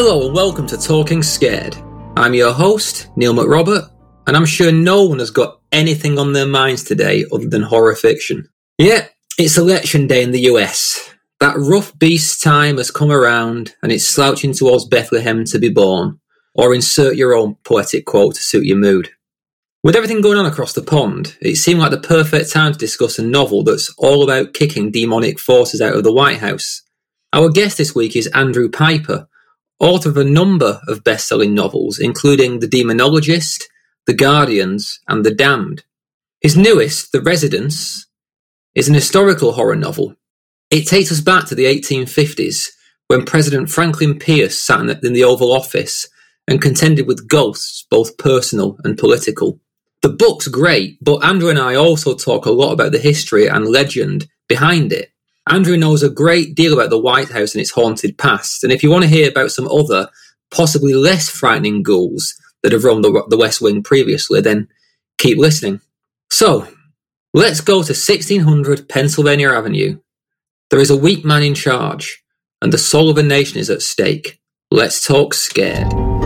Hello 0.00 0.26
and 0.26 0.32
welcome 0.32 0.64
to 0.68 0.78
Talking 0.78 1.24
Scared. 1.24 1.76
I'm 2.16 2.32
your 2.32 2.52
host, 2.52 3.08
Neil 3.16 3.34
McRobert, 3.34 3.90
and 4.28 4.36
I'm 4.36 4.46
sure 4.46 4.70
no 4.70 5.02
one 5.02 5.18
has 5.18 5.32
got 5.32 5.60
anything 5.72 6.20
on 6.20 6.32
their 6.32 6.46
minds 6.46 6.84
today 6.84 7.24
other 7.32 7.48
than 7.48 7.62
horror 7.62 7.96
fiction. 7.96 8.48
Yeah, 8.78 9.08
it's 9.40 9.58
election 9.58 10.06
day 10.06 10.22
in 10.22 10.30
the 10.30 10.42
US. 10.52 11.12
That 11.40 11.56
rough 11.56 11.98
beast 11.98 12.44
time 12.44 12.76
has 12.76 12.92
come 12.92 13.10
around 13.10 13.74
and 13.82 13.90
it's 13.90 14.06
slouching 14.06 14.52
towards 14.52 14.86
Bethlehem 14.86 15.44
to 15.46 15.58
be 15.58 15.68
born. 15.68 16.20
Or 16.54 16.72
insert 16.72 17.16
your 17.16 17.34
own 17.34 17.56
poetic 17.64 18.06
quote 18.06 18.36
to 18.36 18.40
suit 18.40 18.66
your 18.66 18.78
mood. 18.78 19.10
With 19.82 19.96
everything 19.96 20.20
going 20.20 20.38
on 20.38 20.46
across 20.46 20.74
the 20.74 20.82
pond, 20.82 21.36
it 21.40 21.56
seemed 21.56 21.80
like 21.80 21.90
the 21.90 21.98
perfect 21.98 22.52
time 22.52 22.72
to 22.72 22.78
discuss 22.78 23.18
a 23.18 23.24
novel 23.24 23.64
that's 23.64 23.92
all 23.98 24.22
about 24.22 24.54
kicking 24.54 24.92
demonic 24.92 25.40
forces 25.40 25.80
out 25.80 25.96
of 25.96 26.04
the 26.04 26.14
White 26.14 26.38
House. 26.38 26.82
Our 27.32 27.48
guest 27.50 27.78
this 27.78 27.96
week 27.96 28.14
is 28.14 28.28
Andrew 28.28 28.70
Pyper, 28.70 29.26
author 29.80 30.08
of 30.08 30.16
a 30.16 30.24
number 30.24 30.80
of 30.88 31.04
best 31.04 31.28
selling 31.28 31.54
novels, 31.54 31.98
including 31.98 32.58
The 32.58 32.68
Demonologist, 32.68 33.64
The 34.06 34.14
Guardians, 34.14 35.00
and 35.08 35.24
The 35.24 35.34
Damned. 35.34 35.84
His 36.40 36.56
newest, 36.56 37.12
The 37.12 37.20
Residence, 37.20 38.06
is 38.74 38.88
an 38.88 38.94
historical 38.94 39.52
horror 39.52 39.76
novel. 39.76 40.14
It 40.70 40.86
takes 40.86 41.10
us 41.10 41.20
back 41.20 41.46
to 41.46 41.54
the 41.54 41.64
1850s 41.64 42.68
when 43.08 43.24
President 43.24 43.70
Franklin 43.70 44.18
Pierce 44.18 44.60
sat 44.60 45.02
in 45.02 45.12
the 45.14 45.24
Oval 45.24 45.52
Office 45.52 46.06
and 46.46 46.62
contended 46.62 47.06
with 47.06 47.28
ghosts, 47.28 47.86
both 47.90 48.18
personal 48.18 48.78
and 48.84 48.98
political. 48.98 49.60
The 50.02 50.10
book's 50.10 50.48
great, 50.48 50.98
but 51.02 51.24
Andrew 51.24 51.50
and 51.50 51.58
I 51.58 51.74
also 51.74 52.14
talk 52.14 52.46
a 52.46 52.50
lot 52.50 52.72
about 52.72 52.92
the 52.92 52.98
history 52.98 53.48
and 53.48 53.66
legend 53.66 54.28
behind 54.48 54.92
it. 54.92 55.10
Andrew 55.48 55.76
knows 55.76 56.02
a 56.02 56.10
great 56.10 56.54
deal 56.54 56.74
about 56.74 56.90
the 56.90 56.98
White 56.98 57.30
House 57.30 57.54
and 57.54 57.60
its 57.62 57.70
haunted 57.70 58.18
past, 58.18 58.62
and 58.62 58.72
if 58.72 58.82
you 58.82 58.90
want 58.90 59.04
to 59.04 59.08
hear 59.08 59.28
about 59.28 59.50
some 59.50 59.66
other, 59.68 60.08
possibly 60.50 60.92
less 60.92 61.28
frightening 61.28 61.82
ghouls 61.82 62.34
that 62.62 62.72
have 62.72 62.84
roamed 62.84 63.04
the, 63.04 63.24
the 63.28 63.36
West 63.36 63.60
Wing 63.60 63.82
previously, 63.82 64.40
then 64.40 64.68
keep 65.16 65.38
listening. 65.38 65.80
So, 66.30 66.68
let's 67.32 67.62
go 67.62 67.76
to 67.76 67.92
1600 67.92 68.88
Pennsylvania 68.88 69.50
Avenue. 69.50 69.98
There 70.70 70.80
is 70.80 70.90
a 70.90 70.96
weak 70.96 71.24
man 71.24 71.42
in 71.42 71.54
charge, 71.54 72.22
and 72.60 72.72
the 72.72 72.78
soul 72.78 73.08
of 73.08 73.16
a 73.16 73.22
nation 73.22 73.58
is 73.58 73.70
at 73.70 73.80
stake. 73.80 74.40
Let's 74.70 75.06
talk 75.06 75.32
scared. 75.32 76.17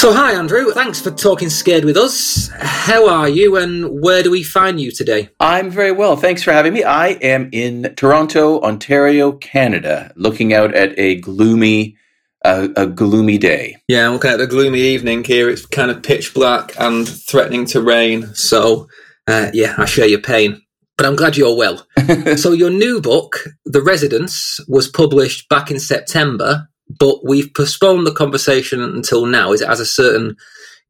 So, 0.00 0.14
hi, 0.14 0.32
Andrew. 0.32 0.72
Thanks 0.72 0.98
for 0.98 1.10
talking 1.10 1.50
scared 1.50 1.84
with 1.84 1.98
us. 1.98 2.48
How 2.58 3.06
are 3.06 3.28
you 3.28 3.58
and 3.58 4.00
where 4.00 4.22
do 4.22 4.30
we 4.30 4.42
find 4.42 4.80
you 4.80 4.90
today? 4.90 5.28
I'm 5.40 5.68
very 5.68 5.92
well. 5.92 6.16
Thanks 6.16 6.42
for 6.42 6.52
having 6.52 6.72
me. 6.72 6.82
I 6.82 7.08
am 7.08 7.50
in 7.52 7.92
Toronto, 7.96 8.62
Ontario, 8.62 9.32
Canada, 9.32 10.10
looking 10.16 10.54
out 10.54 10.74
at 10.74 10.98
a 10.98 11.16
gloomy, 11.16 11.98
uh, 12.46 12.68
a 12.76 12.86
gloomy 12.86 13.36
day. 13.36 13.76
Yeah, 13.88 14.06
I'm 14.06 14.14
looking 14.14 14.30
at 14.30 14.38
the 14.38 14.46
gloomy 14.46 14.80
evening 14.80 15.22
here. 15.22 15.50
It's 15.50 15.66
kind 15.66 15.90
of 15.90 16.02
pitch 16.02 16.32
black 16.32 16.72
and 16.80 17.06
threatening 17.06 17.66
to 17.66 17.82
rain. 17.82 18.34
So, 18.34 18.88
uh, 19.26 19.50
yeah, 19.52 19.74
I 19.76 19.84
share 19.84 20.08
your 20.08 20.22
pain. 20.22 20.62
But 20.96 21.04
I'm 21.04 21.16
glad 21.16 21.36
you're 21.36 21.54
well. 21.54 21.86
so, 22.38 22.52
your 22.52 22.70
new 22.70 23.02
book, 23.02 23.44
The 23.66 23.82
Residence, 23.82 24.60
was 24.66 24.88
published 24.88 25.50
back 25.50 25.70
in 25.70 25.78
September 25.78 26.69
but 26.98 27.24
we've 27.24 27.52
postponed 27.54 28.06
the 28.06 28.12
conversation 28.12 28.80
until 28.82 29.26
now. 29.26 29.52
Is 29.52 29.60
it 29.60 29.68
has 29.68 29.80
a 29.80 29.86
certain 29.86 30.36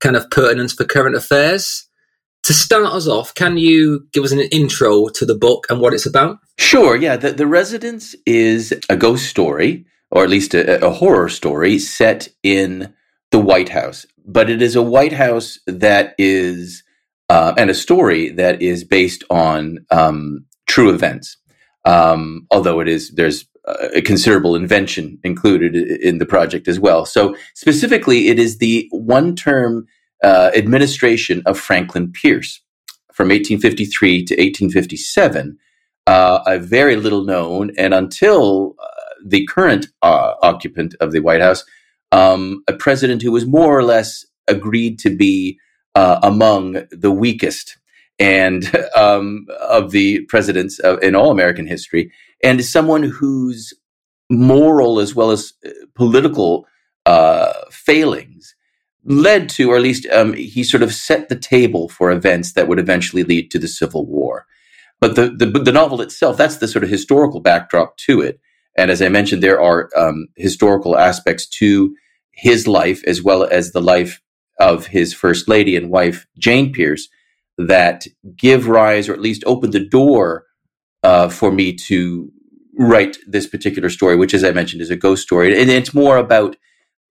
kind 0.00 0.16
of 0.16 0.30
pertinence 0.30 0.72
for 0.72 0.84
current 0.84 1.16
affairs? 1.16 1.86
To 2.44 2.54
start 2.54 2.86
us 2.86 3.06
off, 3.06 3.34
can 3.34 3.58
you 3.58 4.06
give 4.12 4.24
us 4.24 4.32
an 4.32 4.40
intro 4.40 5.08
to 5.08 5.26
the 5.26 5.34
book 5.34 5.66
and 5.68 5.78
what 5.78 5.92
it's 5.92 6.06
about? 6.06 6.38
Sure. 6.58 6.96
Yeah. 6.96 7.16
The, 7.16 7.32
the 7.32 7.46
Residence 7.46 8.14
is 8.24 8.72
a 8.88 8.96
ghost 8.96 9.26
story, 9.26 9.84
or 10.10 10.24
at 10.24 10.30
least 10.30 10.54
a, 10.54 10.84
a 10.84 10.90
horror 10.90 11.28
story, 11.28 11.78
set 11.78 12.28
in 12.42 12.94
the 13.30 13.38
White 13.38 13.68
House. 13.68 14.06
But 14.24 14.48
it 14.48 14.62
is 14.62 14.74
a 14.74 14.82
White 14.82 15.12
House 15.12 15.58
that 15.66 16.14
is, 16.16 16.82
uh, 17.28 17.52
and 17.58 17.68
a 17.68 17.74
story 17.74 18.30
that 18.30 18.62
is 18.62 18.84
based 18.84 19.22
on 19.28 19.84
um, 19.90 20.46
true 20.66 20.94
events. 20.94 21.36
Um, 21.84 22.46
although 22.50 22.80
it 22.80 22.88
is, 22.88 23.10
there's 23.10 23.44
a 23.94 24.02
considerable 24.02 24.54
invention 24.54 25.18
included 25.24 25.76
in 25.76 26.18
the 26.18 26.26
project 26.26 26.68
as 26.68 26.78
well. 26.78 27.04
So 27.04 27.34
specifically, 27.54 28.28
it 28.28 28.38
is 28.38 28.58
the 28.58 28.88
one-term 28.90 29.86
uh, 30.22 30.50
administration 30.54 31.42
of 31.46 31.58
Franklin 31.58 32.12
Pierce 32.12 32.60
from 33.12 33.28
1853 33.28 34.24
to 34.24 34.34
1857. 34.34 35.58
Uh, 36.06 36.40
a 36.46 36.58
very 36.58 36.96
little 36.96 37.24
known, 37.24 37.70
and 37.76 37.94
until 37.94 38.74
uh, 38.82 38.86
the 39.24 39.46
current 39.46 39.86
uh, 40.02 40.32
occupant 40.42 40.94
of 41.00 41.12
the 41.12 41.20
White 41.20 41.40
House, 41.40 41.64
um, 42.12 42.62
a 42.66 42.72
president 42.72 43.22
who 43.22 43.30
was 43.30 43.46
more 43.46 43.76
or 43.76 43.84
less 43.84 44.24
agreed 44.48 44.98
to 44.98 45.14
be 45.14 45.58
uh, 45.94 46.18
among 46.22 46.84
the 46.90 47.10
weakest 47.10 47.78
and 48.18 48.74
um, 48.96 49.46
of 49.60 49.90
the 49.90 50.20
presidents 50.26 50.78
of, 50.80 51.02
in 51.02 51.14
all 51.14 51.30
American 51.30 51.66
history, 51.66 52.12
and 52.42 52.64
someone 52.64 53.02
whose 53.02 53.74
moral 54.30 55.00
as 55.00 55.14
well 55.14 55.30
as 55.30 55.52
uh, 55.66 55.70
political 55.94 56.66
uh, 57.06 57.52
failings 57.70 58.54
led 59.04 59.48
to, 59.48 59.70
or 59.70 59.76
at 59.76 59.82
least 59.82 60.06
um, 60.12 60.34
he 60.34 60.62
sort 60.62 60.82
of 60.82 60.92
set 60.92 61.28
the 61.28 61.36
table 61.36 61.88
for 61.88 62.10
events 62.10 62.52
that 62.52 62.68
would 62.68 62.78
eventually 62.78 63.24
lead 63.24 63.50
to 63.50 63.58
the 63.58 63.68
Civil 63.68 64.06
War. 64.06 64.46
But 65.00 65.16
the, 65.16 65.30
the, 65.30 65.46
the 65.46 65.72
novel 65.72 66.00
itself, 66.02 66.36
that's 66.36 66.58
the 66.58 66.68
sort 66.68 66.84
of 66.84 66.90
historical 66.90 67.40
backdrop 67.40 67.96
to 67.98 68.20
it. 68.20 68.38
And 68.76 68.90
as 68.90 69.00
I 69.02 69.08
mentioned, 69.08 69.42
there 69.42 69.60
are 69.60 69.88
um, 69.96 70.28
historical 70.36 70.98
aspects 70.98 71.48
to 71.48 71.94
his 72.32 72.68
life 72.68 73.02
as 73.06 73.22
well 73.22 73.44
as 73.44 73.72
the 73.72 73.80
life 73.80 74.20
of 74.60 74.86
his 74.86 75.14
first 75.14 75.48
lady 75.48 75.74
and 75.74 75.90
wife, 75.90 76.26
Jane 76.38 76.72
Pierce, 76.72 77.08
that 77.56 78.06
give 78.36 78.68
rise 78.68 79.08
or 79.08 79.14
at 79.14 79.20
least 79.20 79.42
open 79.46 79.70
the 79.70 79.84
door 79.84 80.44
uh, 81.02 81.28
for 81.28 81.50
me 81.50 81.74
to 81.74 82.30
write 82.78 83.16
this 83.26 83.46
particular 83.46 83.88
story, 83.88 84.16
which, 84.16 84.34
as 84.34 84.44
I 84.44 84.52
mentioned, 84.52 84.82
is 84.82 84.90
a 84.90 84.96
ghost 84.96 85.22
story. 85.22 85.60
And 85.60 85.70
it's 85.70 85.94
more 85.94 86.16
about 86.16 86.56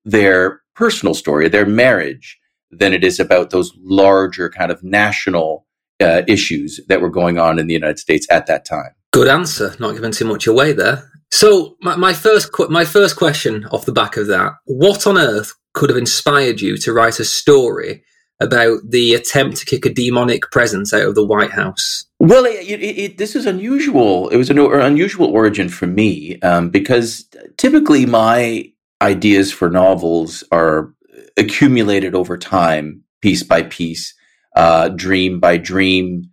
their 0.05 0.61
personal 0.75 1.13
story, 1.13 1.49
their 1.49 1.65
marriage, 1.65 2.39
than 2.71 2.93
it 2.93 3.03
is 3.03 3.19
about 3.19 3.49
those 3.49 3.73
larger 3.81 4.49
kind 4.49 4.71
of 4.71 4.83
national 4.83 5.65
uh, 5.99 6.21
issues 6.27 6.79
that 6.87 7.01
were 7.01 7.09
going 7.09 7.37
on 7.37 7.59
in 7.59 7.67
the 7.67 7.73
United 7.73 7.99
States 7.99 8.27
at 8.29 8.47
that 8.47 8.65
time. 8.65 8.91
Good 9.11 9.27
answer. 9.27 9.75
Not 9.79 9.93
giving 9.93 10.11
too 10.11 10.25
much 10.25 10.47
away 10.47 10.73
there. 10.73 11.11
So 11.31 11.75
my, 11.81 11.95
my 11.95 12.13
first 12.13 12.51
qu- 12.51 12.69
my 12.69 12.85
first 12.85 13.15
question 13.15 13.65
off 13.71 13.85
the 13.85 13.91
back 13.91 14.17
of 14.17 14.27
that: 14.27 14.53
What 14.65 15.05
on 15.05 15.17
earth 15.17 15.53
could 15.73 15.89
have 15.89 15.97
inspired 15.97 16.61
you 16.61 16.77
to 16.77 16.93
write 16.93 17.19
a 17.19 17.25
story 17.25 18.03
about 18.39 18.79
the 18.87 19.13
attempt 19.13 19.57
to 19.57 19.65
kick 19.65 19.85
a 19.85 19.93
demonic 19.93 20.49
presence 20.51 20.93
out 20.93 21.01
of 21.01 21.15
the 21.15 21.25
White 21.25 21.51
House? 21.51 22.05
Well, 22.19 22.45
it, 22.45 22.65
it, 22.67 22.81
it, 22.81 23.17
this 23.17 23.35
is 23.35 23.45
unusual. 23.45 24.29
It 24.29 24.37
was 24.37 24.49
an 24.49 24.59
unusual 24.59 25.27
origin 25.27 25.69
for 25.69 25.87
me 25.87 26.39
um, 26.41 26.69
because 26.69 27.25
typically 27.57 28.05
my 28.05 28.71
ideas 29.01 29.51
for 29.51 29.69
novels 29.69 30.43
are 30.51 30.93
accumulated 31.37 32.15
over 32.15 32.37
time, 32.37 33.03
piece 33.21 33.43
by 33.43 33.63
piece, 33.63 34.13
uh, 34.55 34.89
dream 34.89 35.39
by 35.39 35.57
dream, 35.57 36.29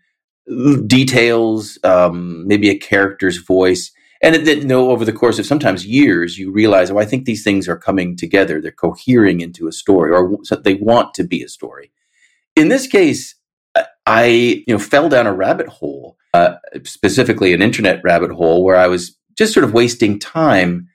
details, 0.86 1.78
um, 1.84 2.46
maybe 2.46 2.70
a 2.70 2.78
character's 2.78 3.38
voice. 3.38 3.90
And 4.26 4.44
then, 4.44 4.58
you 4.62 4.66
know, 4.66 4.90
over 4.90 5.04
the 5.04 5.12
course 5.12 5.38
of 5.38 5.46
sometimes 5.46 5.86
years, 5.86 6.36
you 6.36 6.50
realize, 6.50 6.90
oh, 6.90 6.98
I 6.98 7.04
think 7.04 7.26
these 7.26 7.44
things 7.44 7.68
are 7.68 7.76
coming 7.76 8.16
together. 8.16 8.60
They're 8.60 8.72
cohering 8.72 9.40
into 9.40 9.68
a 9.68 9.72
story, 9.72 10.10
or 10.10 10.36
they 10.64 10.74
want 10.74 11.14
to 11.14 11.22
be 11.22 11.44
a 11.44 11.48
story. 11.48 11.92
In 12.56 12.66
this 12.66 12.88
case, 12.88 13.36
I 14.04 14.64
you 14.66 14.74
know 14.74 14.80
fell 14.80 15.08
down 15.08 15.28
a 15.28 15.32
rabbit 15.32 15.68
hole, 15.68 16.16
uh, 16.34 16.56
specifically 16.82 17.54
an 17.54 17.62
internet 17.62 18.00
rabbit 18.02 18.32
hole, 18.32 18.64
where 18.64 18.74
I 18.74 18.88
was 18.88 19.16
just 19.38 19.54
sort 19.54 19.62
of 19.62 19.72
wasting 19.72 20.18
time 20.18 20.88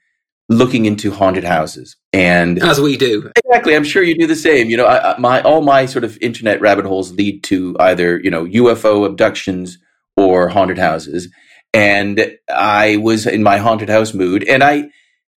looking 0.50 0.84
into 0.84 1.10
haunted 1.10 1.44
houses. 1.44 1.96
And 2.12 2.62
as 2.62 2.82
we 2.82 2.98
do, 2.98 3.30
exactly, 3.34 3.74
I'm 3.74 3.84
sure 3.84 4.02
you 4.02 4.14
do 4.14 4.26
the 4.26 4.36
same. 4.36 4.68
You 4.68 4.76
know, 4.76 4.86
I, 4.86 5.16
my 5.18 5.40
all 5.40 5.62
my 5.62 5.86
sort 5.86 6.04
of 6.04 6.18
internet 6.20 6.60
rabbit 6.60 6.84
holes 6.84 7.12
lead 7.12 7.42
to 7.44 7.76
either 7.80 8.20
you 8.20 8.30
know 8.30 8.44
UFO 8.44 9.06
abductions 9.06 9.78
or 10.18 10.48
haunted 10.48 10.76
houses. 10.76 11.28
And 11.74 12.36
I 12.48 12.96
was 12.98 13.26
in 13.26 13.42
my 13.42 13.58
haunted 13.58 13.88
house 13.88 14.12
mood, 14.14 14.44
and 14.44 14.62
I 14.62 14.90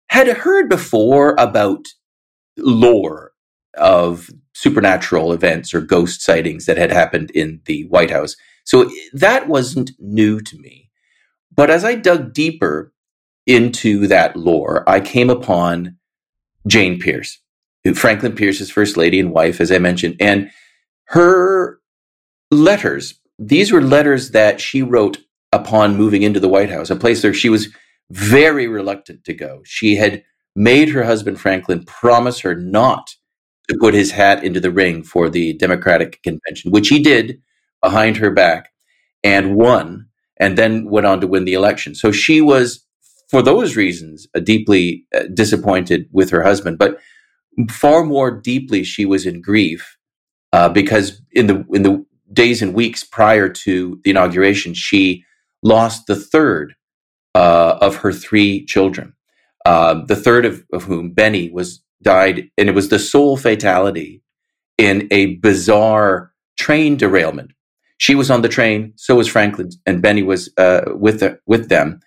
had 0.09 0.29
heard 0.29 0.69
before 0.69 1.35
about 1.39 1.87
lore 2.57 3.33
of 3.77 4.31
supernatural 4.53 5.33
events 5.33 5.75
or 5.75 5.81
ghost 5.81 6.23
sightings 6.23 6.67
that 6.67 6.79
had 6.79 6.91
happened 6.91 7.31
in 7.33 7.61
the 7.67 7.85
White 7.87 8.11
House. 8.11 8.37
So 8.65 8.91
that 9.13 9.49
wasn't 9.49 9.93
new 9.99 10.41
to 10.41 10.59
me. 10.59 10.91
But 11.55 11.71
as 11.71 11.85
I 11.85 11.95
dug 11.95 12.33
deeper 12.33 12.93
into 13.47 14.07
that 14.09 14.37
lore, 14.37 14.89
I 14.89 15.01
came 15.01 15.31
upon 15.31 15.97
Jane 16.67 16.99
Pierce, 16.99 17.41
Franklin 17.95 18.35
Pierce's 18.35 18.71
first 18.71 18.97
lady 18.97 19.21
and 19.21 19.33
wife, 19.33 19.61
as 19.61 19.71
I 19.71 19.79
mentioned, 19.79 20.17
and 20.21 20.51
her 21.09 21.79
letters 22.51 23.21
these 23.39 23.73
were 23.73 23.83
letters 23.83 24.31
that 24.31 24.61
she 24.61 24.83
wrote 24.83 25.19
upon 25.55 25.97
moving 25.97 26.23
into 26.23 26.41
the 26.41 26.49
White 26.49 26.71
House, 26.71 26.91
a 26.91 26.97
place 26.97 27.23
where 27.23 27.33
she 27.33 27.49
was 27.49 27.69
very 28.11 28.67
reluctant 28.67 29.25
to 29.25 29.33
go. 29.33 29.63
She 29.65 29.97
had 29.97 30.23
made 30.57 30.89
her 30.91 31.05
husband 31.05 31.41
Franklin 31.41 31.85
promise 31.85 32.41
her 32.41 32.55
not 32.55 33.15
to 33.69 33.79
put 33.81 33.95
his 33.95 34.11
hat 34.11 34.45
into 34.45 34.61
the 34.61 34.71
ring 34.71 35.03
for 35.03 35.31
the 35.31 35.55
Democratic 35.55 36.23
convention, 36.23 36.71
which 36.71 36.89
he 36.89 36.99
did 37.03 37.41
behind 37.83 38.17
her 38.17 38.31
back 38.31 38.71
and 39.23 39.55
won, 39.55 40.07
and 40.39 40.59
then 40.59 40.91
went 40.91 41.07
on 41.07 41.21
to 41.21 41.27
win 41.27 41.45
the 41.45 41.55
election. 41.55 41.95
So 41.95 42.13
she 42.13 42.41
was, 42.41 42.85
for 43.31 43.43
those 43.43 43.77
reasons, 43.77 44.27
deeply 44.43 45.07
uh, 45.15 45.25
disappointed 45.33 46.09
with 46.13 46.31
her 46.31 46.43
husband. 46.43 46.79
But 46.79 46.99
far 47.71 48.05
more 48.05 48.31
deeply, 48.31 48.85
she 48.85 49.07
was 49.07 49.25
in 49.25 49.41
grief 49.41 49.97
uh, 50.53 50.69
because 50.69 51.23
in 51.33 51.47
the 51.47 51.65
in 51.73 51.83
the 51.85 52.05
days 52.33 52.61
and 52.61 52.75
weeks 52.75 53.05
prior 53.05 53.49
to 53.49 54.01
the 54.05 54.11
inauguration, 54.11 54.75
she 54.75 55.25
lost 55.65 56.07
the 56.07 56.15
third 56.15 56.77
uh, 57.35 57.79
of 57.81 57.97
her 57.97 58.13
three 58.13 58.65
children. 58.65 59.15
Uh, 59.65 60.05
the 60.05 60.17
third 60.17 60.45
of, 60.45 60.65
of 60.73 60.85
whom, 60.85 61.11
Benny, 61.11 61.51
was 61.51 61.83
died, 62.03 62.51
and 62.57 62.69
it 62.69 62.75
was 62.75 62.91
the 62.91 62.99
sole 62.99 63.37
fatality 63.37 64.23
in 64.79 65.09
a 65.11 65.37
bizarre 65.37 66.33
train 66.57 66.97
derailment. 66.97 67.53
She 67.97 68.15
was 68.15 68.31
on 68.31 68.43
the 68.43 68.49
train, 68.49 68.93
so 68.97 69.17
was 69.17 69.29
Franklin, 69.29 69.71
and 69.87 70.03
Benny 70.03 70.23
was 70.23 70.53
uh, 70.59 70.83
with 70.95 71.21
the, 71.21 71.41
with 71.47 71.69
them, 71.69 72.01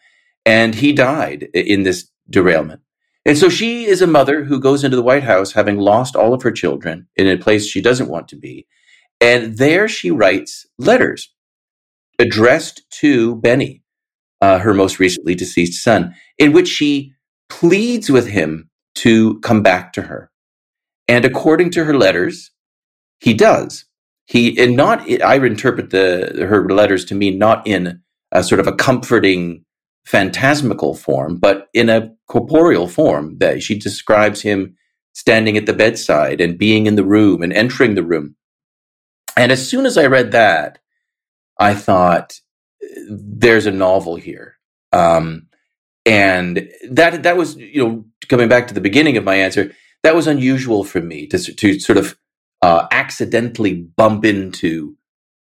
and 0.45 0.75
he 0.75 0.93
died 0.93 1.43
in 1.53 1.83
this 1.83 2.09
derailment. 2.29 2.81
And 3.25 3.37
so 3.37 3.49
she 3.49 3.85
is 3.85 4.01
a 4.01 4.07
mother 4.07 4.43
who 4.45 4.59
goes 4.59 4.83
into 4.83 4.95
the 4.95 5.03
White 5.03 5.23
House 5.23 5.51
having 5.51 5.77
lost 5.77 6.15
all 6.15 6.33
of 6.33 6.43
her 6.43 6.51
children 6.51 7.07
in 7.17 7.27
a 7.27 7.37
place 7.37 7.65
she 7.65 7.81
doesn't 7.81 8.07
want 8.07 8.29
to 8.29 8.37
be. 8.37 8.67
And 9.19 9.57
there 9.57 9.87
she 9.89 10.11
writes 10.11 10.65
letters 10.77 11.33
addressed 12.19 12.83
to 12.99 13.35
Benny, 13.37 13.83
uh, 14.41 14.59
her 14.59 14.73
most 14.73 14.99
recently 14.99 15.35
deceased 15.35 15.83
son, 15.83 16.13
in 16.37 16.53
which 16.53 16.67
she 16.67 17.13
pleads 17.49 18.09
with 18.09 18.27
him 18.27 18.69
to 18.95 19.39
come 19.39 19.61
back 19.61 19.93
to 19.93 20.03
her. 20.03 20.31
And 21.07 21.23
according 21.25 21.71
to 21.71 21.85
her 21.85 21.97
letters, 21.97 22.51
he 23.19 23.33
does. 23.33 23.85
He 24.25 24.61
and 24.61 24.75
not 24.75 25.09
I 25.21 25.35
interpret 25.35 25.91
the 25.91 26.45
her 26.47 26.67
letters 26.69 27.05
to 27.05 27.15
mean 27.15 27.37
not 27.37 27.65
in 27.65 28.01
a 28.31 28.43
sort 28.43 28.59
of 28.59 28.67
a 28.67 28.75
comforting 28.75 29.63
phantasmical 30.05 30.95
form, 30.95 31.37
but 31.37 31.67
in 31.73 31.89
a 31.89 32.11
corporeal 32.27 32.87
form 32.87 33.37
that 33.37 33.63
she 33.63 33.77
describes 33.77 34.41
him 34.41 34.75
standing 35.13 35.57
at 35.57 35.65
the 35.65 35.73
bedside 35.73 36.41
and 36.41 36.57
being 36.57 36.85
in 36.85 36.95
the 36.95 37.05
room 37.05 37.41
and 37.41 37.53
entering 37.53 37.95
the 37.95 38.03
room. 38.03 38.35
And 39.35 39.51
as 39.51 39.67
soon 39.67 39.85
as 39.85 39.97
I 39.97 40.05
read 40.05 40.31
that, 40.31 40.79
I 41.59 41.73
thought 41.73 42.39
there's 43.09 43.65
a 43.65 43.71
novel 43.71 44.15
here. 44.15 44.57
Um, 44.91 45.47
and 46.05 46.69
that 46.89 47.23
that 47.23 47.35
was 47.37 47.57
you 47.57 47.85
know 47.85 48.05
coming 48.29 48.47
back 48.47 48.67
to 48.67 48.73
the 48.73 48.81
beginning 48.81 49.17
of 49.17 49.25
my 49.25 49.35
answer 49.35 49.73
that 50.03 50.15
was 50.15 50.25
unusual 50.25 50.83
for 50.83 51.01
me 51.01 51.27
to 51.27 51.37
to 51.37 51.79
sort 51.79 51.97
of 51.97 52.17
uh, 52.61 52.87
accidentally 52.91 53.73
bump 53.73 54.25
into 54.25 54.95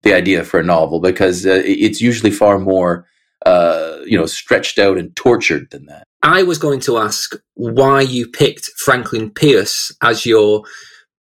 the 0.02 0.14
idea 0.14 0.44
for 0.44 0.58
a 0.58 0.64
novel 0.64 1.00
because 1.00 1.46
uh, 1.46 1.62
it's 1.64 2.00
usually 2.00 2.30
far 2.30 2.58
more 2.58 3.06
uh, 3.44 3.98
you 4.06 4.16
know 4.16 4.26
stretched 4.26 4.78
out 4.78 4.96
and 4.96 5.14
tortured 5.16 5.70
than 5.70 5.86
that. 5.86 6.04
I 6.22 6.42
was 6.42 6.58
going 6.58 6.80
to 6.80 6.96
ask 6.96 7.34
why 7.54 8.00
you 8.00 8.26
picked 8.26 8.70
Franklin 8.78 9.30
Pierce 9.30 9.92
as 10.02 10.24
your 10.24 10.64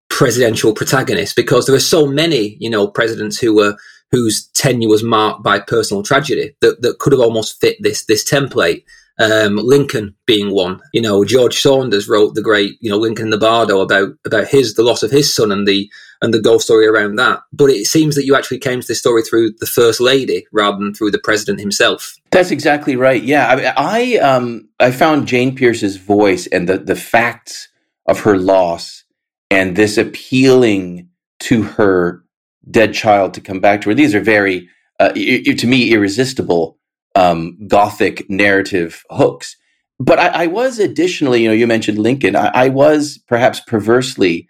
presidential 0.09 0.73
protagonist 0.73 1.35
because 1.35 1.67
there 1.67 1.75
are 1.75 1.81
so 1.81 2.07
many 2.07 2.57
you 2.61 2.71
know 2.71 2.87
presidents 2.87 3.39
who 3.39 3.57
were 3.57 3.77
whose 4.13 4.47
tenure 4.49 4.89
was 4.89 5.03
marked 5.03 5.43
by 5.43 5.59
personal 5.59 6.03
tragedy 6.03 6.55
that, 6.61 6.83
that 6.83 6.99
could 7.01 7.13
have 7.13 7.21
almost 7.21 7.61
fit 7.61 7.77
this 7.81 8.05
this 8.05 8.29
template 8.29 8.85
um, 9.19 9.57
Lincoln 9.57 10.15
being 10.27 10.55
one. 10.55 10.81
You 10.93 11.03
know, 11.03 11.25
George 11.25 11.61
Saunders 11.61 12.09
wrote 12.09 12.35
the 12.35 12.43
great, 12.43 12.77
you 12.81 12.91
know, 12.91 12.97
Lincoln 12.97 13.27
in 13.27 13.31
the 13.31 13.39
Bardo 13.39 13.81
about 13.81 14.11
about 14.25 14.49
his 14.49 14.75
the 14.75 14.83
loss 14.83 15.03
of 15.03 15.11
his 15.11 15.35
son 15.35 15.53
and 15.53 15.67
the 15.67 15.91
and 16.21 16.33
the 16.33 16.41
ghost 16.41 16.67
story 16.67 16.87
around 16.87 17.17
that. 17.17 17.41
But 17.53 17.71
it 17.71 17.87
seems 17.87 18.15
that 18.15 18.25
you 18.25 18.35
actually 18.35 18.59
came 18.59 18.81
to 18.81 18.87
this 18.87 18.99
story 18.99 19.23
through 19.23 19.53
the 19.59 19.67
first 19.67 20.01
lady 20.01 20.47
rather 20.53 20.79
than 20.79 20.95
through 20.95 21.11
the 21.11 21.19
president 21.19 21.61
himself. 21.61 22.17
That's 22.31 22.51
exactly 22.51 22.97
right. 22.97 23.23
Yeah, 23.23 23.75
I 23.77 24.17
I, 24.17 24.19
um, 24.19 24.69
I 24.81 24.91
found 24.91 25.29
Jane 25.29 25.55
Pierce's 25.55 25.97
voice 25.97 26.47
and 26.47 26.69
the 26.69 26.79
the 26.79 26.97
facts 26.97 27.69
of 28.07 28.21
her 28.21 28.37
loss 28.37 29.05
and 29.51 29.77
this 29.77 29.99
appealing 29.99 31.09
to 31.41 31.63
her 31.63 32.25
dead 32.71 32.95
child 32.95 33.35
to 33.35 33.41
come 33.41 33.61
back 33.61 33.81
to 33.83 33.89
her. 33.89 33.95
These 33.95 34.15
are 34.15 34.21
very 34.21 34.69
uh, 35.01 35.11
to 35.13 35.67
me 35.67 35.93
irresistible 35.93 36.79
um, 37.15 37.59
gothic 37.67 38.29
narrative 38.31 39.03
hooks. 39.11 39.57
But 39.99 40.19
I, 40.19 40.45
I, 40.45 40.47
was 40.47 40.79
additionally, 40.79 41.43
you 41.43 41.49
know, 41.49 41.55
you 41.55 41.67
mentioned 41.67 41.99
Lincoln. 41.99 42.35
I, 42.35 42.51
I, 42.55 42.69
was 42.69 43.19
perhaps 43.29 43.61
perversely, 43.61 44.49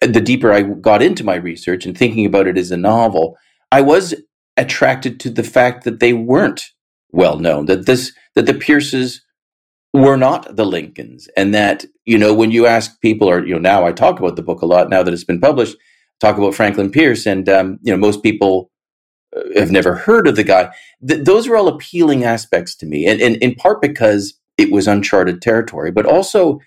the 0.00 0.20
deeper 0.20 0.52
I 0.52 0.62
got 0.62 1.02
into 1.02 1.24
my 1.24 1.34
research 1.36 1.86
and 1.86 1.96
thinking 1.96 2.26
about 2.26 2.46
it 2.46 2.58
as 2.58 2.70
a 2.70 2.76
novel, 2.76 3.36
I 3.72 3.80
was 3.80 4.14
attracted 4.56 5.18
to 5.20 5.30
the 5.30 5.42
fact 5.42 5.84
that 5.84 6.00
they 6.00 6.12
weren't 6.12 6.70
well 7.10 7.38
known. 7.38 7.66
That 7.66 7.86
this, 7.86 8.12
that 8.34 8.46
the 8.46 8.54
Pierces 8.54 9.22
were 9.92 10.16
not 10.16 10.54
the 10.54 10.66
Lincolns, 10.66 11.28
and 11.36 11.54
that 11.54 11.84
you 12.04 12.18
know, 12.18 12.34
when 12.34 12.50
you 12.50 12.66
ask 12.66 13.00
people, 13.00 13.28
or 13.28 13.44
you 13.44 13.54
know, 13.54 13.60
now 13.60 13.86
I 13.86 13.92
talk 13.92 14.20
about 14.20 14.36
the 14.36 14.42
book 14.42 14.62
a 14.62 14.66
lot 14.66 14.90
now 14.90 15.02
that 15.02 15.14
it's 15.14 15.24
been 15.24 15.40
published, 15.40 15.76
talk 16.20 16.38
about 16.38 16.54
Franklin 16.54 16.90
Pierce, 16.90 17.26
and 17.26 17.48
um, 17.48 17.78
you 17.82 17.92
know, 17.92 17.98
most 17.98 18.22
people 18.22 18.70
have 19.56 19.70
never 19.70 19.94
heard 19.94 20.26
of 20.26 20.36
the 20.36 20.44
guy. 20.44 20.72
Th- 21.06 21.24
those 21.24 21.46
are 21.46 21.56
all 21.56 21.68
appealing 21.68 22.24
aspects 22.24 22.74
to 22.76 22.86
me, 22.86 23.06
and, 23.06 23.20
and, 23.20 23.36
in 23.36 23.54
part 23.54 23.80
because 23.80 24.38
it 24.56 24.72
was 24.72 24.88
uncharted 24.88 25.40
territory, 25.40 25.90
but 25.90 26.06
also 26.06 26.60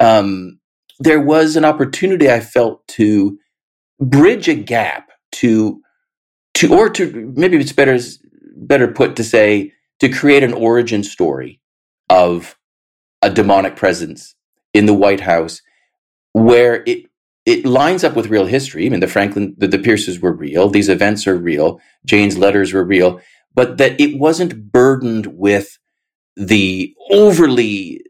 um, 0.00 0.58
there 0.98 1.20
was 1.20 1.56
an 1.56 1.64
opportunity 1.64 2.30
I 2.30 2.40
felt 2.40 2.86
to 2.88 3.38
bridge 4.00 4.48
a 4.48 4.54
gap 4.54 5.10
to 5.32 5.80
to 6.54 6.74
or 6.74 6.88
to 6.90 7.32
maybe 7.36 7.56
it's 7.58 7.72
better 7.72 7.98
better 8.56 8.88
put 8.88 9.16
to 9.16 9.24
say 9.24 9.72
to 10.00 10.08
create 10.08 10.42
an 10.42 10.52
origin 10.52 11.02
story 11.02 11.60
of 12.08 12.56
a 13.22 13.30
demonic 13.30 13.76
presence 13.76 14.34
in 14.72 14.86
the 14.86 14.94
White 14.94 15.20
House 15.20 15.60
where 16.32 16.82
it 16.86 17.04
it 17.48 17.64
lines 17.64 18.04
up 18.04 18.14
with 18.14 18.26
real 18.26 18.44
history. 18.44 18.84
I 18.84 18.90
mean, 18.90 19.00
the 19.00 19.06
Franklin, 19.06 19.54
the, 19.56 19.66
the 19.66 19.78
Pierces 19.78 20.20
were 20.20 20.32
real. 20.32 20.68
These 20.68 20.90
events 20.90 21.26
are 21.26 21.34
real. 21.36 21.80
Jane's 22.04 22.36
letters 22.36 22.74
were 22.74 22.84
real, 22.84 23.20
but 23.54 23.78
that 23.78 23.98
it 23.98 24.18
wasn't 24.18 24.70
burdened 24.70 25.26
with 25.28 25.78
the 26.36 26.94
overly 27.10 28.02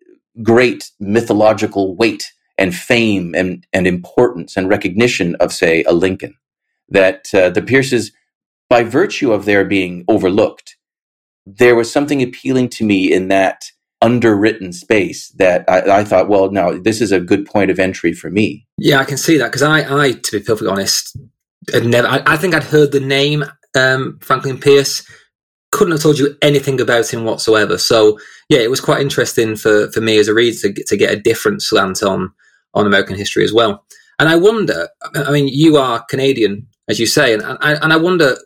great 0.42 0.90
mythological 0.99 1.95
weight 1.95 2.33
and 2.59 2.75
fame 2.75 3.33
and, 3.37 3.64
and 3.73 3.87
importance 3.87 4.57
and 4.57 4.68
recognition 4.68 5.37
of, 5.37 5.52
say, 5.52 5.85
a 5.85 5.92
Lincoln. 5.92 6.35
That 6.88 7.33
uh, 7.33 7.50
the 7.50 7.62
Pierces, 7.62 8.11
by 8.68 8.83
virtue 8.83 9.30
of 9.33 9.45
their 9.45 9.64
being 9.64 10.04
overlooked, 10.09 10.76
there 11.47 11.76
was 11.76 11.92
something 11.92 12.23
appealing 12.23 12.71
to 12.71 12.85
me 12.85 13.12
in 13.12 13.28
that 13.28 13.71
underwritten 14.00 14.73
space 14.73 15.31
that 15.31 15.64
I, 15.69 16.00
I, 16.00 16.05
thought, 16.05 16.28
well, 16.28 16.50
no, 16.50 16.78
this 16.78 17.00
is 17.00 17.11
a 17.11 17.21
good 17.21 17.47
point 17.47 17.71
of 17.71 17.78
entry 17.78 18.12
for 18.12 18.31
me. 18.31 18.67
Yeah, 18.76 19.00
I 19.00 19.05
can 19.05 19.17
see 19.17 19.38
that 19.38 19.47
because 19.47 19.62
I, 19.62 20.05
I, 20.05 20.12
to 20.12 20.38
be 20.38 20.45
perfectly 20.45 20.69
honest, 20.69 21.17
had 21.73 21.85
never. 21.85 22.07
I, 22.07 22.23
I 22.26 22.37
think 22.37 22.55
I'd 22.55 22.64
heard 22.64 22.93
the 22.93 23.00
name 23.00 23.45
um, 23.75 24.19
Franklin 24.21 24.59
Pierce, 24.59 25.05
couldn't 25.71 25.93
have 25.93 26.00
told 26.00 26.19
you 26.19 26.37
anything 26.40 26.81
about 26.81 27.12
him 27.12 27.25
whatsoever. 27.25 27.76
So 27.78 28.19
yeah, 28.49 28.61
it 28.61 28.71
was 28.71 28.81
quite 28.81 29.00
interesting 29.00 29.57
for 29.57 29.90
for 29.90 30.00
me 30.00 30.19
as 30.19 30.28
a 30.28 30.35
reader 30.35 30.59
to 30.61 30.69
get, 30.71 30.87
to 30.87 30.97
get 30.97 31.12
a 31.12 31.21
different 31.21 31.62
slant 31.62 32.02
on 32.02 32.33
on 32.75 32.87
American 32.87 33.17
history 33.17 33.45
as 33.45 33.52
well. 33.52 33.85
And 34.19 34.28
I 34.28 34.37
wonder, 34.37 34.88
I 35.14 35.31
mean, 35.31 35.49
you 35.49 35.76
are 35.76 36.05
Canadian, 36.11 36.67
as 36.88 36.99
you 36.99 37.07
say, 37.07 37.33
and 37.33 37.43
I, 37.45 37.75
and 37.75 37.93
I 37.93 37.97
wonder, 37.97 38.37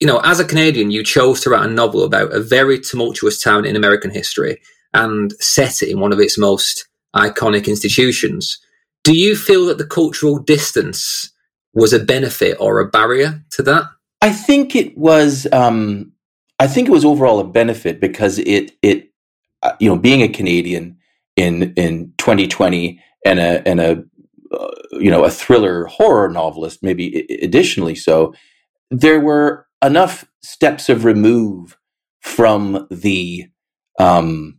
you 0.00 0.06
know, 0.06 0.18
as 0.24 0.40
a 0.40 0.44
Canadian, 0.44 0.90
you 0.90 1.04
chose 1.04 1.40
to 1.42 1.50
write 1.50 1.64
a 1.64 1.72
novel 1.72 2.02
about 2.02 2.32
a 2.32 2.40
very 2.40 2.80
tumultuous 2.80 3.40
town 3.40 3.64
in 3.64 3.76
American 3.76 4.10
history 4.10 4.60
and 4.94 5.32
set 5.40 5.82
it 5.82 5.90
in 5.90 6.00
one 6.00 6.12
of 6.12 6.20
its 6.20 6.38
most 6.38 6.88
iconic 7.14 7.66
institutions. 7.66 8.58
Do 9.04 9.16
you 9.16 9.36
feel 9.36 9.66
that 9.66 9.78
the 9.78 9.86
cultural 9.86 10.38
distance 10.38 11.32
was 11.74 11.92
a 11.92 11.98
benefit 11.98 12.56
or 12.60 12.80
a 12.80 12.88
barrier 12.88 13.42
to 13.52 13.62
that? 13.62 13.84
I 14.20 14.30
think 14.30 14.76
it 14.76 14.96
was. 14.96 15.46
Um, 15.52 16.12
I 16.58 16.68
think 16.68 16.88
it 16.88 16.92
was 16.92 17.04
overall 17.04 17.40
a 17.40 17.44
benefit 17.44 18.00
because 18.00 18.38
it 18.38 18.72
it 18.82 19.10
uh, 19.62 19.72
you 19.80 19.88
know 19.88 19.96
being 19.96 20.22
a 20.22 20.28
Canadian 20.28 20.96
in 21.36 21.72
in 21.74 22.12
2020 22.18 23.00
and 23.24 23.38
a 23.40 23.66
and 23.66 23.80
a 23.80 24.04
uh, 24.52 24.70
you 24.92 25.10
know 25.10 25.24
a 25.24 25.30
thriller 25.30 25.86
horror 25.86 26.28
novelist 26.28 26.82
maybe 26.82 27.26
additionally 27.42 27.94
so 27.94 28.34
there 28.90 29.18
were 29.18 29.66
enough 29.82 30.26
steps 30.42 30.88
of 30.88 31.04
remove 31.04 31.78
from 32.20 32.86
the 32.90 33.46
um, 33.98 34.58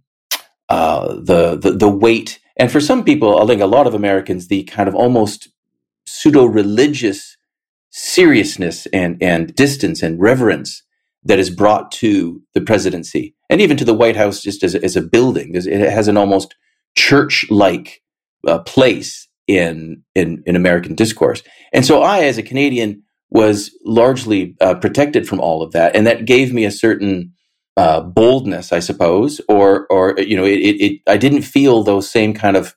uh, 0.74 1.16
the, 1.30 1.56
the 1.64 1.72
the 1.84 1.94
weight, 2.06 2.40
and 2.60 2.72
for 2.72 2.82
some 2.82 3.04
people, 3.04 3.30
I 3.42 3.46
think 3.46 3.62
a 3.62 3.76
lot 3.78 3.88
of 3.88 3.94
Americans, 3.94 4.48
the 4.48 4.64
kind 4.76 4.88
of 4.90 4.96
almost 4.96 5.50
pseudo 6.06 6.46
religious 6.46 7.38
seriousness 7.92 8.88
and, 8.88 9.22
and 9.22 9.56
distance 9.56 10.02
and 10.02 10.20
reverence 10.20 10.82
that 11.24 11.40
is 11.40 11.50
brought 11.50 11.92
to 11.92 12.42
the 12.56 12.62
presidency 12.62 13.36
and 13.50 13.62
even 13.62 13.78
to 13.78 13.86
the 13.86 13.94
White 13.94 14.16
House 14.16 14.42
just 14.42 14.64
as 14.64 14.74
a, 14.76 14.84
as 14.84 14.96
a 14.96 15.02
building. 15.02 15.52
It 15.54 15.92
has 15.92 16.08
an 16.08 16.18
almost 16.18 16.56
church 16.96 17.46
like 17.50 18.02
uh, 18.48 18.60
place 18.60 19.28
in, 19.48 20.04
in, 20.16 20.44
in 20.46 20.56
American 20.56 20.96
discourse. 20.96 21.44
And 21.72 21.86
so 21.86 22.02
I, 22.02 22.24
as 22.24 22.38
a 22.38 22.44
Canadian, 22.44 23.04
was 23.30 23.72
largely 23.86 24.56
uh, 24.60 24.76
protected 24.76 25.28
from 25.28 25.40
all 25.40 25.62
of 25.62 25.72
that. 25.72 25.96
And 25.96 26.06
that 26.08 26.26
gave 26.26 26.52
me 26.52 26.66
a 26.66 26.72
certain 26.72 27.34
uh, 27.76 28.02
boldness, 28.02 28.72
I 28.72 28.80
suppose, 28.80 29.42
or, 29.50 29.88
or, 29.88 30.20
you 30.20 30.36
know, 30.36 30.46
it, 30.46 30.60
it, 30.60 30.82
it, 30.82 31.02
I 31.08 31.18
didn't 31.18 31.42
feel 31.42 31.84
those 31.84 32.10
same 32.10 32.34
kind 32.34 32.56
of, 32.56 32.76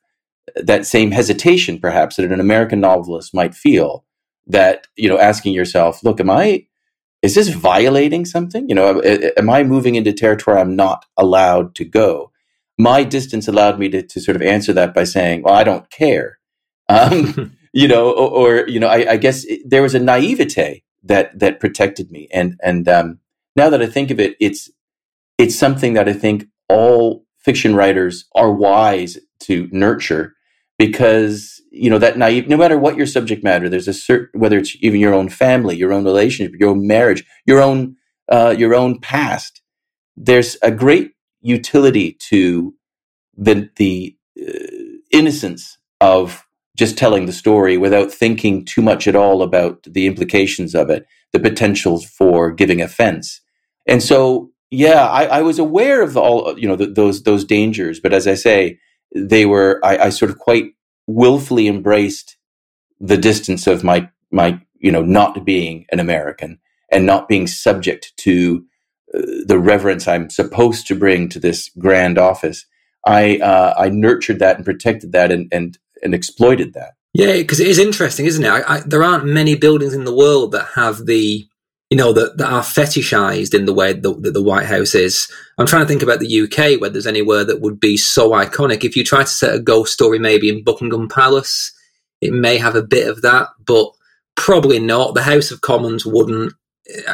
that 0.56 0.86
same 0.86 1.10
hesitation 1.10 1.78
perhaps 1.78 2.16
that 2.16 2.30
an 2.30 2.40
American 2.40 2.80
novelist 2.80 3.34
might 3.34 3.54
feel 3.54 4.04
that, 4.46 4.86
you 4.96 5.08
know, 5.08 5.18
asking 5.18 5.52
yourself, 5.52 6.02
look, 6.02 6.20
am 6.20 6.30
I, 6.30 6.66
is 7.22 7.34
this 7.34 7.48
violating 7.48 8.24
something? 8.24 8.68
You 8.68 8.74
know, 8.74 9.02
am 9.36 9.50
I 9.50 9.64
moving 9.64 9.96
into 9.96 10.12
territory 10.12 10.60
I'm 10.60 10.76
not 10.76 11.04
allowed 11.16 11.74
to 11.76 11.84
go? 11.84 12.30
My 12.78 13.04
distance 13.04 13.48
allowed 13.48 13.78
me 13.78 13.88
to, 13.90 14.02
to 14.02 14.20
sort 14.20 14.36
of 14.36 14.42
answer 14.42 14.72
that 14.74 14.94
by 14.94 15.04
saying, 15.04 15.42
well, 15.42 15.54
I 15.54 15.64
don't 15.64 15.90
care. 15.90 16.38
Um, 16.88 17.56
you 17.72 17.88
know, 17.88 18.12
or, 18.12 18.60
or 18.60 18.68
you 18.68 18.78
know, 18.78 18.86
I, 18.86 19.14
I, 19.14 19.16
guess 19.16 19.44
there 19.64 19.82
was 19.82 19.96
a 19.96 19.98
naivete 19.98 20.84
that, 21.02 21.36
that 21.36 21.58
protected 21.58 22.12
me. 22.12 22.28
And, 22.32 22.60
and, 22.62 22.88
um, 22.88 23.18
now 23.56 23.70
that 23.70 23.82
I 23.82 23.86
think 23.86 24.12
of 24.12 24.20
it, 24.20 24.36
it's, 24.38 24.70
it's 25.38 25.57
something 25.57 25.95
that 25.95 26.09
I 26.09 26.12
think 26.12 26.47
all 26.69 27.25
fiction 27.38 27.75
writers 27.75 28.25
are 28.35 28.50
wise 28.50 29.19
to 29.40 29.69
nurture 29.71 30.35
because 30.78 31.61
you 31.71 31.88
know 31.88 31.99
that 31.99 32.19
naive 32.19 32.49
no 32.49 32.57
matter 32.57 32.76
what 32.78 32.97
your 32.97 33.07
subject 33.07 33.45
matter 33.45 33.69
there's 33.69 33.88
a 33.88 33.93
certain 33.93 34.40
whether 34.40 34.59
it's 34.59 34.76
even 34.81 34.99
your 34.99 35.14
own 35.14 35.28
family 35.28 35.76
your 35.76 35.93
own 35.93 36.05
relationship 36.05 36.59
your 36.59 36.71
own 36.71 36.87
marriage 36.87 37.25
your 37.47 37.61
own 37.61 37.95
uh, 38.31 38.55
your 38.57 38.75
own 38.75 38.99
past 38.99 39.62
there's 40.16 40.57
a 40.62 40.71
great 40.71 41.12
utility 41.40 42.16
to 42.19 42.75
the 43.37 43.71
the 43.76 44.16
uh, 44.40 44.97
innocence 45.12 45.78
of 46.00 46.45
just 46.76 46.99
telling 46.99 47.26
the 47.26 47.33
story 47.33 47.78
without 47.78 48.11
thinking 48.11 48.64
too 48.64 48.83
much 48.83 49.07
at 49.07 49.16
all 49.16 49.43
about 49.43 49.83
the 49.85 50.07
implications 50.07 50.75
of 50.75 50.90
it 50.90 51.07
the 51.33 51.50
potentials 51.50 52.05
for 52.05 52.50
giving 52.50 52.81
offense. 52.81 53.40
And 53.87 54.02
so 54.02 54.50
yeah 54.70 55.06
i, 55.06 55.25
I 55.25 55.42
was 55.42 55.58
aware 55.58 56.02
of 56.02 56.16
all 56.16 56.58
you 56.58 56.68
know 56.68 56.76
the, 56.76 56.87
those 56.87 57.23
those 57.23 57.44
dangers 57.44 58.00
but 58.00 58.12
as 58.12 58.26
i 58.26 58.35
say 58.35 58.78
they 59.14 59.46
were 59.46 59.80
I, 59.85 59.99
I 59.99 60.08
sort 60.11 60.30
of 60.30 60.38
quite 60.38 60.73
willfully 61.06 61.68
embraced 61.68 62.37
the 63.00 63.16
distance 63.16 63.66
of 63.66 63.85
my 63.85 64.08
my 64.30 64.61
you 64.78 64.90
know 64.92 65.02
not 65.02 65.44
being 65.44 65.87
an 65.92 66.00
American 66.00 66.58
and 66.90 67.06
not 67.06 67.28
being 67.28 67.46
subject 67.46 68.12
to 68.18 68.64
uh, 69.14 69.20
the 69.46 69.58
reverence 69.58 70.06
I'm 70.08 70.30
supposed 70.30 70.87
to 70.88 70.94
bring 70.94 71.28
to 71.30 71.40
this 71.40 71.70
grand 71.78 72.18
office. 72.18 72.66
I 73.06 73.38
uh, 73.38 73.75
I 73.78 73.88
nurtured 73.88 74.38
that 74.40 74.56
and 74.56 74.64
protected 74.64 75.12
that 75.12 75.30
and 75.30 75.49
and 75.52 75.78
and 76.02 76.14
exploited 76.14 76.75
that. 76.75 76.94
Yeah, 77.14 77.32
because 77.32 77.61
it 77.61 77.68
is 77.68 77.78
interesting, 77.78 78.26
isn't 78.26 78.44
it? 78.44 78.49
I, 78.49 78.76
I, 78.76 78.80
there 78.80 79.02
aren't 79.02 79.25
many 79.25 79.54
buildings 79.54 79.94
in 79.94 80.04
the 80.04 80.14
world 80.14 80.52
that 80.52 80.66
have 80.75 81.06
the 81.06 81.49
you 81.90 81.97
know, 81.97 82.12
that, 82.12 82.37
that 82.38 82.52
are 82.52 82.62
fetishized 82.62 83.55
in 83.55 83.64
the 83.64 83.75
way 83.75 83.93
that, 83.93 84.23
that, 84.23 84.33
the 84.33 84.43
White 84.43 84.66
House 84.66 84.95
is. 84.95 85.31
I'm 85.57 85.66
trying 85.66 85.83
to 85.83 85.88
think 85.88 86.02
about 86.02 86.19
the 86.19 86.40
UK, 86.43 86.81
where 86.81 86.90
there's 86.90 87.07
anywhere 87.07 87.45
that 87.45 87.61
would 87.61 87.78
be 87.78 87.97
so 87.97 88.31
iconic. 88.31 88.85
If 88.85 88.97
you 88.97 89.05
try 89.05 89.23
to 89.23 89.28
set 89.28 89.55
a 89.55 89.61
ghost 89.61 89.93
story 89.93 90.19
maybe 90.19 90.49
in 90.49 90.64
Buckingham 90.64 91.09
Palace, 91.09 91.73
it 92.21 92.33
may 92.33 92.59
have 92.59 92.75
a 92.75 92.83
bit 92.83 93.09
of 93.09 93.23
that, 93.23 93.49
but 93.64 93.90
probably 94.35 94.81
not. 94.81 95.14
The 95.14 95.23
House 95.23 95.50
of 95.50 95.61
Commons 95.61 96.05
wouldn't. 96.05 96.52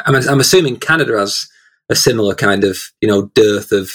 I'm, 0.05 0.15
I'm 0.15 0.39
assuming 0.39 0.77
Canada 0.77 1.17
has 1.17 1.47
a 1.89 1.95
similar 1.95 2.33
kind 2.33 2.63
of, 2.63 2.79
you 3.01 3.07
know, 3.07 3.27
dearth 3.35 3.71
of 3.71 3.91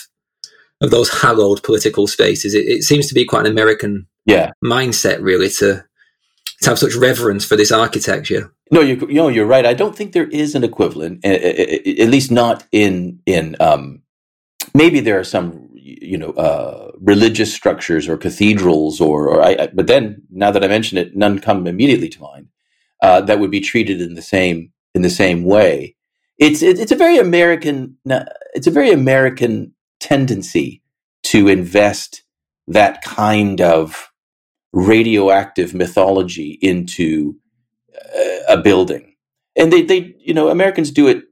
of 0.81 0.91
those 0.91 1.11
hallowed 1.23 1.63
political 1.65 2.07
spaces. 2.07 2.55
It, 2.55 2.67
it 2.67 2.83
seems 2.85 3.09
to 3.09 3.15
be 3.15 3.25
quite 3.25 3.47
an 3.47 3.53
American 3.53 4.07
yeah. 4.27 4.53
mindset, 4.65 5.21
really, 5.21 5.49
to 5.59 5.85
to 6.61 6.71
have 6.71 6.79
such 6.79 6.95
reverence 6.95 7.45
for 7.45 7.57
this 7.57 7.73
architecture. 7.73 8.53
No, 8.71 8.81
you, 8.81 8.97
you 9.09 9.15
know, 9.15 9.29
you're 9.29 9.47
right. 9.47 9.67
I 9.67 9.75
don't 9.75 9.97
think 9.97 10.13
there 10.13 10.29
is 10.29 10.55
an 10.55 10.65
equivalent, 10.65 11.25
at 11.25 12.09
least 12.09 12.31
not 12.31 12.65
in 12.73 13.21
in. 13.27 13.57
Um, 13.61 14.03
maybe 14.75 15.01
there 15.01 15.19
are 15.19 15.25
some, 15.25 15.71
you 15.75 16.19
know, 16.19 16.33
uh, 16.33 16.93
religious 17.01 17.55
structures 17.55 18.09
or 18.09 18.17
cathedrals, 18.19 19.01
or, 19.01 19.29
or 19.29 19.43
I, 19.43 19.69
but 19.69 19.87
then 19.87 20.23
now 20.31 20.51
that 20.51 20.65
I 20.65 20.69
mention 20.69 20.99
it, 20.99 21.17
none 21.17 21.39
come 21.39 21.67
immediately 21.67 22.09
to 22.11 22.21
mind 22.21 22.49
uh, 23.03 23.21
that 23.23 23.39
would 23.39 23.51
be 23.51 23.61
treated 23.61 24.01
in 24.01 24.15
the 24.15 24.23
same 24.23 24.73
in 24.95 25.03
the 25.03 25.11
same 25.11 25.45
way. 25.45 25.97
It's 26.39 26.63
it, 26.63 26.79
it's 26.79 26.93
a 26.93 26.97
very 26.97 27.19
American. 27.19 27.97
It's 28.55 28.67
a 28.67 28.73
very 28.73 28.91
American 28.91 29.75
tendency 30.01 30.83
to 31.25 31.49
invest 31.49 32.23
that 32.67 33.03
kind 33.03 33.61
of 33.61 34.13
radioactive 34.73 35.75
mythology 35.75 36.59
into 36.61 37.37
a 38.49 38.57
building. 38.57 39.15
And 39.57 39.73
they, 39.73 39.83
they, 39.83 40.15
you 40.19 40.35
know, 40.35 40.49
Americans 40.49 40.91
do 40.91 41.09
it 41.09 41.25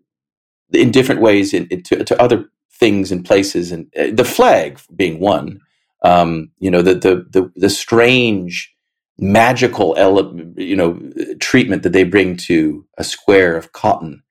in 0.73 0.90
different 0.90 1.21
ways 1.21 1.54
in, 1.54 1.66
in 1.68 1.83
to, 1.85 2.04
to, 2.04 2.21
other 2.21 2.50
things 2.73 3.12
and 3.12 3.25
places, 3.25 3.73
and 3.73 3.87
uh, 3.99 4.09
the 4.12 4.25
flag 4.25 4.80
being 4.95 5.21
one. 5.21 5.61
Um, 6.02 6.50
you 6.59 6.71
know, 6.71 6.83
the, 6.83 6.95
the 6.95 7.26
the 7.30 7.52
the 7.54 7.71
strange 7.71 8.75
magical 9.18 9.95
ele- 9.97 10.37
you 10.56 10.76
know 10.76 11.00
treatment 11.40 11.83
that 11.85 11.92
they 11.92 12.04
bring 12.04 12.37
to 12.37 12.85
a 12.99 13.04
square 13.04 13.56
of 13.56 13.73
cotton 13.73 14.23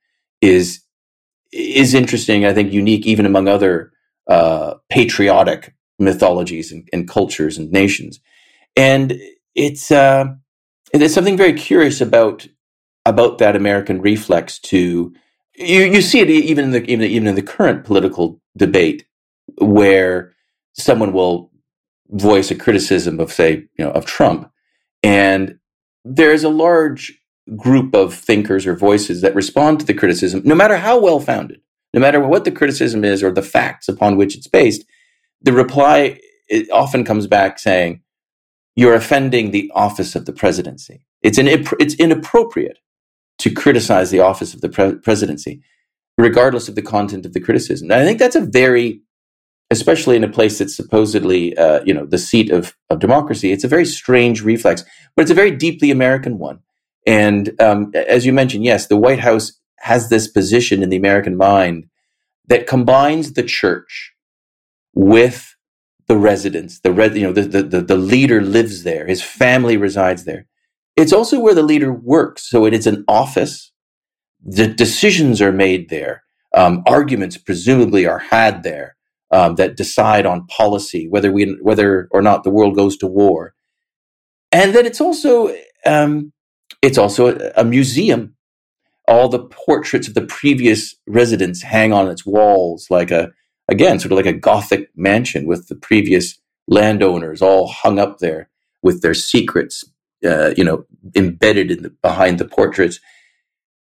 is 0.42 0.82
is 1.54 1.94
interesting. 1.94 2.46
I 2.46 2.54
think 2.54 2.74
unique 2.74 3.08
even 3.08 3.26
among 3.26 3.48
other 3.48 3.92
uh, 4.28 4.76
patriotic 4.90 5.74
mythologies 5.98 6.74
and, 6.74 6.88
and, 6.92 7.08
cultures 7.08 7.58
and 7.58 7.72
nations 7.72 8.20
and 8.76 9.18
it's 9.54 9.92
uh, 9.92 10.26
there's 11.02 11.14
something 11.14 11.38
very 11.38 11.54
curious 11.54 12.02
about 12.02 12.48
about 13.06 13.38
that 13.38 13.56
American 13.56 14.02
reflex 14.02 14.60
to 14.60 15.14
you 15.56 15.82
you 15.82 16.02
see 16.02 16.20
it 16.20 16.30
even 16.30 16.66
in 16.66 16.72
the 16.72 16.84
even, 16.92 17.10
even 17.10 17.28
in 17.28 17.36
the 17.36 17.42
current 17.42 17.84
political 17.84 18.42
debate 18.58 19.06
where 19.60 20.34
someone 20.74 21.14
will 21.14 21.52
voice 22.10 22.52
a 22.52 22.56
criticism 22.56 23.20
of 23.20 23.32
say 23.32 23.68
you 23.78 23.86
know 23.86 23.92
of 23.92 24.06
Trump. 24.06 24.52
And 25.04 25.60
there's 26.04 26.44
a 26.44 26.50
large 26.50 27.14
group 27.56 27.94
of 27.94 28.14
thinkers 28.14 28.66
or 28.66 28.76
voices 28.76 29.22
that 29.22 29.36
respond 29.36 29.80
to 29.80 29.86
the 29.86 29.94
criticism 29.94 30.42
no 30.46 30.56
matter 30.56 30.78
how 30.78 31.00
well 31.00 31.20
founded 31.20 31.60
no 31.94 32.02
matter 32.02 32.20
what 32.20 32.44
the 32.44 32.52
criticism 32.52 33.06
is 33.06 33.22
or 33.22 33.32
the 33.32 33.44
facts 33.44 33.88
upon 33.88 34.18
which 34.18 34.36
it's 34.36 34.48
based 34.48 34.84
the 35.42 35.54
reply 35.54 36.20
often 36.72 37.04
comes 37.04 37.28
back 37.28 37.60
saying 37.60 38.02
you're 38.76 38.94
offending 38.94 39.52
the 39.52 39.72
office 39.74 40.16
of 40.16 40.26
the 40.26 40.34
presidency. 40.34 41.06
It's, 41.22 41.38
an, 41.38 41.48
it's 41.48 41.96
inappropriate 41.96 42.80
to 43.40 43.50
criticize 43.50 44.12
the 44.12 44.20
office 44.20 44.54
of 44.54 44.62
the 44.62 44.70
pre- 44.70 44.96
presidency, 44.96 45.62
regardless 46.18 46.70
of 46.70 46.76
the 46.76 46.82
content 46.82 47.26
of 47.26 47.34
the 47.34 47.40
criticism. 47.40 47.92
And 47.92 48.00
I 48.00 48.06
think 48.06 48.20
that's 48.20 48.36
a 48.36 48.42
very, 48.42 49.02
especially 49.72 50.16
in 50.16 50.24
a 50.24 50.30
place 50.30 50.60
that's 50.60 50.76
supposedly, 50.76 51.58
uh, 51.58 51.84
you 51.86 51.94
know, 51.94 52.06
the 52.06 52.18
seat 52.18 52.52
of, 52.52 52.76
of 52.90 53.00
democracy, 53.00 53.52
it's 53.52 53.64
a 53.64 53.70
very 53.70 53.86
strange 53.86 54.42
reflex, 54.42 54.84
but 55.16 55.24
it's 55.24 55.32
a 55.32 55.36
very 55.36 55.52
deeply 55.52 55.92
American 55.92 56.38
one. 56.38 56.60
And 57.08 57.60
um, 57.62 57.92
as 57.94 58.26
you 58.26 58.34
mentioned, 58.34 58.66
yes, 58.66 58.88
the 58.88 58.98
White 58.98 59.20
House 59.20 59.54
has 59.80 60.10
this 60.10 60.28
position 60.28 60.82
in 60.82 60.90
the 60.90 60.98
American 60.98 61.38
mind 61.38 61.88
that 62.48 62.68
combines 62.68 63.34
the 63.34 63.44
church 63.44 64.14
with 64.94 65.55
the 66.08 66.18
residence, 66.18 66.80
the 66.80 66.92
you 67.16 67.24
know, 67.24 67.34
the, 67.34 67.64
the, 67.64 67.82
the 67.82 67.96
leader 67.96 68.42
lives 68.42 68.84
there. 68.84 69.08
His 69.08 69.24
family 69.24 69.78
resides 69.78 70.24
there. 70.26 70.46
It's 70.96 71.14
also 71.14 71.40
where 71.40 71.56
the 71.56 71.64
leader 71.64 71.92
works. 71.92 72.50
So 72.50 72.66
it 72.66 72.74
is 72.74 72.88
an 72.88 73.04
office. 73.08 73.72
The 74.44 74.68
decisions 74.68 75.42
are 75.42 75.52
made 75.52 75.90
there. 75.90 76.24
Um, 76.54 76.84
arguments 76.86 77.38
presumably 77.38 78.06
are 78.06 78.20
had 78.20 78.64
there 78.64 78.96
um, 79.32 79.56
that 79.56 79.76
decide 79.76 80.26
on 80.26 80.48
policy, 80.48 81.08
whether 81.10 81.32
we, 81.32 81.58
whether 81.62 82.08
or 82.12 82.22
not 82.22 82.44
the 82.44 82.52
world 82.52 82.76
goes 82.76 82.96
to 82.98 83.08
war. 83.08 83.56
And 84.52 84.74
then 84.74 84.86
it's 84.86 85.02
also, 85.02 85.54
um, 85.86 86.32
it's 86.82 86.98
also 86.98 87.36
a, 87.36 87.52
a 87.58 87.64
museum. 87.66 88.36
All 89.08 89.28
the 89.28 89.44
portraits 89.44 90.08
of 90.08 90.14
the 90.14 90.26
previous 90.26 90.96
residents 91.08 91.62
hang 91.64 91.92
on 91.92 92.08
its 92.08 92.26
walls 92.26 92.88
like 92.90 93.12
a, 93.12 93.32
again, 93.68 94.00
sort 94.00 94.12
of 94.12 94.18
like 94.18 94.26
a 94.26 94.34
Gothic 94.34 94.90
mansion 94.96 95.46
with 95.46 95.68
the 95.68 95.76
previous 95.76 96.38
landowners 96.68 97.42
all 97.42 97.68
hung 97.68 98.00
up 98.00 98.20
there 98.20 98.50
with 98.82 99.02
their 99.02 99.14
secrets, 99.14 99.84
uh, 100.24 100.54
you 100.56 100.64
know, 100.64 100.86
embedded 101.16 101.72
in 101.72 101.84
the, 101.84 101.90
behind 102.02 102.40
the 102.40 102.46
portraits. 102.46 103.00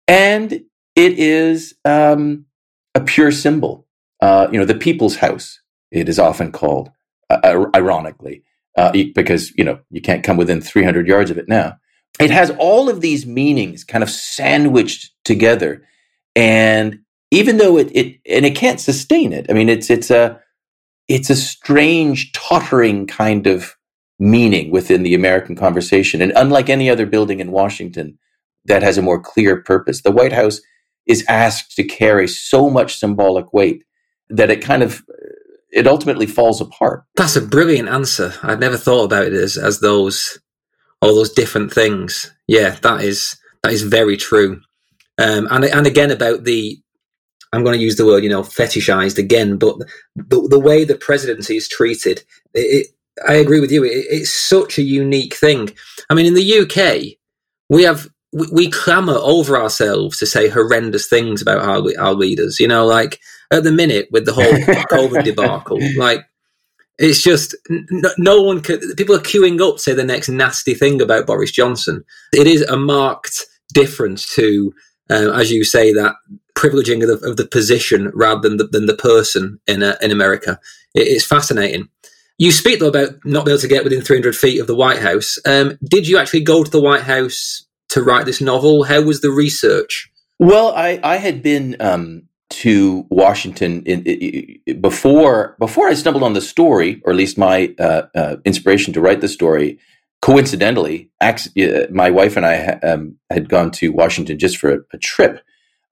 And 0.07 0.51
it 0.95 1.19
is 1.19 1.75
um, 1.83 2.45
a 2.93 3.01
pure 3.01 3.31
symbol. 3.31 3.87
Uh, 4.21 4.47
you 4.51 4.59
know, 4.59 4.65
the 4.65 4.75
people's 4.75 5.17
house, 5.17 5.59
it 5.91 6.09
is 6.09 6.19
often 6.19 6.51
called, 6.51 6.89
uh, 7.29 7.65
ironically, 7.75 8.43
uh, 8.77 8.91
because, 9.13 9.51
you 9.57 9.63
know, 9.63 9.79
you 9.89 10.01
can't 10.01 10.23
come 10.23 10.37
within 10.37 10.61
300 10.61 11.07
yards 11.07 11.31
of 11.31 11.37
it 11.37 11.47
now. 11.47 11.77
it 12.19 12.31
has 12.31 12.49
all 12.51 12.89
of 12.89 13.01
these 13.01 13.25
meanings 13.25 13.83
kind 13.83 14.03
of 14.03 14.09
sandwiched 14.09 15.11
together. 15.25 15.83
And 16.35 16.99
even 17.35 17.57
though 17.57 17.77
it, 17.77 17.91
it 17.93 18.19
and 18.25 18.45
it 18.45 18.55
can't 18.55 18.79
sustain 18.79 19.33
it, 19.33 19.45
I 19.49 19.53
mean, 19.53 19.69
it's 19.69 19.89
it's 19.89 20.09
a 20.09 20.41
it's 21.07 21.29
a 21.29 21.35
strange, 21.35 22.31
tottering 22.31 23.07
kind 23.07 23.45
of 23.45 23.75
meaning 24.17 24.71
within 24.71 25.03
the 25.03 25.13
American 25.13 25.55
conversation. 25.55 26.21
And 26.21 26.31
unlike 26.35 26.69
any 26.69 26.89
other 26.89 27.05
building 27.05 27.41
in 27.41 27.51
Washington 27.51 28.17
that 28.65 28.81
has 28.81 28.97
a 28.97 29.01
more 29.01 29.21
clear 29.21 29.61
purpose, 29.61 30.01
the 30.01 30.11
White 30.11 30.33
House 30.33 30.61
is 31.05 31.25
asked 31.27 31.75
to 31.75 31.83
carry 31.83 32.27
so 32.27 32.69
much 32.69 32.97
symbolic 32.97 33.53
weight 33.53 33.83
that 34.29 34.49
it 34.49 34.61
kind 34.61 34.81
of 34.81 35.03
it 35.71 35.87
ultimately 35.87 36.25
falls 36.25 36.61
apart. 36.61 37.03
That's 37.17 37.35
a 37.35 37.41
brilliant 37.41 37.89
answer. 37.89 38.33
I'd 38.41 38.61
never 38.61 38.77
thought 38.77 39.03
about 39.03 39.27
it 39.27 39.33
as 39.33 39.57
as 39.57 39.81
those 39.81 40.39
all 41.01 41.13
those 41.13 41.33
different 41.33 41.73
things. 41.73 42.33
Yeah, 42.47 42.77
that 42.81 43.01
is 43.03 43.37
that 43.61 43.73
is 43.73 43.83
very 43.83 44.15
true. 44.15 44.61
Um, 45.17 45.47
and 45.51 45.65
and 45.65 45.85
again 45.85 46.11
about 46.11 46.45
the 46.45 46.79
I'm 47.55 47.63
going 47.63 47.77
to 47.77 47.83
use 47.83 47.95
the 47.95 48.05
word 48.05 48.23
you 48.23 48.29
know 48.29 48.41
fetishized 48.41 49.17
again, 49.17 49.57
but 49.57 49.77
the 50.15 50.47
the 50.49 50.59
way 50.59 50.83
the 50.83 50.95
presidency 50.95 51.57
is 51.57 51.67
treated, 51.67 52.23
it, 52.53 52.59
it, 52.59 52.87
I 53.27 53.35
agree 53.35 53.59
with 53.59 53.71
you. 53.71 53.83
It, 53.83 54.05
it's 54.09 54.33
such 54.33 54.77
a 54.77 54.83
unique 54.83 55.35
thing. 55.35 55.69
I 56.09 56.13
mean, 56.13 56.25
in 56.25 56.33
the 56.33 56.59
UK, 56.59 57.17
we 57.69 57.83
have 57.83 58.09
we, 58.33 58.47
we 58.51 58.69
clamor 58.69 59.17
over 59.17 59.57
ourselves 59.57 60.19
to 60.19 60.25
say 60.25 60.49
horrendous 60.49 61.07
things 61.07 61.41
about 61.41 61.61
our 61.61 61.83
our 61.99 62.13
leaders. 62.13 62.59
You 62.59 62.67
know, 62.67 62.85
like 62.85 63.19
at 63.51 63.63
the 63.63 63.71
minute 63.71 64.07
with 64.11 64.25
the 64.25 64.33
whole 64.33 64.43
COVID 64.91 65.23
debacle. 65.23 65.79
Like, 65.97 66.25
it's 66.97 67.21
just 67.21 67.55
no, 67.69 68.09
no 68.17 68.41
one 68.41 68.61
can. 68.61 68.79
People 68.95 69.15
are 69.15 69.19
queuing 69.19 69.61
up 69.61 69.77
to 69.77 69.81
say 69.81 69.93
the 69.93 70.03
next 70.03 70.29
nasty 70.29 70.73
thing 70.73 71.01
about 71.01 71.27
Boris 71.27 71.51
Johnson. 71.51 72.03
It 72.33 72.47
is 72.47 72.61
a 72.63 72.77
marked 72.77 73.45
difference 73.73 74.33
to, 74.35 74.73
uh, 75.09 75.31
as 75.31 75.51
you 75.51 75.63
say, 75.63 75.91
that 75.93 76.15
privileging 76.55 77.01
of 77.03 77.19
the, 77.19 77.27
of 77.27 77.37
the 77.37 77.47
position 77.47 78.11
rather 78.13 78.47
than 78.47 78.57
the, 78.57 78.65
than 78.65 78.85
the 78.85 78.95
person 78.95 79.59
in 79.67 79.83
uh, 79.83 79.97
in 80.01 80.11
America. 80.11 80.59
It, 80.93 81.07
it's 81.07 81.25
fascinating. 81.25 81.89
You 82.37 82.51
speak 82.51 82.79
though 82.79 82.87
about 82.87 83.13
not 83.23 83.45
being 83.45 83.53
able 83.53 83.61
to 83.61 83.67
get 83.67 83.83
within 83.83 84.01
300 84.01 84.35
feet 84.35 84.59
of 84.59 84.67
the 84.67 84.75
White 84.75 84.99
House. 84.99 85.37
Um, 85.45 85.77
did 85.83 86.07
you 86.07 86.17
actually 86.17 86.41
go 86.41 86.63
to 86.63 86.71
the 86.71 86.81
White 86.81 87.03
House 87.03 87.65
to 87.89 88.03
write 88.03 88.25
this 88.25 88.41
novel? 88.41 88.83
How 88.83 89.01
was 89.01 89.21
the 89.21 89.31
research? 89.31 90.11
Well, 90.37 90.73
I, 90.75 90.99
I 91.01 91.15
had 91.15 91.41
been 91.41 91.77
um, 91.79 92.23
to 92.49 93.05
Washington 93.09 93.83
in, 93.85 94.03
in, 94.03 94.81
before 94.81 95.55
before 95.59 95.87
I 95.87 95.93
stumbled 95.93 96.23
on 96.23 96.33
the 96.33 96.41
story, 96.41 97.01
or 97.05 97.11
at 97.11 97.17
least 97.17 97.37
my 97.37 97.73
uh, 97.79 98.03
uh, 98.13 98.35
inspiration 98.43 98.93
to 98.93 99.01
write 99.01 99.21
the 99.21 99.27
story. 99.27 99.79
Coincidentally, 100.21 101.11
my 101.91 102.09
wife 102.09 102.35
and 102.35 102.45
I 102.45 102.79
um, 102.83 103.17
had 103.29 103.47
gone 103.47 103.71
to 103.71 103.91
Washington 103.91 104.39
just 104.39 104.57
for 104.57 104.73
a, 104.73 104.77
a 104.93 104.97
trip, 104.97 105.41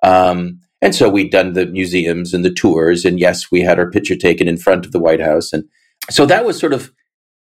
um, 0.03 0.59
and 0.81 0.93
so 0.93 1.09
we'd 1.09 1.31
done 1.31 1.53
the 1.53 1.65
museums 1.65 2.33
and 2.33 2.43
the 2.43 2.53
tours, 2.53 3.05
and 3.05 3.19
yes, 3.19 3.51
we 3.51 3.61
had 3.61 3.79
our 3.79 3.89
picture 3.89 4.15
taken 4.15 4.47
in 4.47 4.57
front 4.57 4.85
of 4.85 4.91
the 4.91 4.99
White 4.99 5.21
House, 5.21 5.53
and 5.53 5.63
so 6.09 6.25
that 6.25 6.45
was 6.45 6.59
sort 6.59 6.73
of 6.73 6.91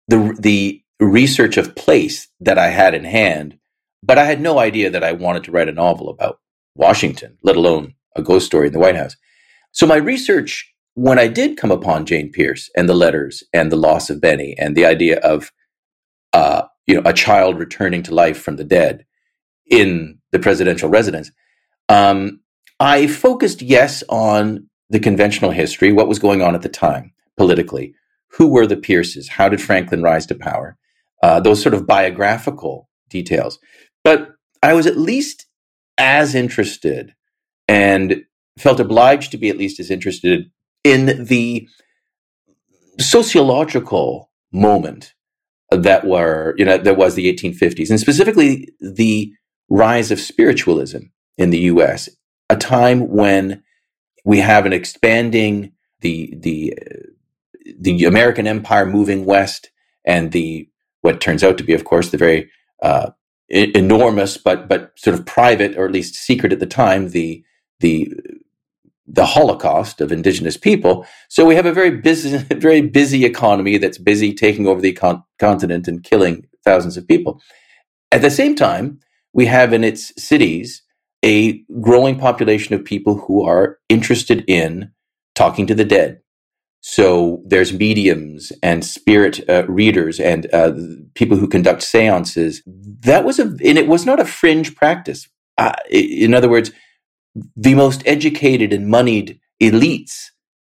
the 0.08 0.36
the 0.40 0.82
research 0.98 1.56
of 1.56 1.76
place 1.76 2.28
that 2.40 2.58
I 2.58 2.68
had 2.68 2.94
in 2.94 3.04
hand. 3.04 3.58
But 4.02 4.18
I 4.18 4.24
had 4.24 4.40
no 4.40 4.58
idea 4.58 4.90
that 4.90 5.04
I 5.04 5.12
wanted 5.12 5.44
to 5.44 5.52
write 5.52 5.68
a 5.68 5.72
novel 5.72 6.08
about 6.08 6.38
Washington, 6.74 7.36
let 7.42 7.56
alone 7.56 7.94
a 8.14 8.22
ghost 8.22 8.46
story 8.46 8.68
in 8.68 8.72
the 8.72 8.78
White 8.78 8.96
House. 8.96 9.16
So 9.72 9.86
my 9.86 9.96
research, 9.96 10.72
when 10.94 11.18
I 11.18 11.28
did 11.28 11.58
come 11.58 11.70
upon 11.70 12.06
Jane 12.06 12.30
Pierce 12.32 12.70
and 12.76 12.88
the 12.88 12.94
letters 12.94 13.42
and 13.52 13.70
the 13.70 13.76
loss 13.76 14.08
of 14.08 14.20
Benny 14.20 14.54
and 14.58 14.74
the 14.74 14.86
idea 14.86 15.18
of, 15.18 15.52
uh, 16.32 16.62
you 16.86 16.94
know, 16.94 17.02
a 17.04 17.12
child 17.12 17.58
returning 17.58 18.02
to 18.04 18.14
life 18.14 18.40
from 18.40 18.56
the 18.56 18.64
dead 18.64 19.04
in 19.66 20.18
the 20.32 20.38
presidential 20.38 20.88
residence, 20.88 21.30
um, 21.88 22.40
I 22.80 23.06
focused 23.06 23.62
yes 23.62 24.02
on 24.08 24.68
the 24.90 25.00
conventional 25.00 25.50
history, 25.50 25.92
what 25.92 26.08
was 26.08 26.18
going 26.18 26.42
on 26.42 26.54
at 26.54 26.62
the 26.62 26.68
time 26.68 27.12
politically, 27.36 27.94
who 28.28 28.48
were 28.48 28.66
the 28.66 28.76
Pierces, 28.76 29.28
how 29.28 29.48
did 29.48 29.60
Franklin 29.60 30.02
rise 30.02 30.26
to 30.26 30.34
power, 30.34 30.76
uh, 31.22 31.40
those 31.40 31.62
sort 31.62 31.74
of 31.74 31.86
biographical 31.86 32.88
details. 33.08 33.58
But 34.04 34.30
I 34.62 34.74
was 34.74 34.86
at 34.86 34.96
least 34.96 35.46
as 35.98 36.34
interested 36.34 37.14
and 37.68 38.24
felt 38.58 38.80
obliged 38.80 39.30
to 39.32 39.38
be 39.38 39.48
at 39.48 39.58
least 39.58 39.80
as 39.80 39.90
interested 39.90 40.50
in 40.84 41.24
the 41.24 41.68
sociological 42.98 44.30
moment 44.52 45.14
that 45.70 46.06
were 46.06 46.54
you 46.56 46.64
know 46.64 46.78
that 46.78 46.96
was 46.96 47.14
the 47.14 47.30
1850s 47.32 47.90
and 47.90 48.00
specifically 48.00 48.68
the 48.80 49.32
rise 49.68 50.10
of 50.10 50.20
spiritualism 50.20 51.00
in 51.36 51.50
the 51.50 51.58
US 51.58 52.08
a 52.50 52.56
time 52.56 53.08
when 53.08 53.62
we 54.24 54.38
have 54.38 54.66
an 54.66 54.72
expanding 54.72 55.72
the 56.00 56.34
the 56.38 56.78
the 57.78 58.04
American 58.04 58.46
empire 58.46 58.86
moving 58.86 59.24
west 59.24 59.70
and 60.04 60.32
the 60.32 60.68
what 61.02 61.20
turns 61.20 61.42
out 61.42 61.58
to 61.58 61.64
be 61.64 61.74
of 61.74 61.84
course 61.84 62.10
the 62.10 62.18
very 62.18 62.50
uh, 62.82 63.10
enormous 63.48 64.36
but 64.36 64.68
but 64.68 64.92
sort 64.96 65.18
of 65.18 65.26
private 65.26 65.76
or 65.76 65.84
at 65.84 65.92
least 65.92 66.14
secret 66.14 66.52
at 66.52 66.60
the 66.60 66.66
time 66.66 67.10
the 67.10 67.44
the 67.80 68.12
the 69.06 69.26
Holocaust 69.26 70.00
of 70.00 70.10
indigenous 70.10 70.56
people. 70.56 71.06
So 71.28 71.44
we 71.44 71.54
have 71.54 71.66
a 71.66 71.72
very 71.72 71.90
busy, 71.90 72.36
very 72.54 72.80
busy 72.80 73.24
economy 73.24 73.78
that's 73.78 73.98
busy 73.98 74.34
taking 74.34 74.66
over 74.66 74.80
the 74.80 74.92
con- 74.92 75.22
continent 75.38 75.86
and 75.88 76.02
killing 76.02 76.46
thousands 76.64 76.96
of 76.96 77.06
people. 77.06 77.40
At 78.10 78.22
the 78.22 78.30
same 78.30 78.54
time, 78.56 79.00
we 79.32 79.46
have 79.46 79.72
in 79.72 79.84
its 79.84 80.12
cities 80.22 80.82
a 81.24 81.62
growing 81.80 82.18
population 82.18 82.74
of 82.74 82.84
people 82.84 83.16
who 83.16 83.44
are 83.44 83.78
interested 83.88 84.44
in 84.46 84.92
talking 85.34 85.66
to 85.66 85.74
the 85.74 85.84
dead. 85.84 86.20
So 86.80 87.42
there's 87.44 87.72
mediums 87.72 88.52
and 88.62 88.84
spirit 88.84 89.40
uh, 89.48 89.64
readers 89.66 90.20
and 90.20 90.46
uh, 90.54 90.72
people 91.14 91.36
who 91.36 91.48
conduct 91.48 91.82
seances. 91.82 92.62
That 92.66 93.24
was 93.24 93.40
a, 93.40 93.42
and 93.42 93.76
it 93.76 93.88
was 93.88 94.06
not 94.06 94.20
a 94.20 94.24
fringe 94.24 94.76
practice. 94.76 95.28
Uh, 95.58 95.72
in 95.90 96.32
other 96.32 96.48
words, 96.48 96.70
the 97.56 97.74
most 97.74 98.02
educated 98.06 98.72
and 98.72 98.88
moneyed 98.88 99.40
elites 99.60 100.26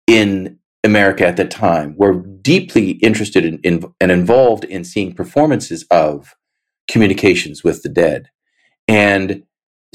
in 0.07 0.59
America 0.83 1.27
at 1.27 1.37
the 1.37 1.45
time 1.45 1.95
were 1.99 2.15
deeply 2.15 2.93
interested 2.93 3.45
in, 3.45 3.59
in, 3.59 3.85
and 4.01 4.11
involved 4.11 4.65
in 4.65 4.85
seeing 4.85 5.13
performances 5.13 5.85
of 5.91 6.35
communications 6.89 7.63
with 7.63 7.83
the 7.83 7.89
dead. 7.89 8.31
And 8.87 9.43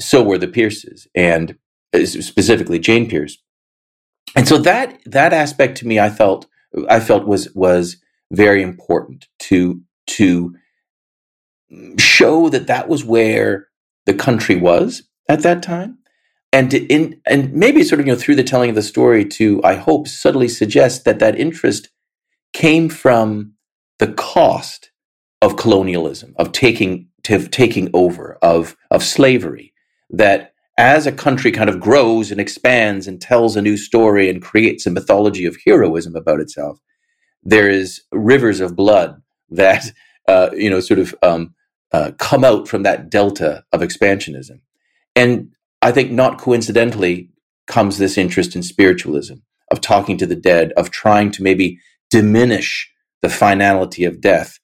so 0.00 0.22
were 0.22 0.38
the 0.38 0.48
Pierces, 0.48 1.06
and 1.14 1.56
uh, 1.94 2.04
specifically 2.04 2.78
Jane 2.78 3.08
Pierce. 3.08 3.38
And 4.36 4.48
so 4.48 4.58
that 4.58 4.98
that 5.06 5.32
aspect 5.32 5.78
to 5.78 5.86
me, 5.86 6.00
I 6.00 6.10
felt 6.10 6.46
I 6.88 7.00
felt 7.00 7.26
was 7.26 7.52
was 7.54 7.98
very 8.32 8.62
important 8.62 9.28
to 9.40 9.82
to 10.06 10.54
show 11.98 12.48
that 12.48 12.66
that 12.66 12.88
was 12.88 13.04
where 13.04 13.68
the 14.06 14.14
country 14.14 14.56
was 14.56 15.02
at 15.28 15.42
that 15.42 15.62
time 15.62 15.98
and 16.52 16.72
in 16.72 17.20
and 17.26 17.52
maybe 17.52 17.82
sort 17.82 18.00
of 18.00 18.06
you 18.06 18.12
know 18.12 18.18
through 18.18 18.36
the 18.36 18.44
telling 18.44 18.70
of 18.70 18.76
the 18.76 18.82
story 18.82 19.24
to 19.24 19.60
i 19.64 19.74
hope 19.74 20.06
subtly 20.08 20.48
suggest 20.48 21.04
that 21.04 21.18
that 21.18 21.38
interest 21.38 21.88
came 22.52 22.88
from 22.88 23.54
the 23.98 24.12
cost 24.12 24.92
of 25.42 25.56
colonialism 25.56 26.34
of 26.38 26.52
taking 26.52 27.08
taking 27.24 27.90
over 27.94 28.38
of 28.42 28.76
of 28.90 29.02
slavery 29.02 29.73
that 30.16 30.52
as 30.76 31.06
a 31.06 31.12
country 31.12 31.52
kind 31.52 31.70
of 31.70 31.80
grows 31.80 32.30
and 32.30 32.40
expands 32.40 33.06
and 33.06 33.20
tells 33.20 33.56
a 33.56 33.62
new 33.62 33.76
story 33.76 34.28
and 34.28 34.42
creates 34.42 34.86
a 34.86 34.90
mythology 34.90 35.46
of 35.46 35.56
heroism 35.64 36.16
about 36.16 36.40
itself 36.40 36.78
there 37.42 37.68
is 37.68 38.02
rivers 38.10 38.60
of 38.60 38.74
blood 38.74 39.20
that 39.50 39.84
uh, 40.26 40.50
you 40.56 40.70
know 40.70 40.80
sort 40.80 40.98
of 40.98 41.14
um, 41.22 41.54
uh, 41.92 42.10
come 42.18 42.44
out 42.44 42.66
from 42.66 42.82
that 42.82 43.10
delta 43.10 43.62
of 43.72 43.80
expansionism 43.80 44.60
and 45.14 45.50
I 45.84 45.92
think 45.92 46.10
not 46.10 46.38
coincidentally 46.38 47.28
comes 47.66 47.98
this 47.98 48.18
interest 48.18 48.56
in 48.56 48.62
spiritualism, 48.62 49.34
of 49.70 49.80
talking 49.80 50.16
to 50.18 50.26
the 50.26 50.34
dead, 50.34 50.72
of 50.78 50.90
trying 50.90 51.30
to 51.32 51.42
maybe 51.42 51.78
diminish 52.10 52.90
the 53.20 53.28
finality 53.28 54.04
of 54.04 54.20
death. 54.20 54.58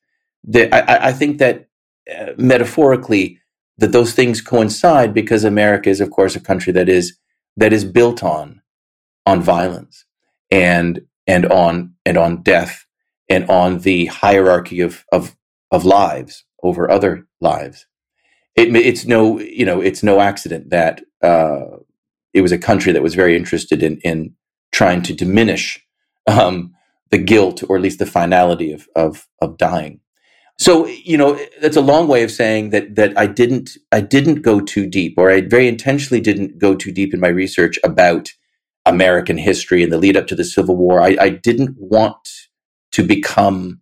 The, 0.44 0.74
I, 0.74 1.08
I, 1.08 1.12
think 1.12 1.38
that 1.38 1.68
uh, 2.10 2.32
metaphorically, 2.38 3.38
that 3.80 3.92
those 3.92 4.14
things 4.14 4.40
coincide 4.40 5.14
because 5.14 5.44
America 5.44 5.90
is, 5.90 6.00
of 6.00 6.10
course, 6.10 6.36
a 6.36 6.40
country 6.40 6.72
that 6.72 6.88
is 6.88 7.18
that 7.56 7.72
is 7.72 7.84
built 7.84 8.22
on 8.22 8.62
on 9.26 9.42
violence 9.42 10.04
and 10.50 11.02
and 11.26 11.46
on 11.46 11.94
and 12.06 12.16
on 12.16 12.42
death 12.42 12.86
and 13.28 13.48
on 13.50 13.80
the 13.80 14.06
hierarchy 14.06 14.80
of 14.80 15.04
of 15.12 15.36
of 15.70 15.84
lives 15.84 16.44
over 16.62 16.90
other 16.90 17.26
lives 17.40 17.86
it, 18.56 18.74
it's 18.76 19.06
no 19.06 19.38
you 19.40 19.64
know 19.64 19.80
it's 19.80 20.02
no 20.02 20.20
accident 20.20 20.70
that 20.70 21.02
uh, 21.22 21.76
it 22.34 22.42
was 22.42 22.52
a 22.52 22.58
country 22.58 22.92
that 22.92 23.02
was 23.02 23.14
very 23.14 23.36
interested 23.36 23.82
in 23.82 23.98
in 23.98 24.34
trying 24.72 25.02
to 25.02 25.14
diminish 25.14 25.84
um, 26.26 26.74
the 27.10 27.18
guilt 27.18 27.62
or 27.68 27.76
at 27.76 27.82
least 27.82 27.98
the 27.98 28.06
finality 28.06 28.72
of 28.72 28.88
of, 28.96 29.28
of 29.40 29.56
dying. 29.56 30.00
So 30.60 30.86
you 30.86 31.16
know 31.16 31.40
that's 31.60 31.76
a 31.76 31.80
long 31.80 32.06
way 32.06 32.22
of 32.22 32.30
saying 32.30 32.70
that 32.70 32.94
that 32.94 33.18
I 33.18 33.26
didn't 33.26 33.70
I 33.90 34.00
didn't 34.02 34.42
go 34.42 34.60
too 34.60 34.86
deep, 34.86 35.14
or 35.16 35.30
I 35.30 35.40
very 35.40 35.66
intentionally 35.66 36.20
didn't 36.20 36.58
go 36.58 36.74
too 36.74 36.92
deep 36.92 37.14
in 37.14 37.20
my 37.20 37.28
research 37.28 37.78
about 37.82 38.30
American 38.84 39.38
history 39.38 39.82
and 39.82 39.90
the 39.90 39.98
lead 39.98 40.16
up 40.16 40.26
to 40.28 40.34
the 40.34 40.44
Civil 40.44 40.76
War. 40.76 41.00
I, 41.02 41.16
I 41.18 41.28
didn't 41.30 41.74
want 41.78 42.28
to 42.92 43.02
become 43.02 43.80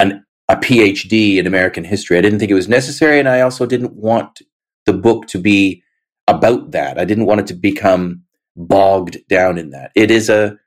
an 0.00 0.24
a 0.48 0.56
PhD 0.56 1.36
in 1.36 1.46
American 1.46 1.84
history. 1.84 2.18
I 2.18 2.20
didn't 2.20 2.40
think 2.40 2.50
it 2.50 2.54
was 2.54 2.68
necessary, 2.68 3.20
and 3.20 3.28
I 3.28 3.40
also 3.40 3.64
didn't 3.64 3.94
want 3.94 4.42
the 4.86 4.92
book 4.92 5.26
to 5.28 5.38
be 5.38 5.82
about 6.28 6.72
that. 6.72 6.98
I 6.98 7.04
didn't 7.04 7.26
want 7.26 7.40
it 7.40 7.46
to 7.48 7.54
become 7.54 8.22
bogged 8.56 9.18
down 9.28 9.58
in 9.58 9.70
that. 9.70 9.92
It 9.94 10.10
is 10.10 10.28
a 10.28 10.58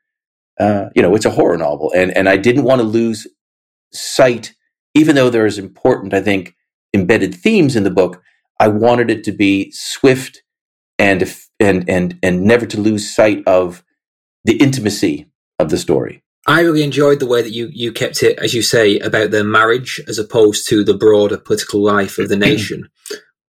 uh, 0.62 0.89
you 0.95 1.01
know 1.01 1.13
it's 1.13 1.25
a 1.25 1.32
horror 1.32 1.58
novel, 1.58 1.91
and 1.93 2.15
and 2.15 2.29
I 2.29 2.38
didn't 2.38 2.63
want 2.63 2.79
to 2.79 2.88
lose 2.88 3.27
sight, 3.91 4.53
even 4.99 5.15
though 5.15 5.29
there 5.29 5.45
is 5.45 5.57
important, 5.57 6.13
I 6.13 6.21
think, 6.21 6.55
embedded 6.93 7.33
themes 7.33 7.75
in 7.75 7.83
the 7.83 7.91
book. 7.91 8.21
I 8.59 8.67
wanted 8.67 9.09
it 9.09 9.23
to 9.23 9.31
be 9.31 9.71
swift 9.71 10.43
and 10.97 11.23
and 11.59 11.89
and 11.89 12.19
and 12.21 12.43
never 12.43 12.65
to 12.65 12.79
lose 12.79 13.13
sight 13.13 13.43
of 13.47 13.83
the 14.43 14.57
intimacy 14.57 15.31
of 15.57 15.69
the 15.69 15.77
story. 15.77 16.23
I 16.47 16.62
really 16.62 16.83
enjoyed 16.83 17.19
the 17.19 17.25
way 17.27 17.41
that 17.41 17.51
you 17.51 17.69
you 17.71 17.93
kept 17.93 18.21
it, 18.23 18.38
as 18.39 18.53
you 18.53 18.62
say, 18.62 18.99
about 18.99 19.31
their 19.31 19.43
marriage 19.43 20.01
as 20.07 20.19
opposed 20.19 20.67
to 20.69 20.83
the 20.83 20.97
broader 20.97 21.38
political 21.38 21.81
life 21.81 22.17
of 22.17 22.27
the 22.27 22.38
nation. 22.49 22.89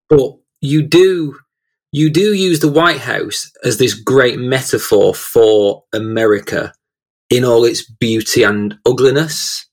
but 0.09 0.37
you 0.61 0.83
do 0.83 1.37
you 1.93 2.11
do 2.11 2.33
use 2.33 2.61
the 2.61 2.71
White 2.71 3.01
House 3.01 3.51
as 3.65 3.79
this 3.79 3.95
great 3.95 4.39
metaphor 4.39 5.13
for 5.13 5.85
America 5.93 6.73
in 7.31 7.45
all 7.45 7.65
its 7.65 7.89
beauty 7.89 8.43
and 8.43 8.79
ugliness, 8.87 9.67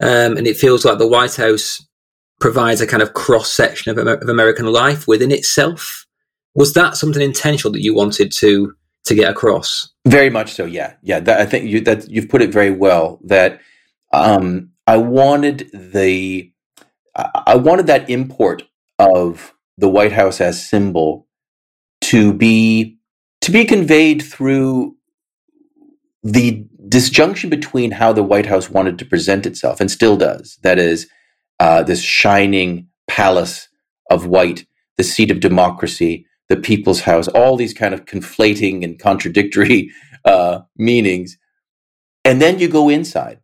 um, 0.00 0.36
and 0.36 0.46
it 0.46 0.56
feels 0.56 0.84
like 0.84 0.98
the 0.98 1.06
White 1.06 1.36
House 1.36 1.84
provides 2.40 2.80
a 2.80 2.86
kind 2.86 3.02
of 3.02 3.14
cross 3.14 3.50
section 3.50 3.96
of, 3.96 4.06
of 4.06 4.28
American 4.28 4.66
life 4.66 5.08
within 5.08 5.32
itself. 5.32 6.06
Was 6.54 6.74
that 6.74 6.96
something 6.96 7.22
intentional 7.22 7.72
that 7.72 7.82
you 7.82 7.94
wanted 7.94 8.32
to 8.32 8.74
to 9.04 9.14
get 9.14 9.30
across? 9.30 9.88
Very 10.06 10.30
much 10.30 10.52
so. 10.52 10.64
Yeah, 10.64 10.94
yeah. 11.02 11.20
That, 11.20 11.40
I 11.40 11.46
think 11.46 11.66
you 11.66 11.80
that 11.82 12.10
you've 12.10 12.28
put 12.28 12.42
it 12.42 12.52
very 12.52 12.70
well. 12.70 13.20
That 13.24 13.60
um, 14.12 14.70
I 14.86 14.96
wanted 14.96 15.70
the 15.72 16.52
I 17.46 17.56
wanted 17.56 17.86
that 17.86 18.08
import 18.10 18.62
of 18.98 19.54
the 19.78 19.88
White 19.88 20.12
House 20.12 20.40
as 20.40 20.66
symbol 20.66 21.26
to 22.02 22.32
be 22.32 22.98
to 23.42 23.50
be 23.50 23.64
conveyed 23.64 24.22
through 24.22 24.96
the 26.22 26.66
disjunction 26.96 27.50
between 27.50 27.90
how 27.90 28.10
the 28.10 28.22
White 28.22 28.46
House 28.46 28.70
wanted 28.70 28.98
to 28.98 29.04
present 29.04 29.44
itself 29.44 29.82
and 29.82 29.90
still 29.90 30.16
does. 30.16 30.58
That 30.62 30.78
is, 30.78 31.06
uh, 31.60 31.82
this 31.82 32.00
shining 32.00 32.88
palace 33.06 33.68
of 34.10 34.26
white, 34.26 34.66
the 34.96 35.04
seat 35.04 35.30
of 35.30 35.40
democracy, 35.40 36.24
the 36.48 36.56
people's 36.56 37.02
house, 37.02 37.28
all 37.28 37.54
these 37.54 37.74
kind 37.74 37.92
of 37.92 38.06
conflating 38.06 38.82
and 38.82 38.98
contradictory 38.98 39.90
uh, 40.24 40.60
meanings. 40.78 41.36
And 42.24 42.40
then 42.40 42.58
you 42.58 42.66
go 42.66 42.88
inside 42.88 43.40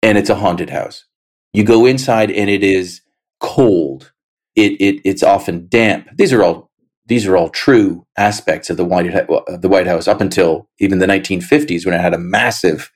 and 0.00 0.16
it's 0.16 0.30
a 0.30 0.36
haunted 0.36 0.70
house. 0.70 1.06
You 1.52 1.64
go 1.64 1.86
inside 1.86 2.30
and 2.30 2.48
it 2.48 2.62
is 2.62 3.00
cold. 3.40 4.12
It, 4.54 4.80
it 4.80 5.00
it's 5.04 5.24
often 5.24 5.66
damp. 5.66 6.06
These 6.16 6.32
are 6.32 6.44
all 6.44 6.65
these 7.06 7.26
are 7.26 7.36
all 7.36 7.48
true 7.48 8.06
aspects 8.16 8.70
of 8.70 8.76
the 8.76 8.84
White 8.84 9.12
of 9.14 9.62
the 9.62 9.68
White 9.68 9.86
House 9.86 10.08
up 10.08 10.20
until 10.20 10.68
even 10.78 10.98
the 10.98 11.06
1950s 11.06 11.84
when 11.84 11.94
it 11.94 12.00
had 12.00 12.14
a 12.14 12.18
massive 12.18 12.90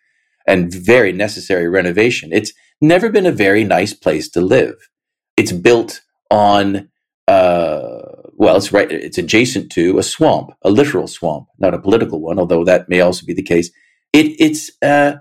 and 0.46 0.72
very 0.72 1.12
necessary 1.12 1.68
renovation. 1.68 2.30
It's 2.32 2.52
never 2.80 3.08
been 3.08 3.26
a 3.26 3.32
very 3.32 3.64
nice 3.64 3.94
place 3.94 4.28
to 4.30 4.40
live. 4.40 4.74
It's 5.36 5.52
built 5.52 6.02
on 6.30 6.88
uh, 7.28 8.00
well, 8.40 8.56
it's 8.56 8.72
right. 8.72 8.90
It's 8.90 9.18
adjacent 9.18 9.70
to 9.72 9.98
a 9.98 10.02
swamp, 10.02 10.52
a 10.62 10.70
literal 10.70 11.06
swamp, 11.06 11.46
not 11.58 11.74
a 11.74 11.78
political 11.78 12.20
one, 12.22 12.38
although 12.38 12.64
that 12.64 12.88
may 12.88 13.00
also 13.02 13.26
be 13.26 13.34
the 13.34 13.42
case. 13.42 13.70
It, 14.14 14.34
it's 14.40 14.70
uh, 14.80 15.16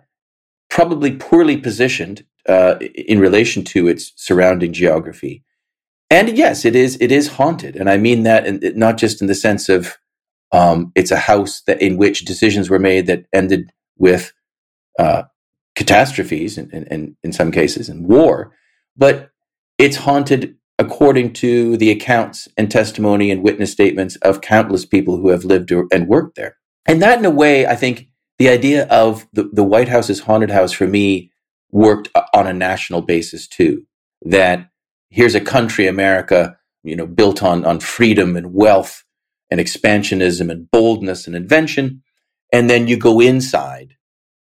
probably 0.70 1.18
poorly 1.18 1.58
positioned 1.58 2.24
uh, 2.48 2.76
in 2.96 3.20
relation 3.20 3.66
to 3.66 3.90
its 3.90 4.14
surrounding 4.16 4.72
geography, 4.72 5.44
and 6.10 6.38
yes, 6.38 6.66
it 6.66 6.76
is. 6.76 6.98
It 7.00 7.12
is 7.12 7.28
haunted, 7.28 7.76
and 7.76 7.90
I 7.90 7.98
mean 7.98 8.24
that, 8.24 8.46
in, 8.46 8.62
not 8.78 8.98
just 8.98 9.22
in 9.22 9.28
the 9.28 9.36
sense 9.36 9.70
of 9.70 9.98
um, 10.52 10.92
it's 10.96 11.12
a 11.12 11.18
house 11.18 11.62
that 11.68 11.82
in 11.82 11.98
which 11.98 12.26
decisions 12.26 12.70
were 12.70 12.80
made 12.80 13.08
that 13.08 13.26
ended 13.34 13.72
with 13.98 14.34
uh, 14.98 15.24
catastrophes, 15.76 16.58
and 16.58 16.74
in, 16.74 17.16
in 17.24 17.32
some 17.32 17.52
cases, 17.52 17.90
and 17.90 18.08
war, 18.08 18.54
but 18.98 19.32
it's 19.78 19.98
haunted 19.98 20.56
according 20.78 21.34
to 21.34 21.76
the 21.78 21.92
accounts 21.92 22.48
and 22.58 22.72
testimony 22.72 23.32
and 23.32 23.44
witness 23.44 23.72
statements 23.72 24.16
of 24.18 24.42
countless 24.42 24.86
people 24.86 25.18
who 25.18 25.30
have 25.30 25.44
lived 25.44 25.72
and 25.72 26.08
worked 26.08 26.36
there. 26.36 26.56
And 26.86 27.02
that, 27.02 27.20
in 27.20 27.26
a 27.26 27.30
way, 27.30 27.68
I 27.68 27.76
think 27.76 28.08
the 28.40 28.50
idea 28.50 28.88
of 28.88 29.28
the, 29.34 29.50
the 29.52 29.64
White 29.64 29.90
House's 29.90 30.22
haunted 30.22 30.50
house 30.50 30.72
for 30.72 30.88
me 30.88 31.32
worked 31.72 32.10
on 32.34 32.48
a 32.48 32.54
national 32.54 33.02
basis 33.02 33.48
too. 33.48 33.86
That 34.24 34.70
here's 35.10 35.36
a 35.36 35.42
country, 35.42 35.88
America, 35.88 36.58
you 36.84 36.96
know, 36.96 37.08
built 37.08 37.44
on, 37.44 37.66
on 37.66 37.80
freedom 37.80 38.36
and 38.36 38.54
wealth 38.54 39.04
and 39.52 39.60
expansionism 39.60 40.52
and 40.52 40.70
boldness 40.72 41.28
and 41.28 41.36
invention. 41.36 42.04
And 42.52 42.70
then 42.70 42.88
you 42.88 42.98
go 42.98 43.20
inside 43.20 43.96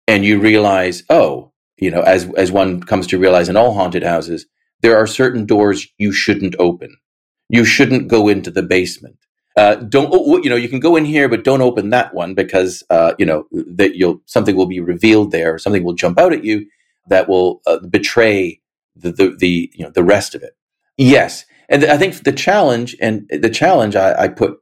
and 0.07 0.23
you 0.25 0.39
realize, 0.39 1.03
oh, 1.09 1.51
you 1.77 1.89
know, 1.89 2.01
as, 2.01 2.29
as 2.35 2.51
one 2.51 2.81
comes 2.81 3.07
to 3.07 3.19
realize 3.19 3.49
in 3.49 3.57
all 3.57 3.73
haunted 3.73 4.03
houses, 4.03 4.45
there 4.81 4.97
are 4.97 5.07
certain 5.07 5.45
doors 5.45 5.87
you 5.97 6.11
shouldn't 6.11 6.55
open. 6.59 6.95
You 7.49 7.65
shouldn't 7.65 8.07
go 8.07 8.27
into 8.27 8.51
the 8.51 8.63
basement. 8.63 9.17
Uh, 9.57 9.75
don't 9.75 10.09
oh, 10.13 10.37
you 10.37 10.49
know? 10.49 10.55
You 10.55 10.69
can 10.69 10.79
go 10.79 10.95
in 10.95 11.03
here, 11.03 11.27
but 11.27 11.43
don't 11.43 11.61
open 11.61 11.89
that 11.89 12.13
one 12.13 12.33
because 12.33 12.83
uh, 12.89 13.13
you 13.19 13.25
know 13.25 13.45
that 13.51 13.95
you'll 13.95 14.21
something 14.25 14.55
will 14.55 14.65
be 14.65 14.79
revealed 14.79 15.31
there. 15.31 15.57
Something 15.57 15.83
will 15.83 15.93
jump 15.93 16.17
out 16.17 16.31
at 16.31 16.45
you 16.45 16.65
that 17.09 17.27
will 17.27 17.61
uh, 17.67 17.79
betray 17.79 18.60
the, 18.95 19.11
the, 19.11 19.35
the 19.37 19.71
you 19.73 19.85
know 19.85 19.91
the 19.91 20.03
rest 20.03 20.35
of 20.35 20.43
it. 20.43 20.55
Yes, 20.97 21.45
and 21.69 21.85
I 21.85 21.97
think 21.97 22.23
the 22.23 22.31
challenge 22.31 22.95
and 23.01 23.29
the 23.29 23.49
challenge 23.49 23.95
I, 23.95 24.23
I 24.23 24.27
put 24.27 24.57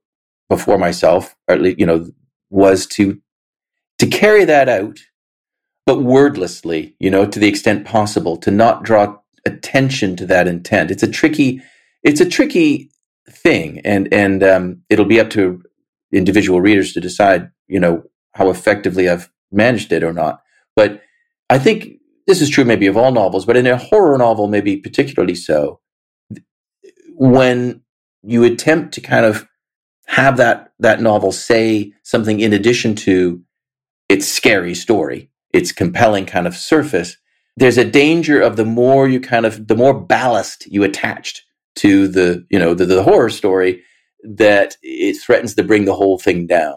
before 0.48 0.78
myself, 0.78 1.36
or 1.48 1.56
at 1.56 1.62
least 1.62 1.80
you 1.80 1.86
know, 1.86 2.08
was 2.50 2.86
to 2.88 3.20
to 4.00 4.08
carry 4.08 4.46
that 4.46 4.70
out, 4.70 5.00
but 5.86 6.02
wordlessly. 6.02 6.96
You 7.00 7.10
know, 7.10 7.26
to 7.26 7.40
the 7.40 7.48
extent 7.48 7.86
possible, 7.86 8.38
to 8.38 8.52
not 8.52 8.84
draw 8.84 9.18
attention 9.46 10.16
to 10.18 10.26
that 10.28 10.48
intent. 10.48 10.92
It's 10.92 11.04
a 11.04 11.12
tricky, 11.12 11.62
it's 12.04 12.22
a 12.22 12.30
tricky 12.30 12.92
thing, 13.30 13.82
and 13.84 14.12
and 14.14 14.44
um, 14.44 14.82
it'll 14.90 15.06
be 15.06 15.20
up 15.20 15.30
to 15.32 15.64
individual 16.12 16.62
readers 16.62 16.94
to 16.94 17.02
decide, 17.02 17.52
you 17.68 17.80
know, 17.80 18.04
how 18.34 18.50
effectively 18.50 19.10
I've 19.10 19.30
managed 19.52 19.92
it 19.92 20.04
or 20.04 20.14
not. 20.14 20.42
But 20.76 21.02
I 21.50 21.60
think 21.60 21.99
this 22.30 22.42
is 22.42 22.50
true 22.50 22.64
maybe 22.64 22.86
of 22.86 22.96
all 22.96 23.12
novels, 23.12 23.44
but 23.44 23.58
in 23.58 23.66
a 23.66 23.76
horror 23.76 24.16
novel, 24.16 24.48
maybe 24.48 24.78
particularly 24.78 25.34
so. 25.34 25.80
When 27.16 27.82
you 28.22 28.44
attempt 28.44 28.94
to 28.94 29.02
kind 29.02 29.26
of 29.26 29.48
have 30.06 30.38
that 30.38 30.72
that 30.78 31.02
novel 31.02 31.32
say 31.32 31.92
something 32.04 32.40
in 32.40 32.54
addition 32.54 32.94
to 32.98 33.42
its 34.10 34.28
scary 34.28 34.76
story, 34.76 35.32
its 35.54 35.72
compelling 35.72 36.28
kind 36.28 36.46
of 36.46 36.56
surface, 36.56 37.18
there's 37.58 37.80
a 37.80 37.84
danger 37.84 38.40
of 38.40 38.58
the 38.58 38.66
more 38.66 39.10
you 39.10 39.20
kind 39.20 39.48
of 39.48 39.68
the 39.68 39.76
more 39.76 40.00
ballast 40.00 40.68
you 40.68 40.84
attached 40.84 41.42
to 41.78 42.08
the 42.08 42.46
you 42.52 42.60
know 42.60 42.76
the, 42.76 42.86
the 42.86 43.02
horror 43.02 43.32
story 43.32 43.82
that 44.24 44.78
it 44.84 45.20
threatens 45.20 45.56
to 45.56 45.64
bring 45.64 45.86
the 45.86 45.96
whole 45.96 46.20
thing 46.20 46.46
down 46.46 46.76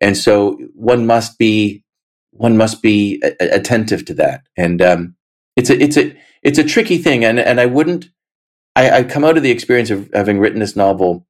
and 0.00 0.16
so 0.16 0.58
one 0.74 1.06
must 1.06 1.38
be 1.38 1.84
one 2.32 2.56
must 2.56 2.82
be 2.82 3.22
a- 3.22 3.34
attentive 3.56 4.04
to 4.06 4.14
that 4.14 4.42
and 4.56 4.80
um, 4.82 5.14
it's 5.56 5.70
a 5.70 5.82
it's 5.82 5.96
a 5.96 6.16
it's 6.42 6.58
a 6.58 6.64
tricky 6.64 6.98
thing 6.98 7.24
and 7.24 7.38
and 7.38 7.60
i 7.60 7.66
wouldn't 7.66 8.08
i 8.76 8.90
i 8.98 9.02
come 9.02 9.24
out 9.24 9.36
of 9.36 9.42
the 9.42 9.50
experience 9.50 9.90
of 9.90 10.08
having 10.14 10.38
written 10.38 10.60
this 10.60 10.76
novel 10.76 11.26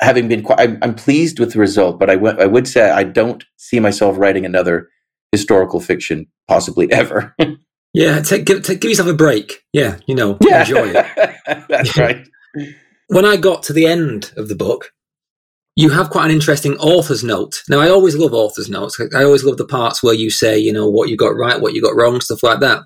having 0.00 0.28
been 0.28 0.42
quite 0.42 0.60
I'm, 0.60 0.78
I'm 0.82 0.94
pleased 0.94 1.38
with 1.38 1.52
the 1.52 1.58
result 1.58 1.98
but 1.98 2.08
I, 2.10 2.14
w- 2.14 2.36
I 2.38 2.46
would 2.46 2.66
say 2.68 2.88
i 2.90 3.04
don't 3.04 3.44
see 3.56 3.80
myself 3.80 4.16
writing 4.18 4.44
another 4.46 4.88
historical 5.32 5.80
fiction 5.80 6.26
possibly 6.48 6.90
ever 6.92 7.34
Yeah, 7.92 8.20
take, 8.22 8.44
give, 8.44 8.62
take, 8.62 8.80
give 8.80 8.90
yourself 8.92 9.08
a 9.08 9.14
break. 9.14 9.64
Yeah, 9.72 9.98
you 10.06 10.14
know, 10.14 10.38
yeah. 10.40 10.60
enjoy 10.60 10.92
it. 10.94 11.66
That's 11.68 11.96
right. 11.96 12.24
When 13.08 13.24
I 13.24 13.36
got 13.36 13.64
to 13.64 13.72
the 13.72 13.86
end 13.86 14.32
of 14.36 14.46
the 14.48 14.54
book, 14.54 14.92
you 15.80 15.88
have 15.90 16.10
quite 16.10 16.26
an 16.26 16.30
interesting 16.30 16.76
author's 16.76 17.24
note. 17.24 17.62
Now, 17.68 17.80
I 17.80 17.88
always 17.88 18.14
love 18.14 18.34
author's 18.34 18.68
notes. 18.68 19.00
I 19.14 19.24
always 19.24 19.44
love 19.44 19.56
the 19.56 19.64
parts 19.64 20.02
where 20.02 20.14
you 20.14 20.30
say, 20.30 20.58
you 20.58 20.72
know, 20.72 20.88
what 20.88 21.08
you 21.08 21.16
got 21.16 21.36
right, 21.36 21.60
what 21.60 21.72
you 21.72 21.80
got 21.80 21.96
wrong, 21.96 22.20
stuff 22.20 22.42
like 22.42 22.60
that. 22.60 22.82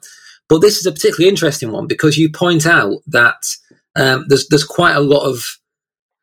But 0.48 0.60
this 0.60 0.76
is 0.76 0.86
a 0.86 0.92
particularly 0.92 1.28
interesting 1.28 1.72
one 1.72 1.88
because 1.88 2.16
you 2.16 2.30
point 2.30 2.66
out 2.66 2.98
that 3.08 3.42
um, 3.96 4.26
there's 4.28 4.46
there's 4.48 4.64
quite 4.64 4.94
a 4.94 5.00
lot 5.00 5.24
of 5.28 5.58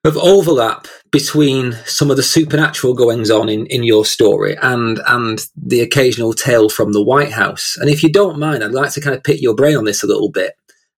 of 0.03 0.17
overlap 0.17 0.87
between 1.11 1.73
some 1.85 2.09
of 2.09 2.17
the 2.17 2.23
supernatural 2.23 2.93
goings 2.93 3.29
on 3.29 3.49
in, 3.49 3.65
in 3.67 3.83
your 3.83 4.05
story 4.05 4.57
and 4.61 4.99
and 5.07 5.47
the 5.55 5.81
occasional 5.81 6.33
tale 6.33 6.69
from 6.69 6.93
the 6.93 7.03
White 7.03 7.31
House. 7.31 7.75
And 7.79 7.89
if 7.89 8.01
you 8.01 8.11
don't 8.11 8.39
mind, 8.39 8.63
I'd 8.63 8.71
like 8.71 8.91
to 8.93 9.01
kind 9.01 9.15
of 9.15 9.23
pick 9.23 9.41
your 9.41 9.55
brain 9.55 9.75
on 9.75 9.83
this 9.83 10.03
a 10.03 10.07
little 10.07 10.31
bit 10.31 10.53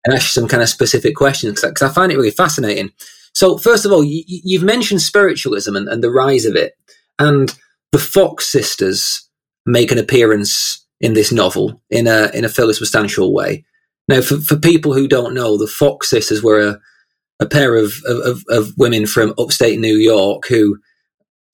and 0.06 0.14
ask 0.14 0.24
you 0.26 0.42
some 0.42 0.50
kind 0.50 0.62
of 0.62 0.70
specific 0.70 1.16
questions 1.16 1.62
because 1.62 1.82
I 1.82 1.94
find 1.94 2.12
it 2.12 2.18
really 2.18 2.32
fascinating. 2.32 2.92
So, 3.36 3.58
first 3.58 3.86
of 3.86 3.92
all, 3.92 4.04
you, 4.04 4.60
have 4.60 4.66
mentioned 4.66 5.02
spiritualism 5.02 5.76
and, 5.76 5.88
and 5.88 6.04
the 6.04 6.12
rise 6.12 6.46
of 6.46 6.56
it, 6.56 6.74
and 7.20 7.54
the 7.92 8.00
Fox 8.00 8.48
sisters 8.48 9.28
make 9.66 9.92
an 9.92 9.98
appearance 9.98 10.86
in 11.00 11.14
this 11.14 11.32
novel 11.32 11.82
in 11.90 12.08
a 12.08 12.30
in 12.34 12.46
a 12.46 12.50
fairly 12.50 12.74
substantial 12.74 13.34
way. 13.34 13.66
Now, 14.08 14.22
for, 14.22 14.38
for 14.38 14.58
people 14.58 14.94
who 14.94 15.08
don't 15.08 15.34
know, 15.34 15.58
the 15.58 15.68
Fox 15.68 16.10
sisters 16.10 16.44
were 16.44 16.60
a, 16.60 16.80
a 17.40 17.46
pair 17.46 17.76
of, 17.76 17.94
of, 18.06 18.44
of 18.50 18.74
women 18.78 19.06
from 19.06 19.34
upstate 19.38 19.80
New 19.80 19.96
York 19.96 20.48
who, 20.48 20.80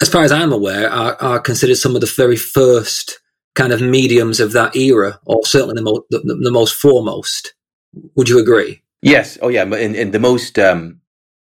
as 0.01 0.09
far 0.09 0.23
as 0.23 0.31
I'm 0.31 0.51
aware, 0.51 0.89
are, 0.89 1.15
are 1.21 1.39
considered 1.39 1.77
some 1.77 1.95
of 1.95 2.01
the 2.01 2.07
very 2.15 2.37
first 2.37 3.19
kind 3.55 3.71
of 3.71 3.81
mediums 3.81 4.39
of 4.39 4.53
that 4.53 4.75
era, 4.75 5.19
or 5.25 5.45
certainly 5.45 5.75
the, 5.75 5.81
mo- 5.81 6.05
the, 6.09 6.19
the 6.19 6.51
most 6.51 6.75
foremost. 6.75 7.53
Would 8.15 8.29
you 8.29 8.39
agree? 8.39 8.81
Yes. 9.01 9.37
Oh, 9.41 9.49
yeah. 9.49 9.63
And, 9.63 9.95
and 9.95 10.13
the 10.13 10.19
most, 10.19 10.57
um, 10.57 10.98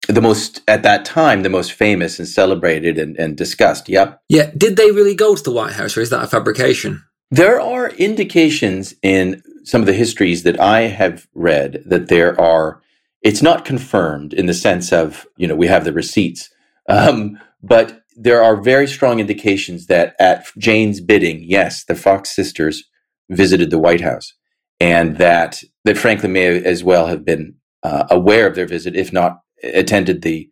the 0.09 0.21
most 0.21 0.61
at 0.67 0.81
that 0.83 1.05
time, 1.05 1.43
the 1.43 1.49
most 1.49 1.71
famous 1.71 2.17
and 2.17 2.27
celebrated 2.27 2.97
and, 2.97 3.15
and 3.17 3.37
discussed. 3.37 3.87
Yep. 3.87 4.21
Yeah. 4.27 4.51
Did 4.57 4.75
they 4.75 4.91
really 4.91 5.15
go 5.15 5.35
to 5.35 5.43
the 5.43 5.51
White 5.51 5.73
House, 5.73 5.95
or 5.95 6.01
is 6.01 6.09
that 6.09 6.23
a 6.23 6.27
fabrication? 6.27 7.03
There 7.29 7.61
are 7.61 7.89
indications 7.91 8.95
in 9.03 9.43
some 9.63 9.81
of 9.81 9.87
the 9.87 9.93
histories 9.93 10.41
that 10.43 10.59
I 10.59 10.81
have 10.81 11.27
read 11.33 11.83
that 11.85 12.09
there 12.09 12.39
are. 12.41 12.81
It's 13.21 13.41
not 13.41 13.65
confirmed 13.65 14.33
in 14.33 14.45
the 14.47 14.53
sense 14.53 14.91
of 14.91 15.27
you 15.37 15.47
know 15.47 15.55
we 15.55 15.67
have 15.67 15.83
the 15.83 15.93
receipts, 15.93 16.49
um, 16.89 17.37
but 17.61 18.01
there 18.15 18.43
are 18.43 18.57
very 18.57 18.87
strong 18.87 19.19
indications 19.19 19.85
that 19.87 20.15
at 20.19 20.47
Jane's 20.57 20.99
bidding, 20.99 21.41
yes, 21.43 21.85
the 21.85 21.95
Fox 21.95 22.31
sisters 22.31 22.83
visited 23.29 23.69
the 23.69 23.79
White 23.79 24.01
House, 24.01 24.33
and 24.79 25.17
that 25.17 25.63
that 25.85 25.99
Franklin 25.99 26.33
may 26.33 26.63
as 26.63 26.83
well 26.83 27.05
have 27.05 27.23
been 27.23 27.55
uh, 27.83 28.05
aware 28.09 28.47
of 28.47 28.55
their 28.55 28.65
visit, 28.65 28.95
if 28.95 29.13
not 29.13 29.41
attended 29.63 30.21
the 30.21 30.49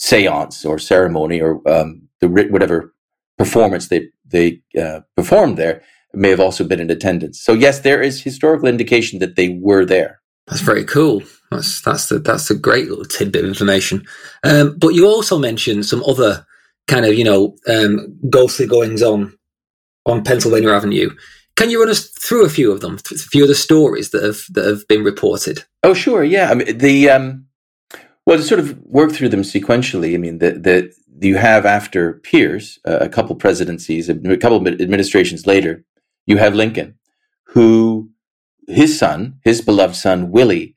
séance 0.00 0.68
or 0.68 0.78
ceremony 0.78 1.40
or 1.40 1.60
um, 1.68 2.08
the 2.20 2.28
whatever 2.28 2.94
performance 3.36 3.88
they 3.88 4.08
they 4.26 4.60
uh, 4.80 5.00
performed 5.16 5.56
there 5.56 5.82
may 6.14 6.30
have 6.30 6.40
also 6.40 6.64
been 6.64 6.80
in 6.80 6.90
attendance. 6.90 7.40
So 7.40 7.52
yes, 7.52 7.80
there 7.80 8.00
is 8.02 8.22
historical 8.22 8.68
indication 8.68 9.18
that 9.18 9.36
they 9.36 9.50
were 9.60 9.84
there. 9.84 10.20
That's 10.46 10.60
very 10.60 10.84
cool. 10.84 11.22
That's 11.50 11.82
that's 11.82 12.08
the 12.08 12.18
that's 12.18 12.50
a 12.50 12.54
great 12.54 12.88
little 12.88 13.04
tidbit 13.04 13.44
of 13.44 13.50
information. 13.50 14.06
Um, 14.44 14.76
but 14.78 14.94
you 14.94 15.06
also 15.06 15.38
mentioned 15.38 15.86
some 15.86 16.02
other 16.04 16.46
kind 16.86 17.04
of 17.04 17.14
you 17.14 17.24
know 17.24 17.56
um, 17.68 18.18
ghostly 18.30 18.66
goings 18.66 19.02
on 19.02 19.36
on 20.06 20.24
Pennsylvania 20.24 20.70
Avenue. 20.70 21.10
Can 21.56 21.70
you 21.70 21.80
run 21.80 21.90
us 21.90 22.08
through 22.08 22.44
a 22.44 22.48
few 22.48 22.70
of 22.70 22.80
them, 22.80 22.98
a 23.10 23.14
few 23.18 23.42
of 23.42 23.48
the 23.48 23.54
stories 23.54 24.10
that 24.10 24.22
have 24.22 24.42
that 24.50 24.64
have 24.64 24.86
been 24.88 25.02
reported? 25.02 25.64
Oh, 25.82 25.92
sure, 25.92 26.22
yeah. 26.22 26.50
I 26.50 26.54
mean, 26.54 26.78
the 26.78 27.10
um, 27.10 27.47
well, 28.28 28.36
to 28.36 28.42
sort 28.42 28.60
of 28.60 28.78
work 28.84 29.10
through 29.10 29.30
them 29.30 29.40
sequentially. 29.40 30.12
I 30.12 30.18
mean, 30.18 30.36
that 30.40 30.62
that 30.64 30.92
you 31.18 31.36
have 31.36 31.64
after 31.64 32.12
Pierce, 32.12 32.78
uh, 32.86 32.98
a 33.00 33.08
couple 33.08 33.34
presidencies, 33.34 34.10
a 34.10 34.36
couple 34.36 34.68
administrations 34.68 35.46
later, 35.46 35.82
you 36.26 36.36
have 36.36 36.54
Lincoln, 36.54 36.98
who 37.44 38.10
his 38.66 38.98
son, 38.98 39.40
his 39.44 39.62
beloved 39.62 39.96
son 39.96 40.30
Willie, 40.30 40.74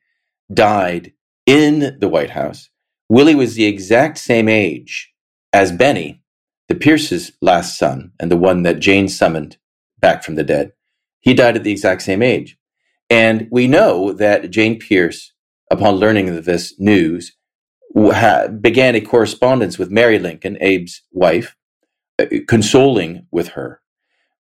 died 0.50 1.12
in 1.44 1.98
the 2.00 2.08
White 2.08 2.30
House. 2.30 2.70
Willie 3.10 3.34
was 3.34 3.54
the 3.54 3.66
exact 3.66 4.16
same 4.16 4.48
age 4.48 5.12
as 5.52 5.72
Benny, 5.72 6.22
the 6.68 6.74
Pierce's 6.74 7.32
last 7.42 7.78
son, 7.78 8.12
and 8.18 8.30
the 8.30 8.36
one 8.38 8.62
that 8.62 8.80
Jane 8.80 9.08
summoned 9.08 9.58
back 10.00 10.24
from 10.24 10.36
the 10.36 10.42
dead. 10.42 10.72
He 11.20 11.34
died 11.34 11.56
at 11.56 11.64
the 11.64 11.72
exact 11.72 12.00
same 12.00 12.22
age. 12.22 12.56
And 13.10 13.46
we 13.50 13.68
know 13.68 14.14
that 14.14 14.50
Jane 14.50 14.78
Pierce, 14.78 15.34
upon 15.70 15.96
learning 15.96 16.30
of 16.30 16.46
this 16.46 16.80
news, 16.80 17.36
began 17.94 18.94
a 18.94 19.00
correspondence 19.00 19.78
with 19.78 19.90
Mary 19.90 20.18
Lincoln, 20.18 20.56
Abe's 20.56 21.02
wife, 21.12 21.56
uh, 22.18 22.26
consoling 22.48 23.26
with 23.30 23.48
her. 23.48 23.80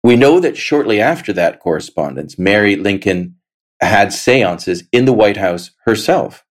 We 0.02 0.16
know 0.16 0.40
that 0.40 0.56
shortly 0.56 1.00
after 1.00 1.32
that 1.34 1.60
correspondence, 1.60 2.38
Mary 2.38 2.76
Lincoln 2.76 3.36
had 3.80 4.12
seances 4.12 4.84
in 4.92 5.04
the 5.04 5.12
White 5.12 5.36
House 5.36 5.70
herself, 5.84 6.44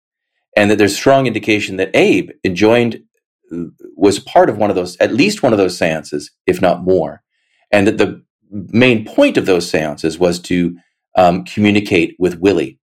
and 0.56 0.70
that 0.70 0.78
there's 0.78 0.96
strong 0.96 1.28
indication 1.28 1.78
that 1.78 1.96
Abe 1.96 2.32
joined, 2.54 3.04
uh, 3.52 3.66
was 3.96 4.20
part 4.20 4.50
of 4.50 4.58
one 4.58 4.70
of 4.70 4.76
those, 4.76 4.98
at 4.98 5.14
least 5.14 5.44
one 5.44 5.54
of 5.54 5.60
those 5.60 5.78
seances, 5.78 6.32
if 6.46 6.62
not 6.62 6.84
more, 6.84 7.22
and 7.72 7.88
that 7.88 7.98
the 7.98 8.24
main 8.50 9.06
point 9.06 9.38
of 9.38 9.46
those 9.46 9.70
seances 9.70 10.18
was 10.18 10.40
to 10.40 10.78
um, 11.16 11.44
communicate 11.44 12.16
with 12.20 12.40
Willie. 12.40 12.80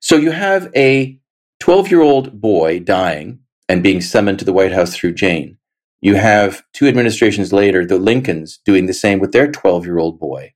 So 0.00 0.16
you 0.16 0.32
have 0.32 0.70
a 0.76 1.18
12 1.60 1.90
year 1.90 2.02
old 2.02 2.40
boy 2.40 2.80
dying 2.80 3.40
and 3.68 3.82
being 3.82 4.00
summoned 4.00 4.38
to 4.38 4.44
the 4.44 4.52
White 4.52 4.72
House 4.72 4.94
through 4.94 5.14
Jane. 5.14 5.58
You 6.00 6.16
have 6.16 6.62
two 6.72 6.86
administrations 6.86 7.52
later, 7.52 7.86
the 7.86 7.98
Lincolns 7.98 8.58
doing 8.64 8.86
the 8.86 8.92
same 8.92 9.20
with 9.20 9.32
their 9.32 9.50
12 9.50 9.86
year 9.86 9.98
old 9.98 10.18
boy. 10.18 10.52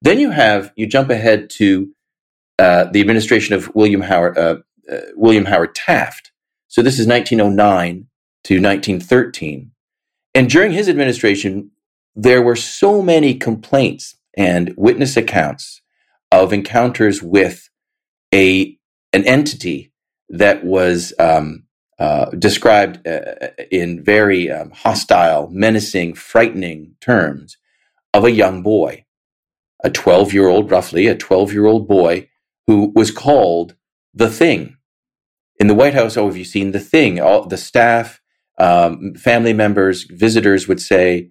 Then 0.00 0.18
you 0.18 0.30
have, 0.30 0.72
you 0.76 0.86
jump 0.86 1.10
ahead 1.10 1.50
to 1.50 1.90
uh, 2.58 2.84
the 2.84 3.00
administration 3.00 3.54
of 3.54 3.74
William 3.74 4.00
Howard, 4.00 4.38
uh, 4.38 4.56
uh, 4.90 5.00
William 5.14 5.44
Howard 5.44 5.74
Taft. 5.74 6.32
So 6.68 6.82
this 6.82 6.98
is 6.98 7.06
1909 7.06 8.06
to 8.44 8.54
1913. 8.54 9.72
And 10.34 10.50
during 10.50 10.72
his 10.72 10.88
administration, 10.88 11.70
there 12.14 12.42
were 12.42 12.56
so 12.56 13.02
many 13.02 13.34
complaints 13.34 14.16
and 14.36 14.72
witness 14.76 15.16
accounts 15.16 15.82
of 16.32 16.52
encounters 16.52 17.22
with 17.22 17.68
a 18.34 18.78
an 19.12 19.24
entity 19.24 19.92
that 20.28 20.64
was 20.64 21.12
um, 21.18 21.64
uh, 21.98 22.30
described 22.30 23.06
uh, 23.06 23.48
in 23.70 24.02
very 24.02 24.50
um, 24.50 24.70
hostile, 24.70 25.48
menacing, 25.50 26.14
frightening 26.14 26.94
terms 27.00 27.56
of 28.12 28.24
a 28.24 28.30
young 28.30 28.62
boy, 28.62 29.04
a 29.82 29.90
12 29.90 30.32
year 30.32 30.48
old, 30.48 30.70
roughly, 30.70 31.06
a 31.06 31.14
12 31.14 31.52
year 31.52 31.66
old 31.66 31.88
boy 31.88 32.28
who 32.66 32.92
was 32.94 33.10
called 33.10 33.76
the 34.12 34.30
Thing. 34.30 34.76
In 35.58 35.68
the 35.68 35.74
White 35.74 35.94
House, 35.94 36.16
oh, 36.16 36.26
have 36.26 36.36
you 36.36 36.44
seen 36.44 36.72
the 36.72 36.80
Thing? 36.80 37.20
All 37.20 37.46
the 37.46 37.56
staff, 37.56 38.20
um, 38.58 39.14
family 39.14 39.52
members, 39.52 40.04
visitors 40.04 40.68
would 40.68 40.80
say, 40.80 41.30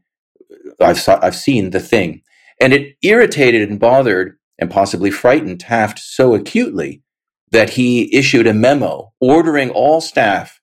I've, 0.79 0.99
saw, 0.99 1.19
I've 1.21 1.35
seen 1.35 1.71
the 1.71 1.79
Thing. 1.79 2.21
And 2.59 2.73
it 2.73 2.95
irritated 3.01 3.69
and 3.69 3.79
bothered 3.79 4.37
and 4.57 4.71
possibly 4.71 5.11
frightened 5.11 5.59
Taft 5.59 5.99
so 5.99 6.33
acutely 6.33 7.03
that 7.51 7.71
he 7.71 8.13
issued 8.15 8.47
a 8.47 8.53
memo 8.53 9.13
ordering 9.19 9.69
all 9.69 10.01
staff 10.01 10.59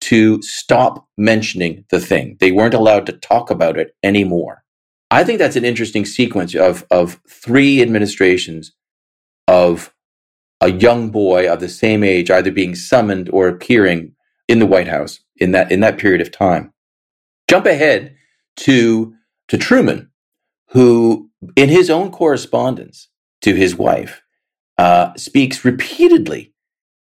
to 0.00 0.42
stop 0.42 1.06
mentioning 1.16 1.84
the 1.90 2.00
thing. 2.00 2.36
They 2.40 2.52
weren't 2.52 2.74
allowed 2.74 3.06
to 3.06 3.12
talk 3.12 3.50
about 3.50 3.78
it 3.78 3.96
anymore. 4.02 4.62
I 5.10 5.24
think 5.24 5.38
that's 5.38 5.56
an 5.56 5.64
interesting 5.64 6.04
sequence 6.04 6.54
of, 6.54 6.84
of 6.90 7.20
three 7.28 7.80
administrations 7.80 8.72
of 9.48 9.94
a 10.60 10.72
young 10.72 11.10
boy 11.10 11.50
of 11.50 11.60
the 11.60 11.68
same 11.68 12.02
age 12.02 12.30
either 12.30 12.50
being 12.50 12.74
summoned 12.74 13.28
or 13.32 13.48
appearing 13.48 14.14
in 14.48 14.58
the 14.58 14.66
White 14.66 14.88
House 14.88 15.20
in 15.36 15.52
that 15.52 15.70
in 15.70 15.80
that 15.80 15.98
period 15.98 16.20
of 16.20 16.30
time. 16.30 16.72
Jump 17.48 17.66
ahead 17.66 18.16
to 18.56 19.14
to 19.48 19.58
Truman, 19.58 20.10
who 20.68 21.30
in 21.56 21.68
his 21.68 21.90
own 21.90 22.10
correspondence 22.10 23.08
to 23.42 23.54
his 23.54 23.76
wife 23.76 24.22
uh, 24.78 25.14
speaks 25.16 25.64
repeatedly 25.64 26.52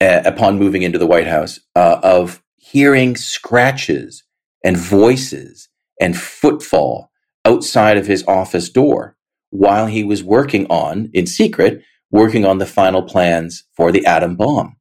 uh, 0.00 0.22
upon 0.24 0.58
moving 0.58 0.82
into 0.82 0.98
the 0.98 1.06
White 1.06 1.26
House 1.26 1.60
uh, 1.76 2.00
of 2.02 2.42
hearing 2.56 3.16
scratches 3.16 4.22
and 4.64 4.76
voices 4.76 5.68
and 6.00 6.16
footfall 6.16 7.10
outside 7.44 7.96
of 7.96 8.06
his 8.06 8.24
office 8.26 8.68
door 8.68 9.16
while 9.50 9.86
he 9.86 10.04
was 10.04 10.22
working 10.22 10.66
on, 10.70 11.10
in 11.12 11.26
secret, 11.26 11.82
working 12.10 12.44
on 12.44 12.58
the 12.58 12.66
final 12.66 13.02
plans 13.02 13.64
for 13.76 13.92
the 13.92 14.04
atom 14.06 14.36
bomb. 14.36 14.76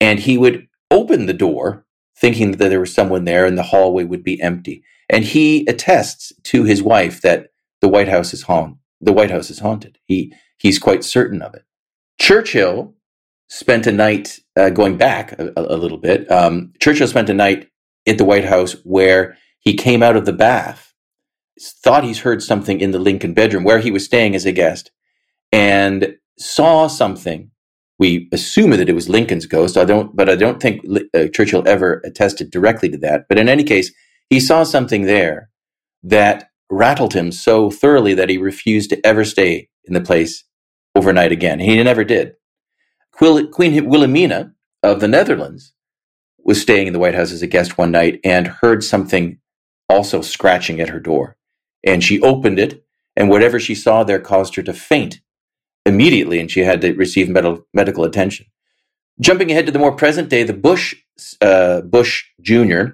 And 0.00 0.20
he 0.20 0.38
would 0.38 0.66
open 0.90 1.26
the 1.26 1.32
door 1.32 1.84
thinking 2.16 2.52
that 2.52 2.68
there 2.68 2.80
was 2.80 2.94
someone 2.94 3.24
there 3.24 3.46
and 3.46 3.58
the 3.58 3.62
hallway 3.62 4.04
would 4.04 4.22
be 4.22 4.40
empty. 4.40 4.84
And 5.08 5.24
he 5.24 5.66
attests 5.66 6.32
to 6.44 6.64
his 6.64 6.82
wife 6.82 7.22
that 7.22 7.48
the 7.80 7.88
White 7.88 8.08
House 8.08 8.32
is 8.32 8.42
haunted. 8.42 8.78
The 9.00 9.12
White 9.12 9.30
House 9.30 9.50
is 9.50 9.58
haunted. 9.58 9.98
He 10.06 10.32
he's 10.58 10.78
quite 10.78 11.04
certain 11.04 11.42
of 11.42 11.54
it. 11.54 11.64
Churchill 12.20 12.94
spent 13.48 13.86
a 13.86 13.92
night 13.92 14.40
uh, 14.56 14.70
going 14.70 14.96
back 14.96 15.32
a, 15.38 15.52
a 15.56 15.76
little 15.76 15.98
bit. 15.98 16.30
Um, 16.30 16.72
Churchill 16.80 17.06
spent 17.08 17.30
a 17.30 17.34
night 17.34 17.68
at 18.06 18.18
the 18.18 18.24
White 18.24 18.44
House 18.44 18.76
where 18.84 19.36
he 19.60 19.74
came 19.74 20.02
out 20.02 20.16
of 20.16 20.26
the 20.26 20.32
bath, 20.32 20.92
thought 21.60 22.04
he's 22.04 22.20
heard 22.20 22.42
something 22.42 22.80
in 22.80 22.90
the 22.90 22.98
Lincoln 22.98 23.34
bedroom 23.34 23.64
where 23.64 23.78
he 23.78 23.90
was 23.90 24.04
staying 24.04 24.34
as 24.34 24.46
a 24.46 24.52
guest, 24.52 24.90
and 25.52 26.16
saw 26.38 26.86
something. 26.86 27.50
We 27.98 28.28
assume 28.32 28.70
that 28.70 28.88
it 28.88 28.94
was 28.94 29.08
Lincoln's 29.08 29.46
ghost. 29.46 29.76
I 29.76 29.84
don't, 29.84 30.14
but 30.16 30.28
I 30.28 30.34
don't 30.34 30.60
think 30.60 30.84
uh, 31.14 31.28
Churchill 31.32 31.66
ever 31.66 32.02
attested 32.04 32.50
directly 32.50 32.88
to 32.90 32.98
that. 32.98 33.26
But 33.28 33.38
in 33.38 33.48
any 33.48 33.62
case, 33.62 33.92
he 34.28 34.40
saw 34.40 34.64
something 34.64 35.02
there 35.02 35.50
that 36.02 36.50
rattled 36.70 37.14
him 37.14 37.30
so 37.30 37.70
thoroughly 37.70 38.14
that 38.14 38.28
he 38.28 38.36
refused 38.36 38.90
to 38.90 39.06
ever 39.06 39.24
stay 39.24 39.68
in 39.84 39.94
the 39.94 40.00
place 40.00 40.44
overnight 40.94 41.32
again. 41.32 41.60
He 41.60 41.82
never 41.82 42.04
did. 42.04 42.34
Queen 43.12 43.88
Wilhelmina 43.88 44.54
of 44.82 45.00
the 45.00 45.08
Netherlands 45.08 45.72
was 46.38 46.60
staying 46.60 46.86
in 46.86 46.92
the 46.92 46.98
White 46.98 47.14
House 47.14 47.32
as 47.32 47.42
a 47.42 47.46
guest 47.46 47.78
one 47.78 47.90
night 47.90 48.20
and 48.24 48.46
heard 48.46 48.84
something 48.84 49.38
also 49.88 50.20
scratching 50.20 50.80
at 50.80 50.90
her 50.90 51.00
door. 51.00 51.36
And 51.84 52.02
she 52.02 52.20
opened 52.20 52.58
it, 52.58 52.84
and 53.16 53.28
whatever 53.28 53.60
she 53.60 53.74
saw 53.74 54.04
there 54.04 54.20
caused 54.20 54.56
her 54.56 54.62
to 54.62 54.72
faint 54.72 55.20
immediately, 55.86 56.40
and 56.40 56.50
she 56.50 56.60
had 56.60 56.80
to 56.80 56.94
receive 56.94 57.28
med- 57.28 57.60
medical 57.72 58.04
attention. 58.04 58.46
Jumping 59.20 59.50
ahead 59.50 59.66
to 59.66 59.72
the 59.72 59.78
more 59.78 59.94
present 59.94 60.28
day, 60.28 60.42
the 60.42 60.52
Bush, 60.52 60.94
uh, 61.40 61.82
Bush 61.82 62.24
Jr., 62.40 62.84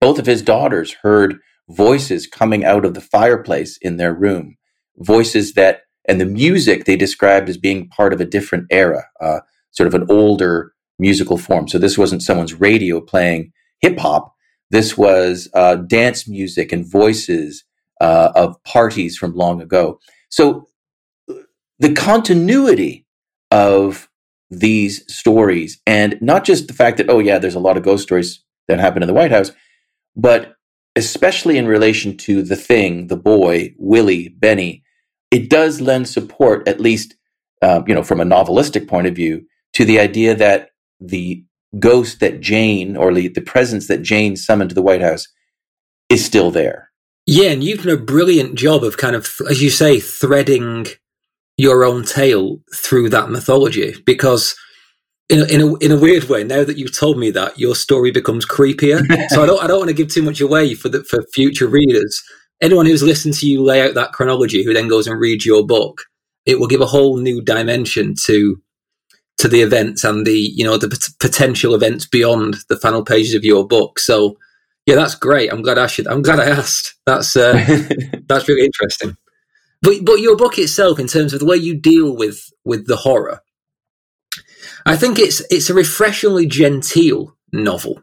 both 0.00 0.18
of 0.18 0.26
his 0.26 0.42
daughters 0.42 0.96
heard 1.02 1.38
voices 1.68 2.26
coming 2.26 2.64
out 2.64 2.84
of 2.84 2.94
the 2.94 3.00
fireplace 3.00 3.78
in 3.80 3.96
their 3.96 4.12
room, 4.14 4.56
voices 4.98 5.54
that, 5.54 5.82
and 6.08 6.20
the 6.20 6.26
music 6.26 6.84
they 6.84 6.96
described 6.96 7.48
as 7.48 7.58
being 7.58 7.88
part 7.88 8.12
of 8.12 8.20
a 8.20 8.24
different 8.24 8.66
era, 8.70 9.04
uh, 9.20 9.40
sort 9.72 9.86
of 9.86 9.94
an 9.94 10.06
older 10.10 10.72
musical 10.98 11.36
form. 11.36 11.68
So 11.68 11.78
this 11.78 11.98
wasn't 11.98 12.22
someone's 12.22 12.54
radio 12.54 13.00
playing 13.00 13.52
hip 13.80 13.98
hop. 13.98 14.34
This 14.70 14.96
was 14.96 15.48
uh, 15.54 15.76
dance 15.76 16.28
music 16.28 16.72
and 16.72 16.90
voices 16.90 17.64
uh, 18.00 18.32
of 18.34 18.62
parties 18.64 19.16
from 19.16 19.34
long 19.34 19.60
ago. 19.60 20.00
So 20.28 20.68
the 21.78 21.92
continuity 21.92 23.06
of 23.50 24.08
these 24.50 25.04
stories, 25.12 25.80
and 25.86 26.18
not 26.20 26.44
just 26.44 26.68
the 26.68 26.74
fact 26.74 26.98
that, 26.98 27.10
oh, 27.10 27.18
yeah, 27.18 27.38
there's 27.38 27.54
a 27.54 27.60
lot 27.60 27.76
of 27.76 27.82
ghost 27.82 28.04
stories 28.04 28.42
that 28.68 28.80
happen 28.80 29.02
in 29.02 29.06
the 29.06 29.14
White 29.14 29.30
House, 29.30 29.52
but 30.14 30.56
especially 30.94 31.58
in 31.58 31.66
relation 31.66 32.16
to 32.16 32.42
the 32.42 32.56
thing, 32.56 33.08
the 33.08 33.16
boy, 33.16 33.74
Willie, 33.78 34.28
Benny, 34.30 34.82
it 35.30 35.50
does 35.50 35.80
lend 35.80 36.08
support, 36.08 36.66
at 36.68 36.80
least, 36.80 37.14
uh, 37.62 37.82
you 37.86 37.94
know, 37.94 38.02
from 38.02 38.20
a 38.20 38.24
novelistic 38.24 38.88
point 38.88 39.06
of 39.06 39.14
view, 39.14 39.44
to 39.74 39.84
the 39.84 39.98
idea 39.98 40.34
that 40.34 40.70
the 41.00 41.44
ghost 41.78 42.20
that 42.20 42.40
Jane 42.40 42.96
or 42.96 43.12
the, 43.12 43.28
the 43.28 43.40
presence 43.40 43.88
that 43.88 44.02
Jane 44.02 44.36
summoned 44.36 44.70
to 44.70 44.74
the 44.74 44.82
White 44.82 45.02
House 45.02 45.26
is 46.08 46.24
still 46.24 46.50
there. 46.50 46.90
Yeah, 47.26 47.50
and 47.50 47.64
you've 47.64 47.82
done 47.82 47.92
a 47.92 48.00
brilliant 48.00 48.54
job 48.54 48.84
of 48.84 48.96
kind 48.96 49.16
of, 49.16 49.28
as 49.50 49.60
you 49.60 49.68
say, 49.68 49.98
threading 49.98 50.86
your 51.56 51.84
own 51.84 52.04
tale 52.04 52.60
through 52.74 53.08
that 53.10 53.30
mythology 53.30 53.94
because 54.04 54.54
in 55.28 55.40
a, 55.40 55.44
in 55.46 55.60
a, 55.60 55.74
in 55.76 55.92
a 55.92 55.98
weird 55.98 56.24
way 56.24 56.44
now 56.44 56.62
that 56.62 56.76
you've 56.76 56.96
told 56.96 57.18
me 57.18 57.30
that 57.30 57.58
your 57.58 57.74
story 57.74 58.10
becomes 58.10 58.46
creepier 58.46 59.00
so 59.30 59.42
i 59.42 59.46
don't 59.46 59.62
i 59.62 59.66
don't 59.66 59.78
want 59.78 59.88
to 59.88 59.94
give 59.94 60.08
too 60.08 60.22
much 60.22 60.40
away 60.40 60.74
for 60.74 60.88
the 60.88 61.02
for 61.04 61.24
future 61.32 61.66
readers 61.66 62.22
anyone 62.60 62.86
who's 62.86 63.02
listened 63.02 63.34
to 63.34 63.46
you 63.46 63.62
lay 63.62 63.82
out 63.82 63.94
that 63.94 64.12
chronology 64.12 64.64
who 64.64 64.72
then 64.72 64.88
goes 64.88 65.06
and 65.06 65.20
reads 65.20 65.44
your 65.44 65.66
book 65.66 66.02
it 66.46 66.60
will 66.60 66.68
give 66.68 66.80
a 66.80 66.86
whole 66.86 67.18
new 67.18 67.42
dimension 67.42 68.14
to 68.14 68.60
to 69.38 69.48
the 69.48 69.60
events 69.60 70.04
and 70.04 70.26
the 70.26 70.38
you 70.54 70.64
know 70.64 70.78
the 70.78 70.88
p- 70.88 70.96
potential 71.20 71.74
events 71.74 72.06
beyond 72.06 72.56
the 72.68 72.76
final 72.76 73.04
pages 73.04 73.34
of 73.34 73.44
your 73.44 73.66
book. 73.66 73.98
So 73.98 74.38
yeah, 74.86 74.94
that's 74.94 75.14
great. 75.14 75.52
I'm 75.52 75.62
glad 75.62 75.78
I 75.78 75.88
should. 75.88 76.06
I'm 76.06 76.22
glad 76.22 76.40
I 76.40 76.48
asked. 76.48 76.94
That's 77.04 77.36
uh, 77.36 77.52
that's 78.26 78.48
really 78.48 78.64
interesting. 78.64 79.16
But 79.82 80.04
but 80.04 80.20
your 80.20 80.36
book 80.36 80.58
itself, 80.58 80.98
in 80.98 81.08
terms 81.08 81.34
of 81.34 81.40
the 81.40 81.46
way 81.46 81.56
you 81.56 81.78
deal 81.78 82.16
with 82.16 82.50
with 82.64 82.86
the 82.86 82.96
horror, 82.96 83.42
I 84.86 84.96
think 84.96 85.18
it's 85.18 85.42
it's 85.50 85.68
a 85.68 85.74
refreshingly 85.74 86.46
genteel 86.46 87.36
novel. 87.52 88.02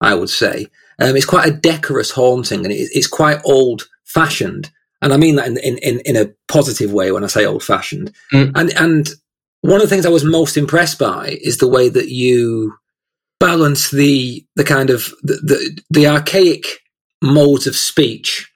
I 0.00 0.14
would 0.14 0.30
say 0.30 0.66
um, 0.98 1.16
it's 1.16 1.26
quite 1.26 1.48
a 1.48 1.56
decorous 1.56 2.10
haunting, 2.10 2.64
and 2.64 2.72
it, 2.72 2.90
it's 2.92 3.06
quite 3.06 3.40
old 3.44 3.88
fashioned. 4.04 4.70
And 5.00 5.12
I 5.12 5.16
mean 5.16 5.36
that 5.36 5.46
in, 5.46 5.56
in, 5.56 6.00
in, 6.00 6.16
a 6.16 6.32
positive 6.48 6.92
way 6.92 7.12
when 7.12 7.22
I 7.22 7.28
say 7.28 7.46
old 7.46 7.62
fashioned. 7.62 8.12
Mm. 8.32 8.52
And 8.56 8.76
and 8.76 9.08
one 9.60 9.76
of 9.76 9.82
the 9.82 9.88
things 9.88 10.06
I 10.06 10.10
was 10.10 10.24
most 10.24 10.56
impressed 10.56 10.98
by 10.98 11.38
is 11.40 11.58
the 11.58 11.68
way 11.68 11.88
that 11.88 12.08
you 12.08 12.74
balance 13.38 13.90
the 13.90 14.44
the 14.56 14.64
kind 14.64 14.90
of 14.90 15.12
the, 15.22 15.34
the, 15.34 15.82
the 15.90 16.06
archaic 16.08 16.80
modes 17.22 17.66
of 17.66 17.76
speech 17.76 18.50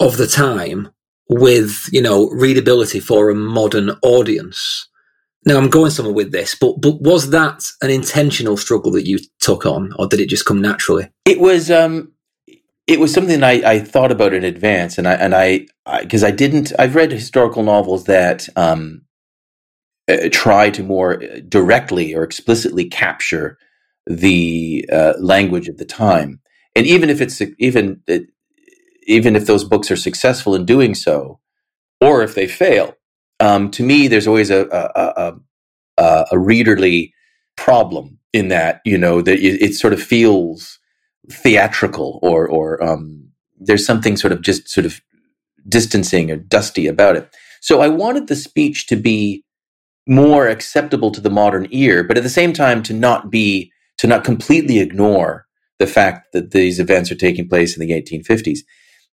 of 0.00 0.16
the 0.16 0.26
time 0.26 0.88
with 1.28 1.88
you 1.92 2.02
know 2.02 2.28
readability 2.30 3.00
for 3.00 3.30
a 3.30 3.34
modern 3.34 3.90
audience. 4.02 4.88
Now 5.46 5.58
I'm 5.58 5.68
going 5.68 5.90
somewhere 5.90 6.14
with 6.14 6.32
this, 6.32 6.54
but 6.54 6.80
but 6.80 7.00
was 7.02 7.30
that 7.30 7.64
an 7.82 7.90
intentional 7.90 8.56
struggle 8.56 8.90
that 8.92 9.06
you 9.06 9.18
took 9.40 9.66
on, 9.66 9.92
or 9.98 10.06
did 10.06 10.20
it 10.20 10.28
just 10.28 10.46
come 10.46 10.60
naturally? 10.60 11.10
It 11.26 11.38
was 11.38 11.70
um, 11.70 12.12
it 12.86 13.00
was 13.00 13.12
something 13.12 13.42
I, 13.42 13.52
I 13.52 13.78
thought 13.78 14.12
about 14.12 14.34
in 14.34 14.44
advance, 14.44 14.98
and 14.98 15.06
I 15.06 15.14
and 15.14 15.34
I 15.34 15.66
because 16.00 16.24
I, 16.24 16.28
I, 16.28 16.32
didn't. 16.32 16.72
I've 16.78 16.94
read 16.94 17.12
historical 17.12 17.62
novels 17.62 18.04
that 18.04 18.48
um, 18.56 19.02
uh, 20.08 20.28
try 20.30 20.70
to 20.70 20.82
more 20.82 21.22
directly 21.48 22.14
or 22.14 22.22
explicitly 22.22 22.86
capture 22.86 23.58
the 24.06 24.88
uh, 24.92 25.14
language 25.18 25.68
of 25.68 25.78
the 25.78 25.84
time. 25.84 26.40
And 26.76 26.86
even 26.86 27.08
if 27.08 27.20
it's 27.20 27.40
even 27.58 28.00
uh, 28.08 28.18
even 29.06 29.36
if 29.36 29.46
those 29.46 29.64
books 29.64 29.90
are 29.90 29.96
successful 29.96 30.54
in 30.54 30.64
doing 30.64 30.94
so, 30.94 31.40
or 32.00 32.22
if 32.22 32.34
they 32.34 32.46
fail, 32.46 32.94
um, 33.44 33.70
to 33.72 33.82
me, 33.82 34.08
there's 34.08 34.26
always 34.26 34.50
a 34.50 34.66
a, 34.66 35.34
a, 35.98 36.26
a 36.32 36.36
readerly 36.36 37.12
problem 37.56 38.18
in 38.32 38.48
that 38.48 38.80
you 38.84 38.98
know 38.98 39.20
that 39.22 39.38
it, 39.38 39.62
it 39.62 39.74
sort 39.74 39.92
of 39.92 40.02
feels 40.02 40.78
theatrical 41.30 42.18
or 42.22 42.48
or 42.48 42.82
um, 42.82 43.28
there's 43.58 43.86
something 43.86 44.16
sort 44.16 44.32
of 44.32 44.42
just 44.42 44.68
sort 44.68 44.86
of 44.86 45.00
distancing 45.68 46.30
or 46.30 46.36
dusty 46.36 46.86
about 46.86 47.16
it. 47.16 47.34
So 47.60 47.80
I 47.80 47.88
wanted 47.88 48.28
the 48.28 48.36
speech 48.36 48.86
to 48.88 48.96
be 48.96 49.44
more 50.06 50.48
acceptable 50.48 51.10
to 51.12 51.20
the 51.20 51.30
modern 51.30 51.66
ear, 51.70 52.04
but 52.04 52.16
at 52.16 52.22
the 52.22 52.28
same 52.28 52.52
time 52.52 52.82
to 52.84 52.92
not 52.92 53.30
be 53.30 53.72
to 53.98 54.06
not 54.06 54.24
completely 54.24 54.80
ignore 54.80 55.46
the 55.78 55.86
fact 55.86 56.32
that 56.32 56.50
these 56.52 56.80
events 56.80 57.10
are 57.10 57.16
taking 57.16 57.48
place 57.48 57.76
in 57.76 57.86
the 57.86 57.92
1850s. 57.92 58.60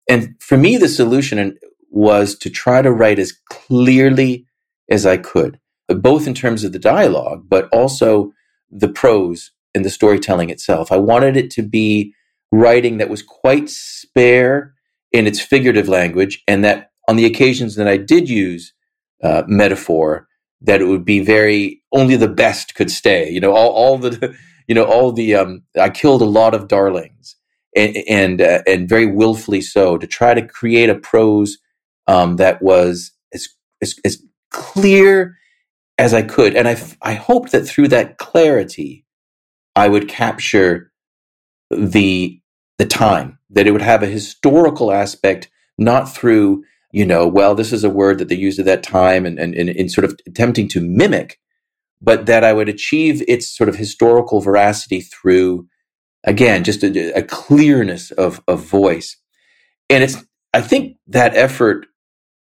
And 0.09 0.35
for 0.39 0.57
me, 0.57 0.77
the 0.77 0.89
solution 0.89 1.57
was 1.91 2.35
to 2.39 2.49
try 2.49 2.81
to 2.81 2.91
write 2.91 3.19
as 3.19 3.33
clearly 3.49 4.45
as 4.89 5.05
I 5.05 5.17
could, 5.17 5.59
both 5.87 6.25
in 6.25 6.33
terms 6.33 6.63
of 6.63 6.71
the 6.71 6.79
dialogue, 6.79 7.45
but 7.47 7.69
also 7.71 8.31
the 8.71 8.89
prose 8.89 9.51
and 9.75 9.85
the 9.85 9.89
storytelling 9.89 10.49
itself. 10.49 10.91
I 10.91 10.97
wanted 10.97 11.37
it 11.37 11.51
to 11.51 11.61
be 11.61 12.13
writing 12.51 12.97
that 12.97 13.09
was 13.09 13.21
quite 13.21 13.69
spare 13.69 14.73
in 15.11 15.27
its 15.27 15.39
figurative 15.39 15.89
language, 15.89 16.41
and 16.47 16.63
that 16.63 16.91
on 17.07 17.17
the 17.17 17.25
occasions 17.25 17.75
that 17.75 17.87
I 17.87 17.97
did 17.97 18.29
use 18.29 18.73
uh, 19.21 19.43
metaphor, 19.47 20.27
that 20.61 20.81
it 20.81 20.85
would 20.85 21.05
be 21.05 21.19
very 21.19 21.81
only 21.91 22.15
the 22.15 22.29
best 22.29 22.75
could 22.75 22.89
stay. 22.89 23.29
You 23.29 23.41
know, 23.41 23.53
all, 23.53 23.71
all 23.71 23.97
the 23.97 24.35
you 24.67 24.75
know 24.75 24.85
all 24.85 25.11
the 25.11 25.35
um, 25.35 25.63
I 25.79 25.89
killed 25.89 26.21
a 26.21 26.25
lot 26.25 26.53
of 26.53 26.67
darlings 26.67 27.35
and 27.75 27.97
and, 28.07 28.41
uh, 28.41 28.61
and 28.65 28.87
very 28.87 29.05
willfully 29.05 29.61
so 29.61 29.97
to 29.97 30.07
try 30.07 30.33
to 30.33 30.45
create 30.45 30.89
a 30.89 30.95
prose 30.95 31.57
um, 32.07 32.37
that 32.37 32.61
was 32.61 33.11
as, 33.33 33.49
as, 33.81 33.95
as 34.03 34.23
clear 34.51 35.37
as 35.97 36.13
I 36.13 36.21
could, 36.23 36.55
and 36.55 36.67
I 36.67 36.81
I 37.01 37.13
hoped 37.13 37.51
that 37.51 37.67
through 37.67 37.89
that 37.89 38.17
clarity, 38.17 39.05
I 39.75 39.87
would 39.87 40.07
capture 40.07 40.91
the 41.69 42.41
the 42.77 42.85
time 42.85 43.37
that 43.51 43.67
it 43.67 43.71
would 43.71 43.81
have 43.81 44.01
a 44.01 44.07
historical 44.07 44.91
aspect, 44.91 45.49
not 45.77 46.11
through 46.11 46.63
you 46.91 47.05
know, 47.05 47.27
well, 47.27 47.55
this 47.55 47.71
is 47.71 47.83
a 47.83 47.89
word 47.89 48.17
that 48.17 48.27
they 48.27 48.35
used 48.35 48.59
at 48.59 48.65
that 48.65 48.83
time 48.83 49.25
and, 49.25 49.39
and, 49.39 49.55
in 49.55 49.89
sort 49.89 50.05
of 50.05 50.19
attempting 50.27 50.67
to 50.69 50.81
mimic, 50.81 51.39
but 52.01 52.25
that 52.25 52.43
I 52.43 52.53
would 52.53 52.69
achieve 52.69 53.23
its 53.27 53.47
sort 53.47 53.69
of 53.69 53.75
historical 53.75 54.41
veracity 54.41 55.01
through, 55.01 55.67
again, 56.25 56.63
just 56.63 56.83
a, 56.83 57.17
a 57.17 57.23
clearness 57.23 58.11
of, 58.11 58.41
of 58.47 58.65
voice. 58.65 59.17
And 59.89 60.03
it's, 60.03 60.17
I 60.53 60.61
think 60.61 60.97
that 61.07 61.35
effort 61.35 61.87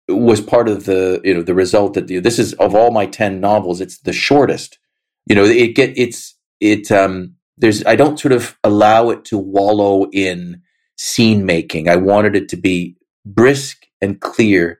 was 0.09 0.41
part 0.41 0.67
of 0.67 0.85
the, 0.85 1.21
you 1.23 1.33
know, 1.33 1.41
the 1.41 1.53
result 1.53 1.93
that 1.93 2.07
this 2.07 2.39
is 2.39 2.53
of 2.53 2.75
all 2.75 2.91
my 2.91 3.05
10 3.05 3.39
novels, 3.39 3.81
it's 3.81 3.99
the 3.99 4.13
shortest. 4.13 4.79
You 5.25 5.35
know, 5.35 5.45
it 5.45 5.75
get, 5.75 5.97
it's, 5.97 6.35
it, 6.59 6.91
um, 6.91 7.35
there's, 7.57 7.85
I 7.85 7.95
don't 7.95 8.19
sort 8.19 8.31
of 8.31 8.57
allow 8.63 9.09
it 9.09 9.25
to 9.25 9.37
wallow 9.37 10.09
in 10.11 10.61
scene 10.97 11.45
making. 11.45 11.87
I 11.87 11.95
wanted 11.95 12.35
it 12.35 12.49
to 12.49 12.57
be 12.57 12.97
brisk 13.25 13.85
and 14.01 14.19
clear. 14.19 14.79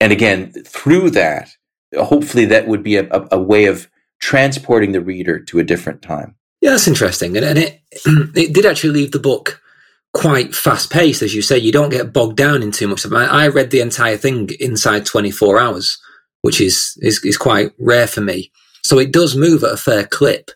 And 0.00 0.12
again, 0.12 0.52
through 0.52 1.10
that, 1.10 1.50
hopefully 1.96 2.46
that 2.46 2.66
would 2.66 2.82
be 2.82 2.96
a, 2.96 3.08
a, 3.10 3.28
a 3.32 3.42
way 3.42 3.66
of 3.66 3.88
transporting 4.20 4.92
the 4.92 5.00
reader 5.00 5.38
to 5.38 5.58
a 5.58 5.64
different 5.64 6.02
time. 6.02 6.34
Yeah, 6.60 6.70
that's 6.70 6.88
interesting. 6.88 7.36
And, 7.36 7.44
and 7.44 7.58
it, 7.58 7.82
it 8.34 8.54
did 8.54 8.66
actually 8.66 8.94
leave 8.94 9.12
the 9.12 9.18
book 9.18 9.60
quite 10.14 10.54
fast 10.54 10.90
paced, 10.90 11.22
as 11.22 11.34
you 11.34 11.42
say. 11.42 11.58
You 11.58 11.72
don't 11.72 11.90
get 11.90 12.12
bogged 12.12 12.36
down 12.36 12.62
in 12.62 12.70
too 12.70 12.88
much. 12.88 13.04
I, 13.04 13.24
I 13.24 13.48
read 13.48 13.70
the 13.70 13.80
entire 13.80 14.16
thing 14.16 14.48
inside 14.60 15.04
24 15.04 15.58
hours, 15.58 15.98
which 16.40 16.60
is, 16.60 16.96
is, 17.02 17.22
is 17.24 17.36
quite 17.36 17.72
rare 17.78 18.06
for 18.06 18.22
me. 18.22 18.50
So 18.82 18.98
it 18.98 19.12
does 19.12 19.36
move 19.36 19.64
at 19.64 19.72
a 19.72 19.76
fair 19.76 20.06
clip, 20.06 20.50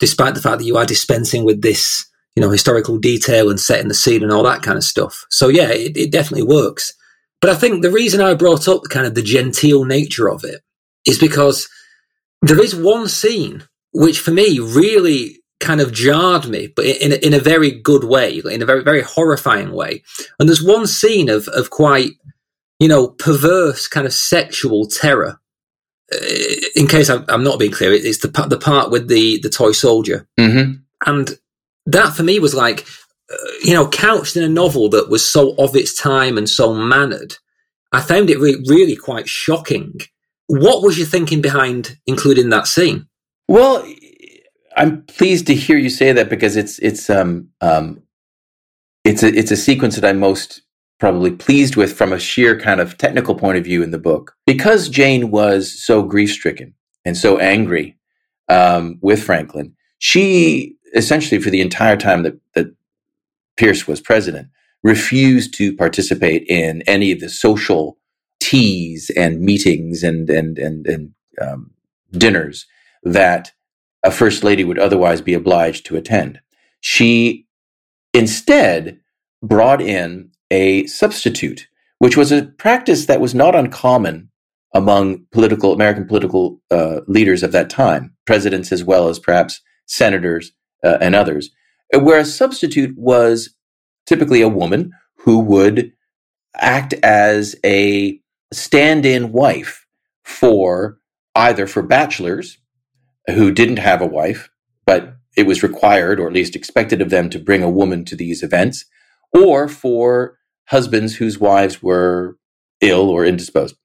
despite 0.00 0.34
the 0.34 0.42
fact 0.42 0.58
that 0.58 0.64
you 0.64 0.76
are 0.76 0.84
dispensing 0.84 1.44
with 1.44 1.62
this, 1.62 2.04
you 2.34 2.42
know, 2.42 2.50
historical 2.50 2.98
detail 2.98 3.50
and 3.50 3.60
setting 3.60 3.88
the 3.88 3.94
scene 3.94 4.22
and 4.22 4.32
all 4.32 4.42
that 4.42 4.62
kind 4.62 4.76
of 4.76 4.84
stuff. 4.84 5.24
So 5.30 5.48
yeah, 5.48 5.70
it, 5.70 5.96
it 5.96 6.12
definitely 6.12 6.46
works. 6.46 6.92
But 7.40 7.50
I 7.50 7.54
think 7.54 7.82
the 7.82 7.90
reason 7.90 8.20
I 8.20 8.34
brought 8.34 8.66
up 8.68 8.82
kind 8.90 9.06
of 9.06 9.14
the 9.14 9.22
genteel 9.22 9.84
nature 9.84 10.28
of 10.28 10.44
it 10.44 10.62
is 11.06 11.18
because 11.18 11.68
there 12.42 12.60
is 12.60 12.74
one 12.74 13.06
scene 13.08 13.64
which 13.92 14.18
for 14.18 14.32
me 14.32 14.58
really 14.58 15.43
kind 15.64 15.80
of 15.80 15.92
jarred 15.92 16.46
me, 16.46 16.68
but 16.68 16.84
in 16.84 17.12
a, 17.12 17.16
in 17.16 17.34
a 17.34 17.38
very 17.38 17.70
good 17.70 18.04
way, 18.04 18.40
in 18.50 18.62
a 18.62 18.66
very 18.66 18.82
very 18.82 19.02
horrifying 19.02 19.72
way. 19.72 20.02
And 20.38 20.48
there's 20.48 20.62
one 20.62 20.86
scene 20.86 21.28
of 21.28 21.48
of 21.48 21.70
quite 21.70 22.12
you 22.78 22.88
know 22.88 23.08
perverse 23.08 23.88
kind 23.88 24.06
of 24.06 24.12
sexual 24.12 24.86
terror. 24.86 25.40
Uh, 26.12 26.18
in 26.76 26.86
case 26.86 27.08
I'm, 27.08 27.24
I'm, 27.28 27.42
not 27.42 27.58
being 27.58 27.72
clear, 27.72 27.92
it's 27.92 28.18
the 28.18 28.28
the 28.28 28.58
part 28.58 28.90
with 28.90 29.08
the 29.08 29.40
the 29.40 29.48
toy 29.48 29.72
soldier, 29.72 30.28
mm-hmm. 30.38 30.74
and 31.06 31.38
that 31.86 32.14
for 32.14 32.22
me 32.22 32.38
was 32.38 32.54
like 32.54 32.86
uh, 33.32 33.36
you 33.62 33.72
know 33.72 33.88
couched 33.88 34.36
in 34.36 34.42
a 34.42 34.48
novel 34.48 34.90
that 34.90 35.08
was 35.08 35.28
so 35.28 35.54
of 35.56 35.74
its 35.74 35.96
time 35.96 36.36
and 36.36 36.48
so 36.48 36.74
mannered. 36.74 37.36
I 37.92 38.00
found 38.00 38.28
it 38.28 38.38
re- 38.38 38.62
really 38.66 38.96
quite 38.96 39.28
shocking. 39.28 40.00
What 40.48 40.82
was 40.82 40.98
your 40.98 41.06
thinking 41.06 41.40
behind 41.40 41.96
including 42.06 42.50
that 42.50 42.66
scene? 42.66 43.06
Well, 43.48 43.86
I'm 44.76 45.02
pleased 45.02 45.46
to 45.46 45.54
hear 45.54 45.78
you 45.78 45.90
say 45.90 46.12
that 46.12 46.28
because 46.28 46.56
it's 46.56 46.78
it's 46.80 47.08
um 47.08 47.48
um 47.60 48.02
it's 49.04 49.22
a 49.22 49.28
it's 49.28 49.50
a 49.50 49.56
sequence 49.56 49.96
that 49.96 50.08
I'm 50.08 50.18
most 50.18 50.62
probably 50.98 51.30
pleased 51.30 51.76
with 51.76 51.92
from 51.92 52.12
a 52.12 52.18
sheer 52.18 52.58
kind 52.58 52.80
of 52.80 52.96
technical 52.96 53.34
point 53.34 53.58
of 53.58 53.64
view 53.64 53.82
in 53.82 53.90
the 53.90 53.98
book 53.98 54.34
because 54.46 54.88
Jane 54.88 55.30
was 55.30 55.70
so 55.84 56.02
grief 56.02 56.32
stricken 56.32 56.74
and 57.04 57.16
so 57.16 57.38
angry 57.38 57.96
um, 58.48 58.98
with 59.02 59.22
Franklin. 59.22 59.74
She 59.98 60.76
essentially 60.94 61.40
for 61.40 61.50
the 61.50 61.60
entire 61.60 61.96
time 61.96 62.22
that 62.22 62.38
that 62.54 62.74
Pierce 63.56 63.86
was 63.86 64.00
president 64.00 64.48
refused 64.82 65.54
to 65.54 65.74
participate 65.76 66.44
in 66.48 66.82
any 66.86 67.12
of 67.12 67.20
the 67.20 67.28
social 67.28 67.98
teas 68.40 69.10
and 69.16 69.40
meetings 69.40 70.02
and 70.02 70.28
and 70.30 70.58
and 70.58 70.86
and 70.86 71.14
um, 71.40 71.70
dinners 72.12 72.66
that 73.02 73.52
a 74.04 74.10
first 74.10 74.44
lady 74.44 74.62
would 74.62 74.78
otherwise 74.78 75.20
be 75.20 75.34
obliged 75.34 75.86
to 75.86 75.96
attend. 75.96 76.40
She 76.80 77.46
instead 78.12 79.00
brought 79.42 79.80
in 79.80 80.30
a 80.50 80.86
substitute, 80.86 81.66
which 81.98 82.16
was 82.16 82.30
a 82.30 82.44
practice 82.58 83.06
that 83.06 83.20
was 83.20 83.34
not 83.34 83.54
uncommon 83.54 84.30
among 84.74 85.24
political 85.32 85.72
American 85.72 86.06
political 86.06 86.60
uh, 86.70 87.00
leaders 87.06 87.42
of 87.42 87.52
that 87.52 87.70
time, 87.70 88.14
presidents 88.26 88.70
as 88.70 88.84
well 88.84 89.08
as 89.08 89.18
perhaps 89.18 89.60
senators 89.86 90.52
uh, 90.84 90.98
and 91.00 91.14
others, 91.14 91.50
where 91.92 92.18
a 92.18 92.24
substitute 92.24 92.94
was 92.96 93.54
typically 94.06 94.42
a 94.42 94.48
woman 94.48 94.92
who 95.16 95.38
would 95.38 95.92
act 96.56 96.92
as 97.02 97.56
a 97.64 98.20
stand-in 98.52 99.32
wife 99.32 99.86
for 100.22 100.98
either 101.34 101.66
for 101.66 101.82
bachelors 101.82 102.58
who 103.28 103.50
didn't 103.50 103.78
have 103.78 104.00
a 104.00 104.06
wife, 104.06 104.50
but 104.86 105.16
it 105.36 105.46
was 105.46 105.62
required 105.62 106.20
or 106.20 106.26
at 106.26 106.32
least 106.32 106.56
expected 106.56 107.00
of 107.00 107.10
them 107.10 107.28
to 107.30 107.38
bring 107.38 107.62
a 107.62 107.70
woman 107.70 108.04
to 108.04 108.16
these 108.16 108.42
events, 108.42 108.84
or 109.32 109.68
for 109.68 110.38
husbands 110.66 111.16
whose 111.16 111.38
wives 111.38 111.82
were 111.82 112.36
ill 112.80 113.10
or 113.10 113.24
indisposed. 113.24 113.76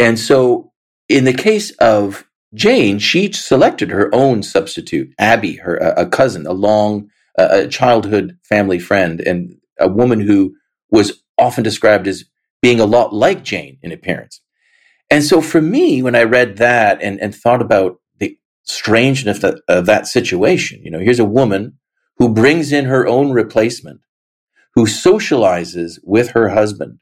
And 0.00 0.18
so, 0.18 0.72
in 1.08 1.24
the 1.24 1.34
case 1.34 1.70
of 1.72 2.26
Jane, 2.54 2.98
she 2.98 3.32
selected 3.32 3.90
her 3.90 4.12
own 4.14 4.42
substitute, 4.42 5.12
Abby, 5.18 5.56
her 5.56 5.76
a 5.76 6.06
cousin, 6.06 6.46
a 6.46 6.52
long 6.52 7.08
a 7.36 7.66
childhood 7.66 8.38
family 8.44 8.78
friend, 8.78 9.20
and 9.20 9.56
a 9.78 9.88
woman 9.88 10.20
who 10.20 10.54
was 10.90 11.22
often 11.36 11.64
described 11.64 12.06
as 12.06 12.24
being 12.62 12.80
a 12.80 12.86
lot 12.86 13.12
like 13.12 13.42
Jane 13.42 13.78
in 13.82 13.92
appearance. 13.92 14.40
And 15.10 15.22
so, 15.22 15.40
for 15.40 15.60
me, 15.60 16.02
when 16.02 16.14
I 16.14 16.22
read 16.22 16.56
that 16.58 17.02
and, 17.02 17.20
and 17.20 17.34
thought 17.34 17.60
about 17.60 17.96
strangeness 18.64 19.44
of, 19.68 19.86
that 19.86 20.06
situation. 20.06 20.82
You 20.82 20.90
know, 20.90 20.98
here's 20.98 21.20
a 21.20 21.24
woman 21.24 21.78
who 22.16 22.28
brings 22.28 22.72
in 22.72 22.86
her 22.86 23.06
own 23.06 23.32
replacement, 23.32 24.00
who 24.74 24.86
socializes 24.86 25.98
with 26.02 26.30
her 26.30 26.48
husband, 26.48 26.98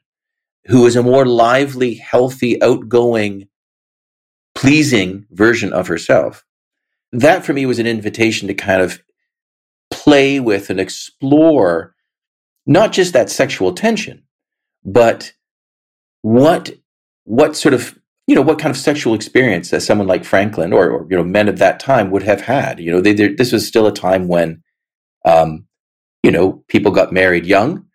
who 0.65 0.85
is 0.85 0.95
a 0.95 1.03
more 1.03 1.25
lively, 1.25 1.95
healthy, 1.95 2.61
outgoing, 2.61 3.47
pleasing 4.55 5.25
version 5.31 5.73
of 5.73 5.87
herself. 5.87 6.45
That 7.11 7.45
for 7.45 7.53
me 7.53 7.65
was 7.65 7.79
an 7.79 7.87
invitation 7.87 8.47
to 8.47 8.53
kind 8.53 8.81
of 8.81 9.01
play 9.91 10.39
with 10.39 10.69
and 10.69 10.79
explore 10.79 11.93
not 12.65 12.91
just 12.91 13.13
that 13.13 13.29
sexual 13.29 13.73
tension, 13.73 14.23
but 14.83 15.33
what 16.21 16.71
what 17.25 17.55
sort 17.55 17.73
of 17.73 17.97
you 18.27 18.35
know 18.35 18.41
what 18.41 18.59
kind 18.59 18.71
of 18.71 18.77
sexual 18.77 19.13
experience 19.13 19.69
that 19.69 19.81
someone 19.81 20.07
like 20.07 20.23
Franklin 20.23 20.71
or, 20.71 20.89
or 20.89 21.07
you 21.09 21.17
know 21.17 21.23
men 21.23 21.49
of 21.49 21.59
that 21.59 21.79
time 21.79 22.11
would 22.11 22.23
have 22.23 22.41
had. 22.41 22.79
You 22.79 22.91
know, 22.91 23.01
they, 23.01 23.13
this 23.13 23.51
was 23.51 23.67
still 23.67 23.85
a 23.85 23.93
time 23.93 24.27
when, 24.27 24.63
um, 25.25 25.67
you 26.23 26.31
know, 26.31 26.63
people 26.67 26.91
got 26.91 27.11
married 27.11 27.45
young. 27.45 27.85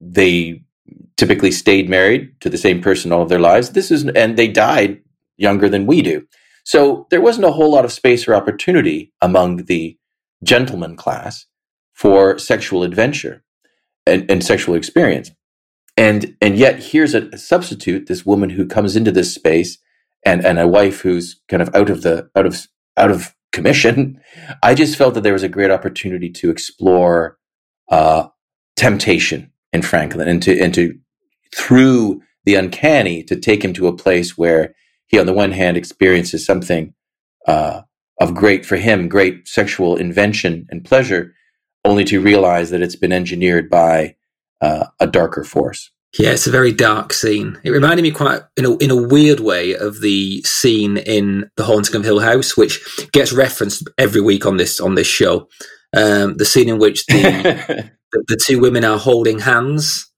They 0.00 0.62
typically 1.16 1.50
stayed 1.50 1.88
married 1.88 2.40
to 2.40 2.50
the 2.50 2.58
same 2.58 2.80
person 2.80 3.12
all 3.12 3.22
of 3.22 3.28
their 3.28 3.38
lives. 3.38 3.70
This 3.70 3.90
is 3.90 4.06
and 4.06 4.36
they 4.36 4.48
died 4.48 5.00
younger 5.36 5.68
than 5.68 5.86
we 5.86 6.02
do. 6.02 6.26
So 6.64 7.06
there 7.10 7.22
wasn't 7.22 7.46
a 7.46 7.52
whole 7.52 7.72
lot 7.72 7.86
of 7.86 7.92
space 7.92 8.28
or 8.28 8.34
opportunity 8.34 9.12
among 9.22 9.64
the 9.64 9.96
gentleman 10.44 10.96
class 10.96 11.46
for 11.94 12.38
sexual 12.38 12.82
adventure 12.82 13.42
and, 14.06 14.30
and 14.30 14.44
sexual 14.44 14.74
experience 14.74 15.30
and 15.98 16.36
and 16.40 16.56
yet 16.56 16.80
here's 16.80 17.12
a, 17.12 17.36
substitute 17.36 18.06
this 18.06 18.24
woman 18.24 18.50
who 18.50 18.66
comes 18.66 18.96
into 18.96 19.10
this 19.10 19.34
space 19.34 19.78
and 20.24 20.46
and 20.46 20.58
a 20.58 20.68
wife 20.68 21.00
who's 21.00 21.40
kind 21.48 21.60
of 21.60 21.74
out 21.74 21.90
of 21.90 22.02
the 22.02 22.30
out 22.36 22.46
of 22.46 22.66
out 22.96 23.10
of 23.10 23.34
commission. 23.52 24.20
I 24.62 24.74
just 24.74 24.96
felt 24.96 25.14
that 25.14 25.22
there 25.22 25.32
was 25.32 25.42
a 25.42 25.48
great 25.48 25.72
opportunity 25.72 26.30
to 26.30 26.50
explore 26.50 27.36
uh, 27.90 28.28
temptation 28.76 29.52
in 29.72 29.82
franklin 29.82 30.28
and 30.28 30.42
to 30.42 30.58
and 30.60 30.72
to 30.72 30.96
through 31.54 32.22
the 32.44 32.54
uncanny 32.54 33.22
to 33.24 33.34
take 33.34 33.64
him 33.64 33.72
to 33.74 33.88
a 33.88 33.96
place 33.96 34.38
where 34.38 34.74
he 35.08 35.18
on 35.18 35.26
the 35.26 35.32
one 35.32 35.50
hand 35.50 35.76
experiences 35.76 36.46
something 36.46 36.94
uh, 37.48 37.82
of 38.20 38.34
great 38.34 38.64
for 38.64 38.76
him 38.76 39.08
great 39.08 39.48
sexual 39.48 39.96
invention 39.96 40.66
and 40.70 40.84
pleasure 40.84 41.34
only 41.84 42.04
to 42.04 42.20
realize 42.20 42.70
that 42.70 42.82
it's 42.82 42.96
been 42.96 43.12
engineered 43.12 43.68
by 43.68 44.14
uh, 44.60 44.86
a 45.00 45.06
darker 45.06 45.44
force. 45.44 45.90
Yeah, 46.18 46.30
it's 46.30 46.46
a 46.46 46.50
very 46.50 46.72
dark 46.72 47.12
scene. 47.12 47.58
It 47.62 47.70
reminded 47.70 48.02
me 48.02 48.10
quite, 48.10 48.40
in 48.56 48.64
a, 48.64 48.76
in 48.78 48.90
a 48.90 48.96
weird 48.96 49.40
way, 49.40 49.74
of 49.74 50.00
the 50.00 50.42
scene 50.42 50.96
in 50.96 51.50
The 51.56 51.64
Haunting 51.64 51.96
of 51.96 52.04
Hill 52.04 52.20
House, 52.20 52.56
which 52.56 52.80
gets 53.12 53.32
referenced 53.32 53.86
every 53.98 54.22
week 54.22 54.46
on 54.46 54.56
this 54.56 54.80
on 54.80 54.94
this 54.94 55.06
show. 55.06 55.48
Um, 55.94 56.36
the 56.36 56.46
scene 56.46 56.68
in 56.68 56.78
which 56.78 57.04
the, 57.06 57.90
the, 58.12 58.24
the 58.26 58.40
two 58.42 58.58
women 58.58 58.84
are 58.84 58.98
holding 58.98 59.40
hands, 59.40 60.10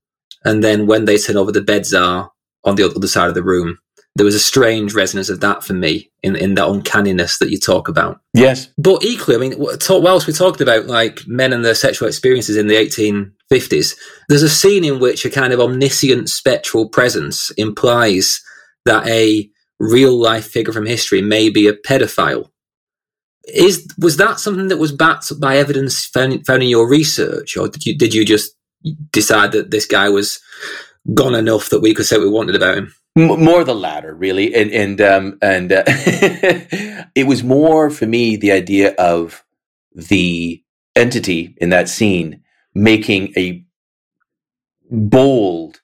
and 0.45 0.63
then 0.63 0.87
when 0.87 1.07
they 1.07 1.19
turn 1.19 1.37
over, 1.37 1.51
the 1.51 1.61
beds 1.61 1.93
are 1.93 2.31
on 2.65 2.77
the 2.77 2.85
other 2.85 3.09
side 3.09 3.29
of 3.29 3.35
the 3.35 3.43
room 3.43 3.79
there 4.17 4.25
was 4.25 4.35
a 4.35 4.41
strange 4.41 4.93
resonance 4.93 5.29
of 5.29 5.41
that 5.41 5.63
for 5.63 5.73
me 5.73 6.11
in, 6.23 6.35
in 6.37 6.55
that 6.55 6.69
uncanniness 6.69 7.39
that 7.39 7.51
you 7.51 7.59
talk 7.59 7.89
about. 7.89 8.21
Yes. 8.35 8.69
But 8.77 9.05
equally, 9.05 9.37
I 9.37 9.39
mean, 9.39 9.79
talk, 9.79 10.03
whilst 10.03 10.27
we 10.27 10.33
talked 10.33 10.61
about 10.61 10.87
like 10.87 11.21
men 11.27 11.53
and 11.53 11.65
their 11.65 11.75
sexual 11.75 12.09
experiences 12.09 12.57
in 12.57 12.67
the 12.67 12.75
1850s, 12.75 13.97
there's 14.29 14.43
a 14.43 14.49
scene 14.49 14.85
in 14.85 14.99
which 14.99 15.25
a 15.25 15.31
kind 15.31 15.53
of 15.53 15.61
omniscient 15.61 16.29
spectral 16.29 16.89
presence 16.89 17.51
implies 17.53 18.43
that 18.85 19.07
a 19.07 19.49
real 19.79 20.21
life 20.21 20.47
figure 20.47 20.73
from 20.73 20.87
history 20.87 21.23
may 21.23 21.49
be 21.49 21.69
a 21.69 21.73
pedophile. 21.73 22.51
Is 23.45 23.89
was 23.99 24.19
that 24.19 24.39
something 24.39 24.69
that 24.69 24.77
was 24.77 24.93
backed 24.93 25.33
by 25.41 25.57
evidence 25.57 26.05
found, 26.05 26.45
found 26.47 26.63
in 26.63 26.69
your 26.69 26.89
research, 26.89 27.57
or 27.57 27.69
did 27.69 27.87
you 27.87 27.97
did 27.97 28.13
you 28.13 28.25
just 28.25 28.53
decide 29.13 29.53
that 29.53 29.71
this 29.71 29.87
guy 29.87 30.09
was 30.09 30.41
gone 31.15 31.35
enough 31.35 31.71
that 31.71 31.81
we 31.81 31.95
could 31.95 32.05
say 32.05 32.19
what 32.19 32.25
we 32.25 32.31
wanted 32.31 32.55
about 32.55 32.77
him? 32.77 32.95
More 33.17 33.65
the 33.65 33.75
latter, 33.75 34.15
really, 34.15 34.55
and 34.55 34.71
and 34.73 35.01
um, 35.01 35.39
and 35.43 35.73
uh, 35.73 35.85
it 35.87 37.27
was 37.27 37.45
more 37.45 37.91
for 37.91 38.07
me 38.07 38.37
the 38.37 38.53
idea 38.53 38.95
of 38.97 39.45
the 39.95 40.63
entity 40.97 41.55
in 41.59 41.71
that 41.71 41.89
scene 41.89 42.43
making 42.75 43.33
a 43.37 43.65
bold 44.91 45.81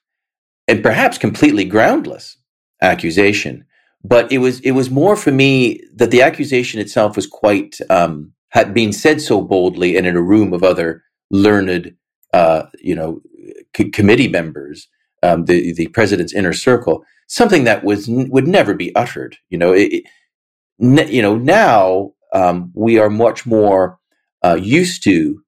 and 0.67 0.83
perhaps 0.83 1.17
completely 1.17 1.65
groundless 1.65 2.37
accusation, 2.81 3.65
but 4.03 4.31
it 4.31 4.39
was 4.39 4.59
it 4.61 4.71
was 4.71 4.89
more 4.89 5.15
for 5.15 5.31
me 5.31 5.81
that 5.95 6.11
the 6.11 6.21
accusation 6.21 6.79
itself 6.79 7.15
was 7.15 7.27
quite 7.27 7.77
um, 7.89 8.33
had 8.49 8.73
been 8.73 8.93
said 8.93 9.21
so 9.21 9.41
boldly 9.41 9.97
and 9.97 10.07
in 10.07 10.17
a 10.17 10.21
room 10.21 10.53
of 10.53 10.63
other 10.63 11.03
learned, 11.31 11.95
uh, 12.33 12.63
you 12.79 12.95
know, 12.95 13.21
c- 13.75 13.89
committee 13.89 14.27
members, 14.27 14.87
um, 15.23 15.45
the 15.45 15.73
the 15.73 15.87
president's 15.87 16.33
inner 16.33 16.53
circle 16.53 17.03
something 17.27 17.65
that 17.65 17.83
was 17.83 18.07
would 18.07 18.47
never 18.47 18.73
be 18.73 18.95
uttered. 18.95 19.37
You 19.49 19.57
know, 19.57 19.73
it, 19.73 20.03
you 20.79 21.21
know 21.21 21.37
now 21.37 22.13
um, 22.33 22.71
we 22.73 22.97
are 22.97 23.09
much 23.09 23.45
more 23.45 23.99
uh, 24.43 24.57
used 24.59 25.03
to 25.03 25.41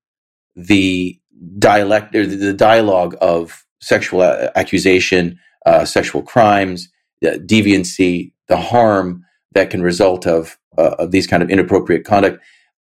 the 0.55 1.20
dialect 1.57 2.15
or 2.15 2.26
the 2.26 2.53
dialogue 2.53 3.15
of 3.22 3.65
sexual 3.82 4.24
accusation, 4.24 5.39
uh, 5.65 5.86
sexual 5.86 6.22
crimes, 6.22 6.89
uh, 7.26 7.32
deviancy, 7.32 8.34
the 8.47 8.57
harm 8.57 9.24
that 9.53 9.70
can 9.70 9.82
result 9.82 10.28
of 10.28 10.57
uh, 10.78 10.95
of 10.99 11.11
these 11.11 11.28
kind 11.28 11.41
of 11.41 11.49
inappropriate 11.49 12.05
conduct. 12.05 12.43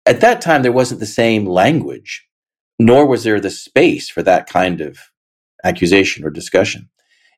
At 0.05 0.21
that 0.21 0.41
time, 0.41 0.63
there 0.63 0.71
wasn't 0.71 0.99
the 0.99 1.05
same 1.05 1.45
language, 1.45 2.25
nor 2.79 3.05
was 3.05 3.23
there 3.23 3.39
the 3.39 3.51
space 3.51 4.09
for 4.09 4.23
that 4.23 4.47
kind 4.49 4.81
of 4.81 4.97
accusation 5.63 6.25
or 6.25 6.29
discussion. 6.29 6.89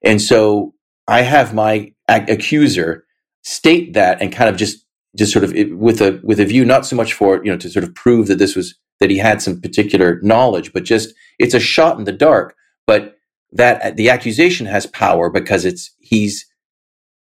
And 0.03 0.21
so 0.21 0.73
I 1.07 1.21
have 1.21 1.53
my 1.53 1.93
accuser 2.07 3.05
state 3.43 3.93
that 3.93 4.21
and 4.21 4.31
kind 4.31 4.49
of 4.49 4.57
just 4.57 4.85
just 5.17 5.33
sort 5.33 5.43
of 5.43 5.53
with 5.71 6.01
a 6.01 6.19
with 6.23 6.39
a 6.39 6.45
view 6.45 6.63
not 6.63 6.85
so 6.85 6.95
much 6.95 7.13
for 7.13 7.43
you 7.43 7.51
know 7.51 7.57
to 7.57 7.69
sort 7.69 7.83
of 7.83 7.93
prove 7.95 8.27
that 8.27 8.37
this 8.37 8.55
was 8.55 8.75
that 8.99 9.09
he 9.09 9.17
had 9.17 9.41
some 9.41 9.59
particular 9.59 10.19
knowledge, 10.21 10.71
but 10.73 10.83
just 10.83 11.13
it's 11.39 11.53
a 11.53 11.59
shot 11.59 11.97
in 11.97 12.05
the 12.05 12.11
dark. 12.11 12.55
But 12.87 13.17
that 13.51 13.81
uh, 13.81 13.91
the 13.91 14.09
accusation 14.09 14.65
has 14.67 14.85
power 14.85 15.29
because 15.29 15.65
it's 15.65 15.93
he's 15.99 16.45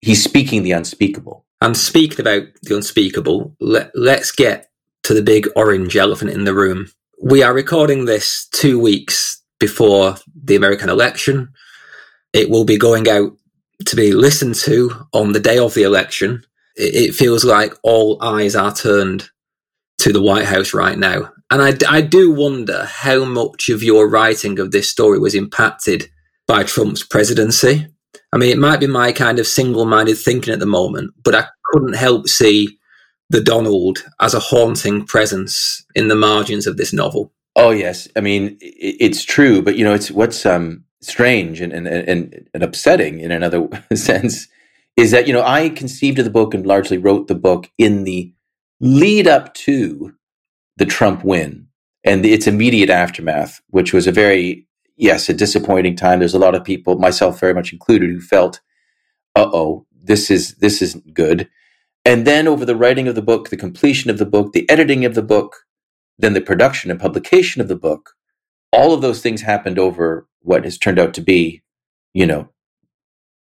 he's 0.01 0.23
speaking 0.23 0.63
the 0.63 0.73
unspeakable. 0.73 1.45
And 1.61 1.77
speaking 1.77 2.21
about 2.21 2.43
the 2.63 2.77
unspeakable, 2.77 3.55
let, 3.61 3.93
let's 3.95 4.33
get 4.33 4.69
to 5.05 5.15
the 5.15 5.23
big 5.23 5.49
orange 5.55 5.97
elephant 5.97 6.33
in 6.33 6.45
the 6.45 6.55
room. 6.55 6.89
We 7.23 7.43
are 7.43 7.55
recording 7.55 8.05
this 8.05 8.49
two 8.49 8.81
weeks 8.81 9.42
before 9.63 10.17
the 10.35 10.57
American 10.57 10.91
election. 10.91 11.49
It 12.33 12.51
will 12.51 12.65
be 12.65 12.77
going 12.77 13.09
out 13.09 13.31
to 13.87 13.95
be 13.95 14.13
listened 14.13 14.57
to 14.57 14.91
on 15.13 15.33
the 15.33 15.39
day 15.39 15.57
of 15.57 15.75
the 15.75 15.85
election. 15.85 16.43
It, 16.75 16.95
it 16.95 17.15
feels 17.15 17.45
like 17.45 17.73
all 17.85 18.21
eyes 18.21 18.57
are 18.57 18.75
turned 18.75 19.31
to 19.99 20.13
the 20.13 20.21
White 20.21 20.47
House 20.47 20.75
right 20.75 20.99
now. 20.99 21.31
And 21.49 21.63
I, 21.63 21.75
I 21.89 22.01
do 22.01 22.33
wonder 22.33 22.87
how 22.91 23.25
much 23.25 23.69
of 23.69 23.85
your 23.85 24.11
writing 24.11 24.59
of 24.59 24.73
this 24.73 24.91
story 24.91 25.21
was 25.21 25.37
impacted 25.37 26.11
by 26.49 26.65
Trump's 26.65 27.05
presidency. 27.05 27.87
I 28.33 28.39
mean, 28.39 28.51
it 28.51 28.59
might 28.59 28.81
be 28.81 28.89
my 28.89 29.13
kind 29.13 29.39
of 29.39 29.47
single 29.47 29.85
minded 29.85 30.19
thinking 30.19 30.53
at 30.53 30.59
the 30.59 30.67
moment, 30.67 31.13
but 31.23 31.37
I 31.37 31.47
couldn't 31.67 31.95
help 31.95 32.27
see 32.27 32.79
the 33.31 33.41
Donald 33.41 34.05
as 34.21 34.35
a 34.35 34.41
haunting 34.41 35.07
presence 35.07 35.85
in 35.95 36.09
the 36.09 36.17
margins 36.17 36.67
of 36.67 36.79
this 36.79 36.93
novel. 36.93 37.33
Oh 37.55 37.71
yes, 37.71 38.09
I 38.17 38.21
mean 38.21 38.57
it's 38.61 39.25
true, 39.25 39.63
but 39.63 39.77
you 39.77 39.85
know 39.85 39.93
it's 39.93 40.11
what's 40.11 40.47
um, 40.47 40.85
strange 41.01 41.61
and, 41.61 41.73
and 41.73 41.87
and 41.87 42.49
and 42.55 42.63
upsetting 42.63 43.21
in 43.21 43.31
another 43.31 43.69
sense 43.95 44.49
is 44.97 45.11
that 45.11 45.27
you 45.27 45.33
know 45.33 45.43
I 45.45 45.69
conceived 45.69 46.19
of 46.19 46.25
the 46.25 46.31
book 46.31 46.55
and 46.55 46.67
largely 46.67 46.99
wrote 46.99 47.29
the 47.29 47.35
book 47.35 47.71
in 47.79 48.05
the 48.05 48.33
lead 48.81 49.27
up 49.27 49.53
to 49.55 50.13
the 50.77 50.87
Trump 50.87 51.25
win 51.25 51.69
and 52.05 52.25
its 52.25 52.47
immediate 52.47 52.91
aftermath, 52.91 53.61
which 53.69 53.93
was 53.93 54.07
a 54.07 54.13
very 54.13 54.67
yes 54.97 55.29
a 55.29 55.35
disappointing 55.35 55.97
time. 55.97 56.19
There's 56.19 56.35
a 56.35 56.39
lot 56.39 56.55
of 56.55 56.65
people, 56.65 56.99
myself 56.99 57.39
very 57.39 57.55
much 57.55 57.73
included, 57.73 58.11
who 58.11 58.21
felt, 58.21 58.61
uh 59.37 59.49
oh, 59.53 59.87
this 59.93 60.31
is 60.31 60.55
this 60.57 60.81
isn't 60.83 61.13
good. 61.15 61.49
And 62.05 62.27
then 62.27 62.49
over 62.49 62.65
the 62.65 62.77
writing 62.77 63.07
of 63.09 63.15
the 63.15 63.23
book, 63.23 63.51
the 63.51 63.57
completion 63.57 64.11
of 64.11 64.19
the 64.19 64.27
book, 64.27 64.53
the 64.53 64.69
editing 64.69 65.05
of 65.05 65.15
the 65.15 65.23
book, 65.23 65.55
then 66.23 66.33
the 66.33 66.41
production 66.41 66.91
and 66.91 66.99
publication 66.99 67.61
of 67.61 67.69
the 67.69 67.77
book, 67.77 68.15
all 68.73 68.95
of 68.95 69.03
those 69.03 69.21
things 69.21 69.43
happened 69.43 69.79
over 69.79 70.27
what 70.41 70.65
has 70.65 70.79
turned 70.79 70.99
out 70.99 71.13
to 71.15 71.21
be, 71.21 71.63
you 72.15 72.25
know, 72.25 72.49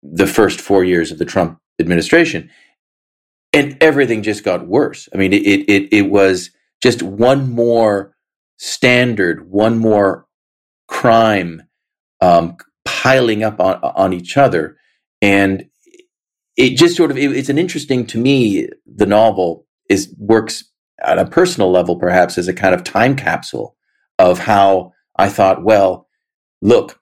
the 0.03 0.27
first 0.27 0.61
four 0.61 0.85
years 0.85 1.11
of 1.11 1.19
the 1.19 1.25
Trump 1.25 1.59
administration. 1.81 2.51
And 3.53 3.77
everything 3.81 4.23
just 4.23 4.45
got 4.45 4.69
worse. 4.69 5.09
I 5.13 5.17
mean, 5.17 5.33
it, 5.33 5.43
it, 5.45 5.89
it 5.91 6.11
was 6.11 6.51
just 6.83 7.03
one 7.03 7.51
more 7.51 8.15
standard, 8.59 9.51
one 9.51 9.79
more 9.79 10.27
crime 10.87 11.63
um, 12.21 12.57
piling 12.85 13.43
up 13.43 13.61
on, 13.61 13.81
on 13.83 14.13
each 14.13 14.37
other. 14.37 14.77
And 15.23 15.69
it 16.57 16.77
just 16.77 16.97
sort 16.97 17.11
of, 17.11 17.17
it, 17.17 17.35
it's 17.35 17.49
an 17.49 17.59
interesting 17.59 18.07
to 18.09 18.19
me, 18.19 18.69
the 18.87 19.07
novel 19.07 19.67
is 19.89 20.15
works 20.19 20.65
at 21.05 21.19
a 21.19 21.27
personal 21.27 21.71
level, 21.71 21.97
perhaps 21.97 22.39
as 22.39 22.49
a 22.49 22.55
kind 22.55 22.75
of 22.75 22.85
time 22.85 23.17
capsule 23.17 23.77
of 24.19 24.39
how 24.41 24.93
I 25.17 25.29
thought, 25.29 25.65
well, 25.65 26.09
look, 26.61 27.01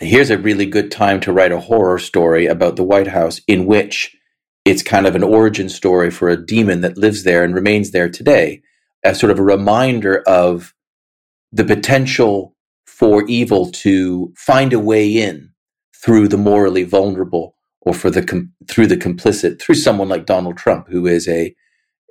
here's 0.00 0.30
a 0.30 0.38
really 0.38 0.66
good 0.66 0.90
time 0.90 1.20
to 1.20 1.32
write 1.32 1.52
a 1.52 1.60
horror 1.60 1.98
story 1.98 2.46
about 2.46 2.76
the 2.76 2.84
White 2.84 3.08
House 3.08 3.40
in 3.46 3.66
which 3.66 4.16
it's 4.64 4.82
kind 4.82 5.06
of 5.06 5.16
an 5.16 5.22
origin 5.22 5.68
story 5.68 6.10
for 6.10 6.28
a 6.28 6.44
demon 6.46 6.82
that 6.82 6.98
lives 6.98 7.24
there 7.24 7.42
and 7.42 7.54
remains 7.54 7.90
there 7.90 8.08
today, 8.08 8.62
as 9.04 9.18
sort 9.18 9.30
of 9.30 9.38
a 9.38 9.42
reminder 9.44 10.22
of 10.26 10.74
the 11.52 11.64
potential 11.64 12.54
for 12.86 13.24
evil 13.26 13.70
to 13.70 14.32
find 14.36 14.72
a 14.72 14.78
way 14.78 15.08
in 15.08 15.50
through 15.94 16.28
the 16.28 16.36
morally 16.36 16.84
vulnerable 16.84 17.54
or 17.80 17.94
for 17.94 18.10
the 18.10 18.22
com- 18.22 18.52
through 18.68 18.86
the 18.86 18.96
complicit 18.96 19.60
through 19.60 19.74
someone 19.74 20.08
like 20.08 20.26
Donald 20.26 20.56
Trump 20.56 20.88
who 20.88 21.06
is 21.06 21.28
a 21.28 21.54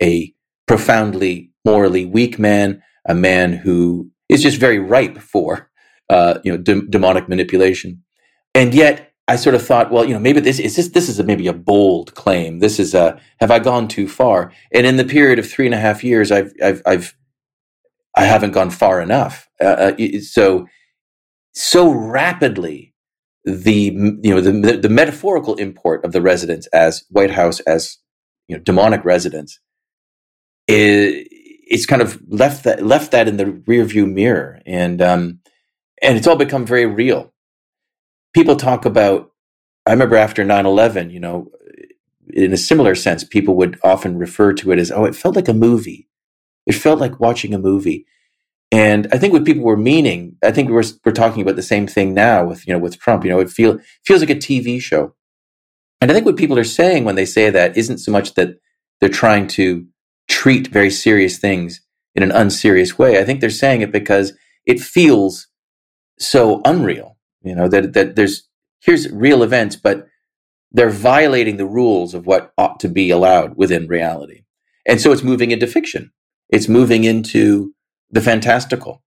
a 0.02 0.34
profoundly 0.68 1.51
morally 1.65 2.05
weak 2.05 2.39
man, 2.39 2.82
a 3.05 3.15
man 3.15 3.53
who 3.53 4.09
is 4.30 4.43
just 4.43 4.57
very 4.57 4.80
ripe 4.80 5.18
for 5.18 5.70
uh, 6.09 6.39
you 6.43 6.51
know 6.51 6.57
de- 6.57 6.88
demonic 6.88 7.28
manipulation. 7.28 8.03
And 8.53 8.74
yet, 8.74 9.13
I 9.28 9.36
sort 9.36 9.55
of 9.55 9.65
thought, 9.65 9.91
well, 9.91 10.05
you 10.05 10.13
know, 10.13 10.20
maybe 10.20 10.39
this 10.39 10.59
is 10.59 10.76
this 10.76 10.89
this 10.89 11.09
is 11.09 11.20
a, 11.20 11.24
maybe 11.24 11.47
a 11.47 11.53
bold 11.53 12.15
claim. 12.15 12.59
This 12.59 12.80
is 12.80 12.93
a 12.93 13.20
have 13.39 13.51
I 13.51 13.59
gone 13.59 13.88
too 13.88 14.07
far? 14.07 14.51
And 14.74 14.86
in 14.86 14.97
the 14.97 15.05
period 15.05 15.39
of 15.39 15.49
three 15.49 15.65
and 15.65 15.76
a 15.76 15.80
half 15.80 16.03
years, 16.03 16.32
I've 16.32 16.53
I've, 16.63 16.82
I've 16.86 17.15
I 18.15 18.24
haven't 18.24 18.51
gone 18.51 18.70
far 18.70 19.01
enough. 19.01 19.49
Uh, 19.61 19.93
uh 19.97 20.20
so 20.22 20.68
so 21.53 21.89
rapidly 21.91 22.93
the 23.43 23.91
you 24.24 24.34
know 24.34 24.41
the 24.41 24.78
the 24.78 24.89
metaphorical 24.89 25.55
import 25.55 26.03
of 26.05 26.11
the 26.11 26.22
residents 26.22 26.68
as 26.68 27.03
White 27.09 27.32
House 27.32 27.59
as 27.61 27.97
you 28.47 28.55
know 28.55 28.63
demonic 28.63 29.03
residents 29.03 29.59
is 30.68 31.28
it's 31.70 31.86
kind 31.86 32.01
of 32.01 32.20
left 32.28 32.63
that 32.63 32.84
left 32.84 33.11
that 33.11 33.28
in 33.28 33.38
the 33.38 33.45
rearview 33.45 34.11
mirror, 34.11 34.61
and 34.65 35.01
um, 35.01 35.39
and 36.01 36.18
it's 36.18 36.28
all 36.28 36.36
become 36.36 36.65
very 36.65 36.86
real. 36.86 37.34
People 38.34 38.55
talk 38.55 38.86
about. 38.86 39.32
I 39.86 39.91
remember 39.91 40.18
after 40.18 40.43
9-11, 40.43 41.11
you 41.13 41.20
know, 41.22 41.49
in 42.34 42.51
a 42.51 42.57
similar 42.57 42.93
sense, 42.93 43.24
people 43.24 43.55
would 43.55 43.80
often 43.86 44.18
refer 44.18 44.53
to 44.53 44.72
it 44.72 44.80
as, 44.80 44.91
"Oh, 44.91 45.05
it 45.05 45.15
felt 45.15 45.36
like 45.36 45.47
a 45.47 45.53
movie. 45.53 46.07
It 46.65 46.74
felt 46.74 46.99
like 46.99 47.20
watching 47.20 47.53
a 47.53 47.59
movie." 47.59 48.05
And 48.72 49.07
I 49.13 49.18
think 49.18 49.32
what 49.32 49.45
people 49.45 49.63
were 49.63 49.78
meaning, 49.78 50.36
I 50.43 50.51
think 50.51 50.70
we're 50.70 50.84
we're 51.05 51.13
talking 51.13 51.41
about 51.41 51.55
the 51.55 51.63
same 51.63 51.88
thing 51.88 52.13
now 52.13 52.45
with 52.45 52.68
you 52.68 52.74
know 52.74 52.80
with 52.80 52.99
Trump. 52.99 53.24
You 53.24 53.32
know, 53.32 53.39
it 53.39 53.49
feel 53.49 53.80
feels 54.05 54.22
like 54.22 54.30
a 54.30 54.36
TV 54.36 54.82
show. 54.82 55.15
And 56.01 56.11
I 56.11 56.13
think 56.13 56.26
what 56.26 56.38
people 56.38 56.59
are 56.59 56.63
saying 56.63 57.05
when 57.05 57.15
they 57.15 57.26
say 57.26 57.49
that 57.49 57.78
isn't 57.78 57.99
so 57.99 58.11
much 58.11 58.36
that 58.36 58.59
they're 58.99 59.09
trying 59.09 59.47
to 59.47 59.88
treat 60.28 60.68
very 60.68 60.90
serious 60.90 61.38
things 61.38 61.82
in 62.16 62.24
an 62.24 62.32
unserious 62.32 62.98
way. 62.98 63.20
I 63.20 63.24
think 63.24 63.40
they're 63.40 63.50
saying 63.50 63.82
it 63.82 63.92
because 63.92 64.34
it 64.66 64.80
feels 64.80 65.48
so 66.20 66.62
unreal, 66.66 67.18
you 67.42 67.56
know, 67.56 67.68
that, 67.68 67.94
that 67.94 68.16
there's, 68.16 68.48
here's 68.82 69.10
real 69.12 69.44
events, 69.44 69.76
but 69.76 70.08
they're 70.72 70.90
violating 70.90 71.58
the 71.58 71.66
rules 71.66 72.14
of 72.14 72.26
what 72.26 72.52
ought 72.58 72.80
to 72.82 72.90
be 72.90 73.10
allowed 73.10 73.56
within 73.56 73.88
reality. 73.88 74.44
And 74.86 75.00
so 75.00 75.12
it's 75.12 75.24
moving 75.24 75.52
into 75.52 75.68
fiction. 75.68 76.12
It's 76.50 76.68
moving 76.68 77.04
into 77.04 77.74
the 78.10 78.22
fantastical. 78.22 79.04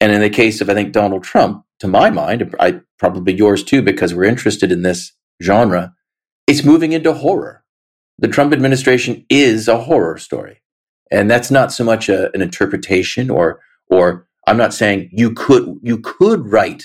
And 0.00 0.12
in 0.12 0.20
the 0.20 0.30
case 0.30 0.60
of, 0.60 0.70
I 0.70 0.74
think, 0.74 0.92
Donald 0.92 1.24
Trump, 1.24 1.64
to 1.80 1.88
my 1.88 2.10
mind, 2.10 2.54
I 2.58 2.80
probably 2.98 3.34
yours 3.34 3.62
too, 3.62 3.82
because 3.82 4.14
we're 4.14 4.24
interested 4.24 4.72
in 4.72 4.82
this 4.82 5.12
genre, 5.42 5.94
it's 6.46 6.64
moving 6.64 6.92
into 6.92 7.12
horror 7.12 7.64
the 8.18 8.28
Trump 8.28 8.52
administration 8.52 9.24
is 9.28 9.68
a 9.68 9.78
horror 9.78 10.18
story. 10.18 10.62
And 11.10 11.30
that's 11.30 11.50
not 11.50 11.72
so 11.72 11.84
much 11.84 12.08
a, 12.08 12.32
an 12.34 12.42
interpretation 12.42 13.30
or 13.30 13.60
or 13.88 14.26
I'm 14.46 14.56
not 14.56 14.74
saying 14.74 15.10
you 15.12 15.32
could 15.32 15.78
you 15.82 15.98
could 15.98 16.50
write 16.50 16.84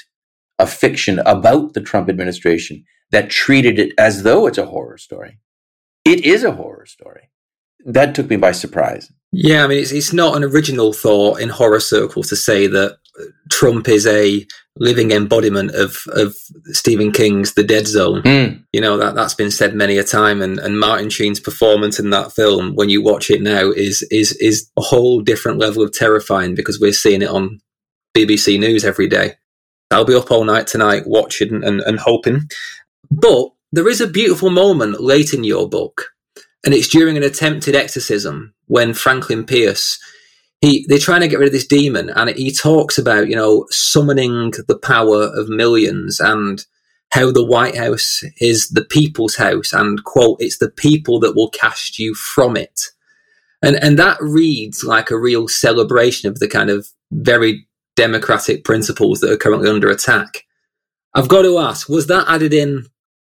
a 0.59 0.67
fiction 0.67 1.19
about 1.19 1.73
the 1.73 1.81
Trump 1.81 2.09
administration 2.09 2.83
that 3.11 3.29
treated 3.29 3.79
it 3.79 3.93
as 3.97 4.23
though 4.23 4.47
it's 4.47 4.57
a 4.57 4.65
horror 4.65 4.97
story. 4.97 5.39
It 6.05 6.25
is 6.25 6.43
a 6.43 6.51
horror 6.51 6.85
story. 6.85 7.29
That 7.85 8.15
took 8.15 8.29
me 8.29 8.37
by 8.37 8.51
surprise. 8.51 9.11
Yeah, 9.31 9.63
I 9.63 9.67
mean, 9.67 9.79
it's, 9.79 9.91
it's 9.91 10.11
not 10.11 10.35
an 10.35 10.43
original 10.43 10.91
thought 10.91 11.39
in 11.39 11.49
horror 11.49 11.79
circles 11.79 12.29
to 12.29 12.35
say 12.35 12.67
that 12.67 12.97
Trump 13.49 13.87
is 13.87 14.05
a 14.05 14.45
living 14.77 15.11
embodiment 15.11 15.71
of 15.71 15.97
of 16.07 16.35
Stephen 16.67 17.11
King's 17.11 17.53
The 17.53 17.63
Dead 17.63 17.87
Zone. 17.87 18.21
Mm. 18.23 18.63
You 18.71 18.81
know 18.81 18.97
that 18.97 19.15
that's 19.15 19.33
been 19.33 19.51
said 19.51 19.75
many 19.75 19.97
a 19.97 20.03
time, 20.03 20.41
and 20.41 20.59
and 20.59 20.79
Martin 20.79 21.09
Sheen's 21.09 21.39
performance 21.39 21.99
in 21.99 22.09
that 22.11 22.31
film, 22.31 22.75
when 22.75 22.89
you 22.89 23.01
watch 23.01 23.29
it 23.29 23.41
now, 23.41 23.71
is 23.71 24.03
is 24.11 24.33
is 24.33 24.69
a 24.77 24.81
whole 24.81 25.21
different 25.21 25.59
level 25.59 25.83
of 25.83 25.93
terrifying 25.93 26.55
because 26.55 26.79
we're 26.79 26.93
seeing 26.93 27.21
it 27.21 27.29
on 27.29 27.61
BBC 28.15 28.59
News 28.59 28.85
every 28.85 29.07
day. 29.07 29.35
I'll 29.91 30.05
be 30.05 30.15
up 30.15 30.31
all 30.31 30.45
night 30.45 30.67
tonight 30.67 31.03
watching 31.05 31.63
and, 31.63 31.81
and 31.81 31.99
hoping. 31.99 32.49
But 33.09 33.51
there 33.73 33.89
is 33.89 33.99
a 33.99 34.07
beautiful 34.07 34.49
moment 34.49 35.01
late 35.01 35.33
in 35.33 35.43
your 35.43 35.67
book, 35.67 36.10
and 36.63 36.73
it's 36.73 36.87
during 36.87 37.17
an 37.17 37.23
attempted 37.23 37.75
exorcism 37.75 38.53
when 38.67 38.93
Franklin 38.93 39.45
Pierce 39.45 39.99
he 40.61 40.85
they're 40.87 40.99
trying 40.99 41.21
to 41.21 41.27
get 41.27 41.39
rid 41.39 41.47
of 41.47 41.53
this 41.53 41.67
demon 41.67 42.09
and 42.11 42.29
he 42.31 42.53
talks 42.53 42.97
about 42.97 43.27
you 43.27 43.35
know 43.35 43.65
summoning 43.69 44.53
the 44.67 44.77
power 44.77 45.23
of 45.23 45.49
millions 45.49 46.19
and 46.19 46.65
how 47.11 47.31
the 47.31 47.45
White 47.45 47.77
House 47.77 48.23
is 48.39 48.69
the 48.69 48.85
people's 48.85 49.35
house 49.35 49.73
and 49.73 50.03
quote, 50.03 50.37
it's 50.39 50.57
the 50.57 50.69
people 50.69 51.19
that 51.19 51.35
will 51.35 51.49
cast 51.49 51.99
you 51.99 52.15
from 52.15 52.55
it. 52.55 52.81
And, 53.61 53.75
and 53.75 53.99
that 53.99 54.17
reads 54.21 54.83
like 54.83 55.11
a 55.11 55.19
real 55.19 55.47
celebration 55.47 56.29
of 56.29 56.39
the 56.39 56.47
kind 56.47 56.69
of 56.69 56.87
very 57.11 57.67
democratic 57.95 58.63
principles 58.63 59.19
that 59.19 59.31
are 59.31 59.37
currently 59.37 59.69
under 59.69 59.89
attack. 59.89 60.45
I've 61.13 61.27
got 61.27 61.41
to 61.41 61.59
ask, 61.59 61.89
was 61.89 62.07
that 62.07 62.25
added 62.29 62.53
in 62.53 62.85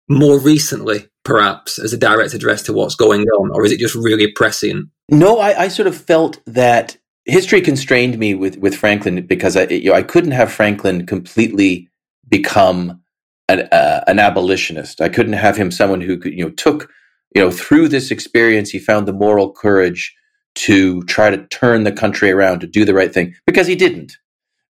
more 0.08 0.38
recently, 0.38 1.08
perhaps, 1.24 1.78
as 1.78 1.92
a 1.92 1.98
direct 1.98 2.34
address 2.34 2.62
to 2.62 2.72
what's 2.72 2.94
going 2.94 3.22
on, 3.22 3.50
or 3.52 3.64
is 3.64 3.72
it 3.72 3.80
just 3.80 3.94
really 3.94 4.30
pressing? 4.30 4.90
No, 5.08 5.38
I, 5.38 5.62
I 5.62 5.68
sort 5.68 5.88
of 5.88 5.96
felt 5.96 6.40
that 6.46 6.96
history 7.24 7.60
constrained 7.60 8.18
me 8.18 8.34
with, 8.34 8.56
with 8.58 8.74
Franklin 8.74 9.26
because 9.26 9.56
I, 9.56 9.64
you 9.64 9.90
know, 9.90 9.96
I 9.96 10.02
couldn't 10.02 10.32
have 10.32 10.52
Franklin 10.52 11.06
completely 11.06 11.88
become 12.28 13.00
an, 13.48 13.68
uh, 13.72 14.04
an 14.06 14.18
abolitionist. 14.18 15.00
I 15.00 15.08
couldn't 15.08 15.34
have 15.34 15.56
him 15.56 15.70
someone 15.70 16.00
who 16.00 16.18
could, 16.18 16.32
you 16.32 16.44
know, 16.44 16.50
took, 16.50 16.90
you 17.34 17.42
know, 17.42 17.50
through 17.50 17.88
this 17.88 18.10
experience, 18.10 18.70
he 18.70 18.78
found 18.78 19.06
the 19.06 19.12
moral 19.12 19.52
courage 19.52 20.14
to 20.54 21.02
try 21.02 21.30
to 21.30 21.46
turn 21.48 21.84
the 21.84 21.92
country 21.92 22.30
around, 22.30 22.60
to 22.60 22.66
do 22.66 22.84
the 22.84 22.94
right 22.94 23.12
thing, 23.12 23.34
because 23.46 23.66
he 23.66 23.76
didn't. 23.76 24.16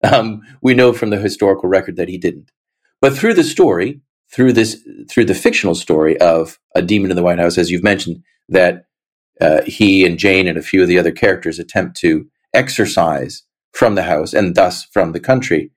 Um, 0.03 0.43
we 0.62 0.74
know 0.74 0.93
from 0.93 1.11
the 1.11 1.18
historical 1.18 1.68
record 1.68 1.97
that 1.97 2.09
he 2.09 2.18
didn't. 2.18 2.51
But 3.01 3.14
through 3.14 3.34
the 3.34 3.45
story, 3.45 4.01
through 4.33 4.53
this, 4.53 4.85
through 5.09 5.24
the 5.24 5.35
fictional 5.35 5.74
story 5.74 6.18
of 6.20 6.59
a 6.74 6.83
demon 6.83 7.11
in 7.11 7.16
the 7.16 7.22
White 7.22 7.39
House, 7.39 7.59
as 7.59 7.70
you've 7.70 7.83
mentioned, 7.83 8.22
that 8.49 8.85
uh, 9.41 9.62
he 9.62 10.05
and 10.07 10.18
Jane 10.18 10.49
and 10.49 10.59
a 10.59 10.62
few 10.62 10.83
of 10.83 10.89
the 10.89 10.99
other 10.99 11.12
characters 11.12 11.59
attempt 11.59 11.97
to 11.99 12.27
exorcise 12.55 13.43
from 13.72 13.95
the 13.95 14.03
house 14.03 14.33
and 14.33 14.55
thus 14.55 14.85
from 14.85 15.12
the 15.12 15.20
country. 15.20 15.70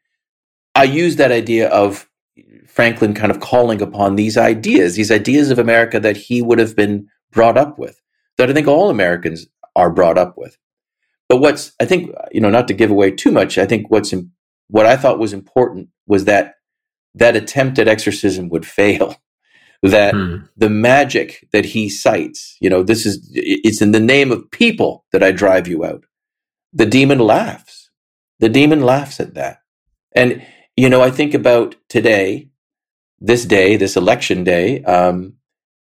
I 0.75 0.83
use 0.83 1.17
that 1.17 1.31
idea 1.31 1.67
of 1.69 2.07
Franklin 2.67 3.13
kind 3.13 3.31
of 3.31 3.39
calling 3.39 3.81
upon 3.81 4.15
these 4.15 4.37
ideas, 4.37 4.95
these 4.95 5.11
ideas 5.11 5.51
of 5.51 5.59
America 5.59 5.99
that 5.99 6.15
he 6.15 6.41
would 6.41 6.59
have 6.59 6.75
been 6.75 7.07
brought 7.31 7.57
up 7.57 7.77
with, 7.77 8.01
that 8.37 8.49
I 8.49 8.53
think 8.53 8.67
all 8.67 8.89
Americans 8.89 9.47
are 9.75 9.89
brought 9.89 10.17
up 10.17 10.37
with. 10.37 10.57
But 11.27 11.37
what's, 11.37 11.73
I 11.79 11.85
think, 11.85 12.11
you 12.31 12.39
know, 12.41 12.49
not 12.49 12.67
to 12.69 12.73
give 12.73 12.89
away 12.89 13.11
too 13.11 13.31
much, 13.31 13.57
I 13.57 13.65
think 13.65 13.91
what's, 13.91 14.13
what 14.69 14.85
I 14.85 14.95
thought 14.95 15.19
was 15.19 15.33
important 15.33 15.89
was 16.07 16.25
that 16.25 16.55
that 17.15 17.35
attempt 17.35 17.79
at 17.79 17.87
exorcism 17.87 18.49
would 18.49 18.65
fail. 18.65 19.15
That 19.81 20.13
hmm. 20.13 20.35
the 20.57 20.69
magic 20.69 21.47
that 21.53 21.63
he 21.63 21.87
cites, 21.87 22.57
you 22.59 22.69
know, 22.69 22.83
this 22.83 23.05
is, 23.05 23.31
it's 23.33 23.81
in 23.81 23.93
the 23.93 23.99
name 24.01 24.29
of 24.29 24.51
people 24.51 25.05
that 25.13 25.23
I 25.23 25.31
drive 25.31 25.69
you 25.69 25.85
out. 25.85 26.03
The 26.73 26.85
demon 26.85 27.19
laughs. 27.19 27.89
The 28.39 28.49
demon 28.49 28.81
laughs 28.81 29.21
at 29.21 29.35
that. 29.35 29.59
And, 30.13 30.45
you 30.75 30.89
know, 30.89 31.01
I 31.01 31.11
think 31.11 31.33
about 31.33 31.77
today, 31.87 32.49
this 33.21 33.45
day, 33.45 33.77
this 33.77 33.95
election 33.95 34.43
day, 34.43 34.83
um, 34.83 35.35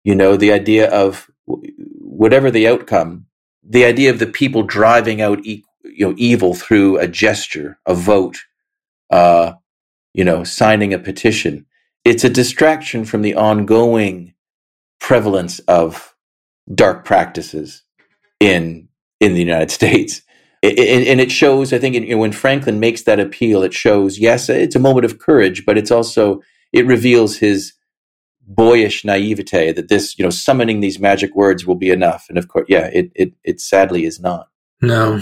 you 0.04 0.14
know, 0.14 0.36
the 0.36 0.52
idea 0.52 0.90
of 0.90 1.30
whatever 1.46 2.50
the 2.50 2.68
outcome, 2.68 3.26
the 3.62 3.84
idea 3.84 4.10
of 4.10 4.18
the 4.18 4.26
people 4.26 4.62
driving 4.62 5.20
out 5.20 5.44
e- 5.44 5.64
you 5.84 6.08
know 6.08 6.14
evil 6.16 6.54
through 6.54 6.98
a 6.98 7.08
gesture, 7.08 7.78
a 7.86 7.94
vote, 7.94 8.36
uh, 9.10 9.52
you 10.16 10.24
know, 10.24 10.42
signing 10.44 10.94
a 10.94 10.98
petition. 10.98 11.66
It's 12.04 12.24
a 12.24 12.30
distraction 12.30 13.04
from 13.04 13.20
the 13.20 13.34
ongoing 13.34 14.32
prevalence 14.98 15.58
of 15.68 16.14
dark 16.74 17.04
practices 17.04 17.82
in 18.40 18.88
in 19.20 19.34
the 19.34 19.40
United 19.40 19.70
States. 19.70 20.22
It, 20.62 21.06
and 21.06 21.20
it 21.20 21.30
shows, 21.30 21.72
I 21.72 21.78
think, 21.78 21.94
you 21.94 22.14
know, 22.14 22.18
when 22.18 22.32
Franklin 22.32 22.80
makes 22.80 23.02
that 23.02 23.20
appeal, 23.20 23.62
it 23.62 23.74
shows, 23.74 24.18
yes, 24.18 24.48
it's 24.48 24.74
a 24.74 24.80
moment 24.80 25.04
of 25.04 25.18
courage, 25.18 25.64
but 25.66 25.76
it's 25.78 25.90
also, 25.90 26.40
it 26.72 26.86
reveals 26.86 27.36
his 27.36 27.74
boyish 28.40 29.04
naivete 29.04 29.72
that 29.72 29.88
this, 29.88 30.18
you 30.18 30.24
know, 30.24 30.30
summoning 30.30 30.80
these 30.80 30.98
magic 30.98 31.36
words 31.36 31.66
will 31.66 31.76
be 31.76 31.90
enough. 31.90 32.26
And 32.28 32.38
of 32.38 32.48
course, 32.48 32.66
yeah, 32.68 32.90
it, 32.92 33.12
it, 33.14 33.32
it 33.44 33.60
sadly 33.60 34.06
is 34.06 34.18
not. 34.18 34.48
No. 34.80 35.20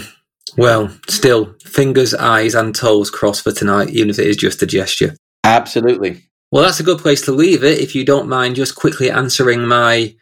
Well, 0.57 0.95
still, 1.09 1.55
fingers, 1.63 2.13
eyes, 2.13 2.55
and 2.55 2.73
toes 2.73 3.09
crossed 3.09 3.43
for 3.43 3.51
tonight, 3.51 3.89
even 3.89 4.09
if 4.09 4.19
it 4.19 4.27
is 4.27 4.37
just 4.37 4.61
a 4.61 4.65
gesture. 4.65 5.15
Absolutely. 5.43 6.23
Well, 6.51 6.63
that's 6.63 6.79
a 6.79 6.83
good 6.83 6.99
place 6.99 7.21
to 7.23 7.31
leave 7.31 7.63
it. 7.63 7.79
If 7.79 7.95
you 7.95 8.05
don't 8.05 8.29
mind 8.29 8.55
just 8.55 8.75
quickly 8.75 9.09
answering 9.09 9.67
my 9.67 10.15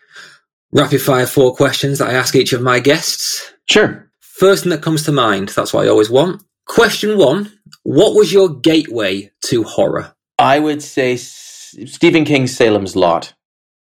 rapid 0.72 1.02
fire 1.02 1.28
four 1.28 1.56
questions 1.56 2.00
that 2.00 2.10
I 2.10 2.14
ask 2.14 2.36
each 2.36 2.54
of 2.54 2.62
my 2.62 2.80
guests. 2.80 3.54
Sure. 3.70 4.10
First 4.20 4.64
thing 4.64 4.72
that 4.72 4.82
comes 4.82 5.04
to 5.04 5.12
mind, 5.12 5.50
that's 5.50 5.74
what 5.74 5.86
I 5.86 5.90
always 5.90 6.10
want. 6.10 6.44
Question 6.66 7.18
one 7.18 7.52
What 7.84 8.16
was 8.16 8.34
your 8.34 8.50
gateway 8.50 9.32
to 9.46 9.64
horror? 9.64 10.16
I 10.40 10.60
would 10.60 10.82
say 10.82 11.18
Stephen 11.18 12.26
King's 12.26 12.56
Salem's 12.56 12.96
Lot. 12.96 13.34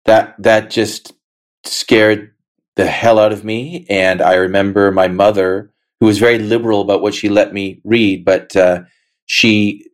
That 0.06 0.34
that 0.38 0.70
just 0.70 1.12
scared 1.64 2.32
the 2.76 2.86
hell 2.86 3.18
out 3.18 3.32
of 3.32 3.44
me. 3.44 3.86
And 3.88 4.20
I 4.20 4.34
remember 4.34 4.90
my 4.90 5.08
mother, 5.08 5.72
who 6.04 6.08
was 6.08 6.18
very 6.18 6.38
liberal 6.38 6.82
about 6.82 7.00
what 7.00 7.14
she 7.14 7.30
let 7.30 7.54
me 7.54 7.80
read, 7.82 8.26
but 8.26 8.54
uh, 8.54 8.82
she 9.24 9.86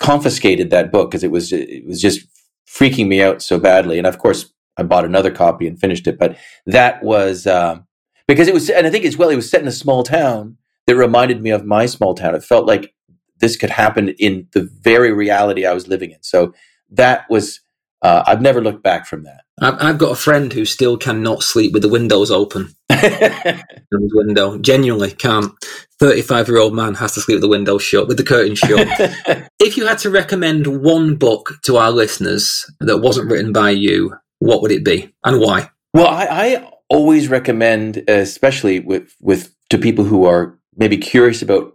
confiscated 0.00 0.70
that 0.70 0.90
book 0.90 1.08
because 1.08 1.22
it 1.22 1.30
was 1.30 1.52
it 1.52 1.86
was 1.86 2.02
just 2.02 2.26
freaking 2.68 3.06
me 3.06 3.22
out 3.22 3.40
so 3.40 3.56
badly. 3.56 3.96
And 3.96 4.08
of 4.08 4.18
course, 4.18 4.52
I 4.76 4.82
bought 4.82 5.04
another 5.04 5.30
copy 5.30 5.68
and 5.68 5.78
finished 5.78 6.08
it. 6.08 6.18
But 6.18 6.36
that 6.66 7.00
was 7.04 7.46
uh, 7.46 7.78
because 8.26 8.48
it 8.48 8.54
was, 8.54 8.68
and 8.68 8.88
I 8.88 8.90
think 8.90 9.04
as 9.04 9.16
well, 9.16 9.28
it 9.28 9.36
was 9.36 9.48
set 9.48 9.62
in 9.62 9.68
a 9.68 9.72
small 9.72 10.02
town 10.02 10.56
that 10.88 10.96
reminded 10.96 11.40
me 11.40 11.50
of 11.50 11.64
my 11.64 11.86
small 11.86 12.16
town. 12.16 12.34
It 12.34 12.42
felt 12.42 12.66
like 12.66 12.92
this 13.38 13.56
could 13.56 13.70
happen 13.70 14.08
in 14.18 14.48
the 14.50 14.68
very 14.80 15.12
reality 15.12 15.64
I 15.64 15.74
was 15.74 15.86
living 15.86 16.10
in. 16.10 16.18
So 16.22 16.54
that 16.90 17.24
was 17.30 17.60
uh, 18.06 18.22
I've 18.24 18.40
never 18.40 18.60
looked 18.62 18.84
back 18.84 19.04
from 19.04 19.24
that. 19.24 19.42
I've, 19.60 19.98
got 19.98 20.12
a 20.12 20.16
friend 20.16 20.52
who 20.52 20.64
still 20.64 20.96
cannot 20.96 21.42
sleep 21.42 21.72
with 21.72 21.82
the 21.82 21.88
windows 21.88 22.30
open. 22.30 22.74
window 23.90 24.58
genuinely 24.58 25.10
can't. 25.10 25.52
Thirty-five-year-old 25.98 26.74
man 26.74 26.94
has 26.94 27.14
to 27.14 27.20
sleep 27.20 27.36
with 27.36 27.42
the 27.42 27.48
window 27.48 27.78
shut, 27.78 28.06
with 28.06 28.18
the 28.18 28.22
curtain 28.22 28.54
shut. 28.54 28.86
if 29.58 29.76
you 29.76 29.86
had 29.86 29.98
to 30.00 30.10
recommend 30.10 30.82
one 30.82 31.16
book 31.16 31.54
to 31.62 31.78
our 31.78 31.90
listeners 31.90 32.70
that 32.80 32.98
wasn't 32.98 33.30
written 33.30 33.52
by 33.52 33.70
you, 33.70 34.14
what 34.38 34.62
would 34.62 34.72
it 34.72 34.84
be, 34.84 35.12
and 35.24 35.40
why? 35.40 35.70
Well, 35.92 36.06
I, 36.06 36.26
I 36.30 36.70
always 36.88 37.28
recommend, 37.28 38.04
especially 38.08 38.78
with 38.80 39.16
with 39.20 39.52
to 39.70 39.78
people 39.78 40.04
who 40.04 40.26
are 40.26 40.56
maybe 40.76 40.98
curious 40.98 41.42
about 41.42 41.72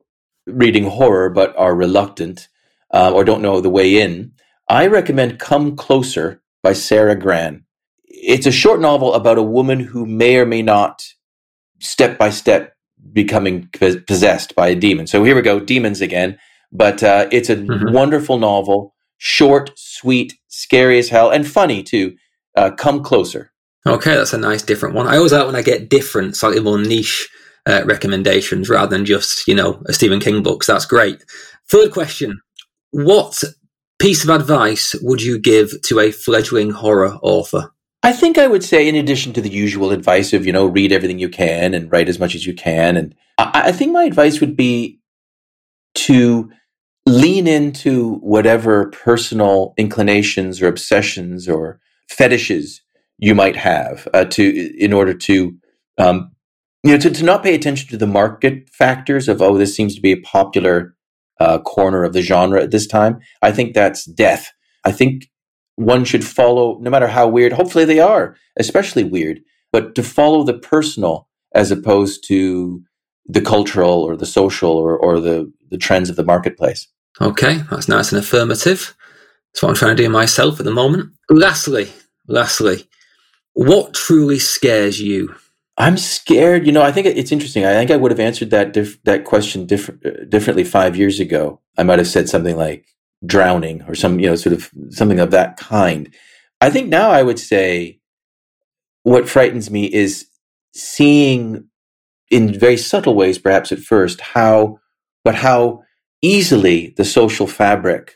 reading 0.47 0.85
horror 0.85 1.29
but 1.29 1.53
are 1.57 1.75
reluctant 1.75 2.47
uh, 2.93 3.11
or 3.11 3.23
don't 3.23 3.41
know 3.41 3.59
the 3.59 3.69
way 3.69 3.99
in. 3.99 4.31
I 4.71 4.87
recommend 4.87 5.37
Come 5.37 5.75
Closer 5.75 6.41
by 6.63 6.71
Sara 6.71 7.13
Gran. 7.13 7.65
It's 8.05 8.45
a 8.45 8.53
short 8.53 8.79
novel 8.79 9.13
about 9.13 9.37
a 9.37 9.43
woman 9.43 9.81
who 9.81 10.05
may 10.05 10.37
or 10.37 10.45
may 10.45 10.61
not, 10.61 11.03
step 11.79 12.17
by 12.17 12.29
step, 12.29 12.73
becoming 13.11 13.67
possessed 14.07 14.55
by 14.55 14.69
a 14.69 14.75
demon. 14.75 15.07
So 15.07 15.25
here 15.25 15.35
we 15.35 15.41
go, 15.41 15.59
demons 15.59 15.99
again. 15.99 16.39
But 16.71 17.03
uh, 17.03 17.27
it's 17.33 17.49
a 17.49 17.57
mm-hmm. 17.57 17.91
wonderful 17.93 18.37
novel, 18.37 18.95
short, 19.17 19.71
sweet, 19.75 20.35
scary 20.47 20.99
as 20.99 21.09
hell, 21.09 21.31
and 21.31 21.45
funny 21.45 21.83
too. 21.83 22.15
Uh, 22.55 22.71
Come 22.71 23.03
Closer. 23.03 23.51
Okay, 23.85 24.15
that's 24.15 24.31
a 24.31 24.37
nice 24.37 24.63
different 24.63 24.95
one. 24.95 25.05
I 25.05 25.17
always 25.17 25.33
like 25.33 25.47
when 25.47 25.57
I 25.57 25.63
get 25.63 25.89
different, 25.89 26.37
slightly 26.37 26.61
more 26.61 26.79
niche 26.79 27.27
uh, 27.65 27.83
recommendations 27.83 28.69
rather 28.69 28.95
than 28.95 29.03
just, 29.03 29.45
you 29.49 29.55
know, 29.55 29.83
a 29.87 29.91
Stephen 29.91 30.21
King 30.21 30.41
book. 30.41 30.63
So 30.63 30.71
that's 30.71 30.85
great. 30.85 31.25
Third 31.69 31.91
question. 31.91 32.39
What 32.91 33.43
piece 34.01 34.23
of 34.23 34.31
advice 34.31 34.95
would 35.01 35.21
you 35.21 35.37
give 35.37 35.79
to 35.83 35.99
a 35.99 36.11
fledgling 36.11 36.71
horror 36.71 37.19
author? 37.21 37.71
I 38.03 38.13
think 38.13 38.39
I 38.39 38.47
would 38.47 38.63
say, 38.63 38.89
in 38.89 38.95
addition 38.95 39.31
to 39.33 39.41
the 39.41 39.49
usual 39.49 39.91
advice 39.91 40.33
of, 40.33 40.43
you 40.43 40.51
know, 40.51 40.65
read 40.65 40.91
everything 40.91 41.19
you 41.19 41.29
can 41.29 41.75
and 41.75 41.91
write 41.91 42.09
as 42.09 42.17
much 42.17 42.33
as 42.33 42.47
you 42.47 42.53
can. 42.55 42.97
And 42.97 43.13
I, 43.37 43.65
I 43.65 43.71
think 43.71 43.91
my 43.91 44.05
advice 44.05 44.39
would 44.41 44.57
be 44.57 44.99
to 45.93 46.49
lean 47.05 47.47
into 47.47 48.15
whatever 48.15 48.89
personal 48.89 49.75
inclinations 49.77 50.61
or 50.61 50.67
obsessions 50.67 51.47
or 51.47 51.79
fetishes 52.09 52.81
you 53.19 53.35
might 53.35 53.55
have 53.55 54.07
uh, 54.15 54.25
to 54.25 54.75
in 54.77 54.93
order 54.93 55.13
to 55.13 55.55
um, 55.99 56.31
you 56.83 56.91
know 56.91 56.97
to, 56.97 57.09
to 57.09 57.23
not 57.23 57.43
pay 57.43 57.55
attention 57.55 57.89
to 57.89 57.97
the 57.97 58.07
market 58.07 58.69
factors 58.69 59.27
of 59.27 59.41
oh 59.41 59.57
this 59.57 59.75
seems 59.75 59.95
to 59.95 60.01
be 60.01 60.11
a 60.11 60.21
popular 60.21 60.95
uh, 61.41 61.59
corner 61.59 62.03
of 62.03 62.13
the 62.13 62.21
genre 62.21 62.61
at 62.61 62.71
this 62.71 62.87
time. 62.87 63.19
I 63.41 63.51
think 63.51 63.73
that's 63.73 64.05
death. 64.05 64.51
I 64.83 64.91
think 64.91 65.29
one 65.75 66.05
should 66.05 66.23
follow, 66.23 66.77
no 66.79 66.89
matter 66.89 67.07
how 67.07 67.27
weird, 67.27 67.53
hopefully 67.53 67.85
they 67.85 67.99
are, 67.99 68.35
especially 68.57 69.03
weird, 69.03 69.41
but 69.71 69.95
to 69.95 70.03
follow 70.03 70.43
the 70.43 70.59
personal 70.73 71.27
as 71.55 71.71
opposed 71.71 72.23
to 72.27 72.83
the 73.25 73.41
cultural 73.41 74.03
or 74.03 74.15
the 74.15 74.25
social 74.25 74.71
or, 74.71 74.97
or 74.97 75.19
the, 75.19 75.51
the 75.69 75.77
trends 75.77 76.09
of 76.09 76.15
the 76.15 76.23
marketplace. 76.23 76.87
Okay, 77.19 77.63
that's 77.69 77.87
nice 77.87 78.11
and 78.11 78.19
affirmative. 78.19 78.95
That's 79.51 79.61
what 79.61 79.69
I'm 79.69 79.75
trying 79.75 79.97
to 79.97 80.03
do 80.03 80.09
myself 80.09 80.59
at 80.59 80.65
the 80.65 80.71
moment. 80.71 81.11
Lastly, 81.29 81.91
lastly, 82.27 82.87
what 83.53 83.93
truly 83.93 84.39
scares 84.39 85.01
you? 85.01 85.35
I'm 85.81 85.97
scared. 85.97 86.65
You 86.65 86.71
know, 86.71 86.83
I 86.83 86.91
think 86.91 87.07
it's 87.07 87.31
interesting. 87.31 87.65
I 87.65 87.73
think 87.73 87.91
I 87.91 87.97
would 87.97 88.11
have 88.11 88.19
answered 88.19 88.51
that 88.51 88.73
dif- 88.73 89.01
that 89.03 89.25
question 89.25 89.65
diff- 89.65 89.89
uh, 89.89 90.25
differently 90.29 90.63
five 90.63 90.95
years 90.95 91.19
ago. 91.19 91.59
I 91.77 91.83
might 91.83 91.99
have 91.99 92.07
said 92.07 92.29
something 92.29 92.55
like, 92.55 92.85
drowning 93.25 93.83
or 93.87 93.95
some, 93.95 94.19
you 94.19 94.27
know, 94.27 94.35
sort 94.35 94.53
of 94.53 94.69
something 94.89 95.19
of 95.19 95.31
that 95.31 95.57
kind. 95.57 96.13
I 96.59 96.69
think 96.69 96.89
now 96.89 97.11
I 97.11 97.23
would 97.23 97.39
say 97.39 97.99
what 99.03 99.29
frightens 99.29 99.69
me 99.69 99.85
is 99.85 100.27
seeing 100.73 101.67
in 102.29 102.57
very 102.57 102.77
subtle 102.77 103.15
ways, 103.15 103.37
perhaps 103.37 103.71
at 103.71 103.79
first, 103.79 104.21
how, 104.21 104.79
but 105.23 105.35
how 105.35 105.83
easily 106.21 106.93
the 106.97 107.05
social 107.05 107.47
fabric 107.47 108.15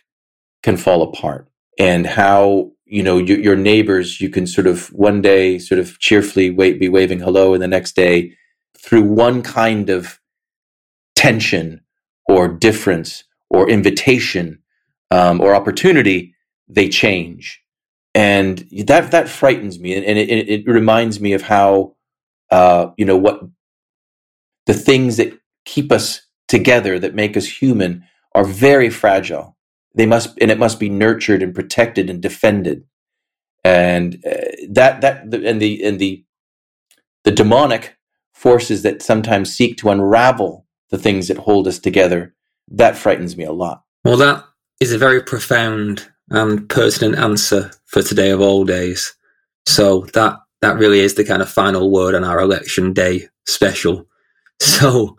can 0.63 0.78
fall 0.78 1.01
apart 1.01 1.49
and 1.78 2.07
how 2.07 2.72
you 2.86 3.04
know 3.04 3.18
your, 3.18 3.40
your, 3.40 3.56
neighbors 3.56 4.22
you 4.22 4.30
can 4.30 4.46
sort 4.46 4.68
of 4.68 4.88
one 4.94 5.22
day 5.22 5.58
sort 5.58 5.80
of 5.80 6.00
cheerfully 6.00 6.52
wait, 6.52 6.80
be 6.80 6.90
waving 6.90 7.20
hello 7.20 7.54
and 7.54 7.62
the 7.62 7.68
next 7.68 7.96
day 7.96 8.36
through 8.78 9.04
one 9.04 9.42
kind 9.42 9.90
of 9.90 10.20
tension 11.16 11.82
or 12.28 12.48
difference 12.48 13.24
or 13.50 13.70
invitation 13.70 14.60
um, 15.12 15.42
or 15.42 15.56
opportunity 15.56 16.36
they 16.68 16.90
change. 16.90 17.62
And 18.14 18.60
that 18.86 19.12
that 19.12 19.28
frightens 19.28 19.80
me. 19.80 19.96
And, 19.96 20.18
it, 20.18 20.50
it, 20.50 20.68
reminds 20.68 21.20
me 21.20 21.34
of 21.34 21.42
how 21.42 21.96
uh, 22.50 22.88
you 22.98 23.06
know 23.06 23.18
what 23.18 23.42
the 24.66 24.74
things 24.74 25.18
that 25.18 25.38
keep 25.66 25.92
us 25.92 26.22
together 26.48 26.98
that 27.00 27.16
make 27.16 27.36
us 27.36 27.46
human 27.46 28.06
are 28.34 28.46
very 28.46 28.90
fragile 28.90 29.55
they 29.96 30.06
must 30.06 30.38
and 30.39 30.52
it 30.52 30.60
must 30.60 30.80
be 30.80 30.89
nurtured 30.89 31.41
and 31.41 31.56
protected 31.56 32.10
and 32.10 32.22
defended. 32.22 32.84
And 33.64 34.24
uh, 34.26 34.52
that 34.70 35.02
that 35.02 35.34
and 35.34 35.62
the 35.62 35.84
and 35.84 36.00
the 36.00 36.24
the 37.24 37.32
demonic 37.32 37.98
forces 38.34 38.84
that 38.84 39.02
sometimes 39.02 39.56
seek 39.56 39.78
to 39.78 39.89
unravel 39.89 40.66
the 40.91 40.98
things 40.98 41.28
that 41.28 41.38
hold 41.38 41.68
us 41.68 41.80
together 41.80 42.36
that 42.70 42.98
frightens 42.98 43.38
me 43.38 43.43
a 43.43 43.52
lot. 43.52 43.84
Well 44.04 44.18
that 44.18 44.43
is 44.80 44.91
a 44.91 44.98
very 44.98 45.24
profound 45.24 46.08
and 46.30 46.68
pertinent 46.70 47.18
answer 47.18 47.72
for 47.86 48.02
today 48.02 48.30
of 48.32 48.41
all 48.41 48.66
days. 48.66 49.16
So 49.66 50.02
that 50.14 50.38
that 50.62 50.78
really 50.78 51.00
is 51.00 51.16
the 51.16 51.24
kind 51.24 51.41
of 51.41 51.50
final 51.50 51.91
word 51.91 52.16
on 52.16 52.24
our 52.24 52.39
election 52.39 52.93
day 52.93 53.28
special. 53.48 54.06
So 54.62 55.18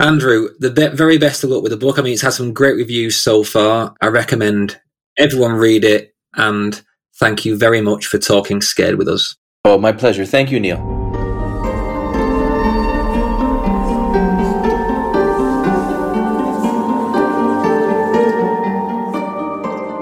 Andrew, 0.00 0.50
the 0.58 0.70
be- 0.70 0.88
very 0.88 1.16
best 1.16 1.42
of 1.42 1.48
luck 1.48 1.62
with 1.62 1.72
the 1.72 1.78
book. 1.78 1.98
I 1.98 2.02
mean, 2.02 2.12
it's 2.12 2.22
had 2.22 2.34
some 2.34 2.52
great 2.52 2.76
reviews 2.76 3.16
so 3.16 3.42
far. 3.42 3.94
I 4.02 4.08
recommend 4.08 4.78
everyone 5.18 5.52
read 5.52 5.84
it, 5.84 6.14
and 6.34 6.82
thank 7.18 7.46
you 7.46 7.56
very 7.56 7.80
much 7.80 8.06
for 8.06 8.18
talking 8.18 8.60
scared 8.60 8.96
with 8.96 9.08
us. 9.08 9.34
Oh, 9.64 9.78
my 9.78 9.92
pleasure. 9.92 10.26
Thank 10.26 10.50
you, 10.50 10.60
Neil. 10.60 10.76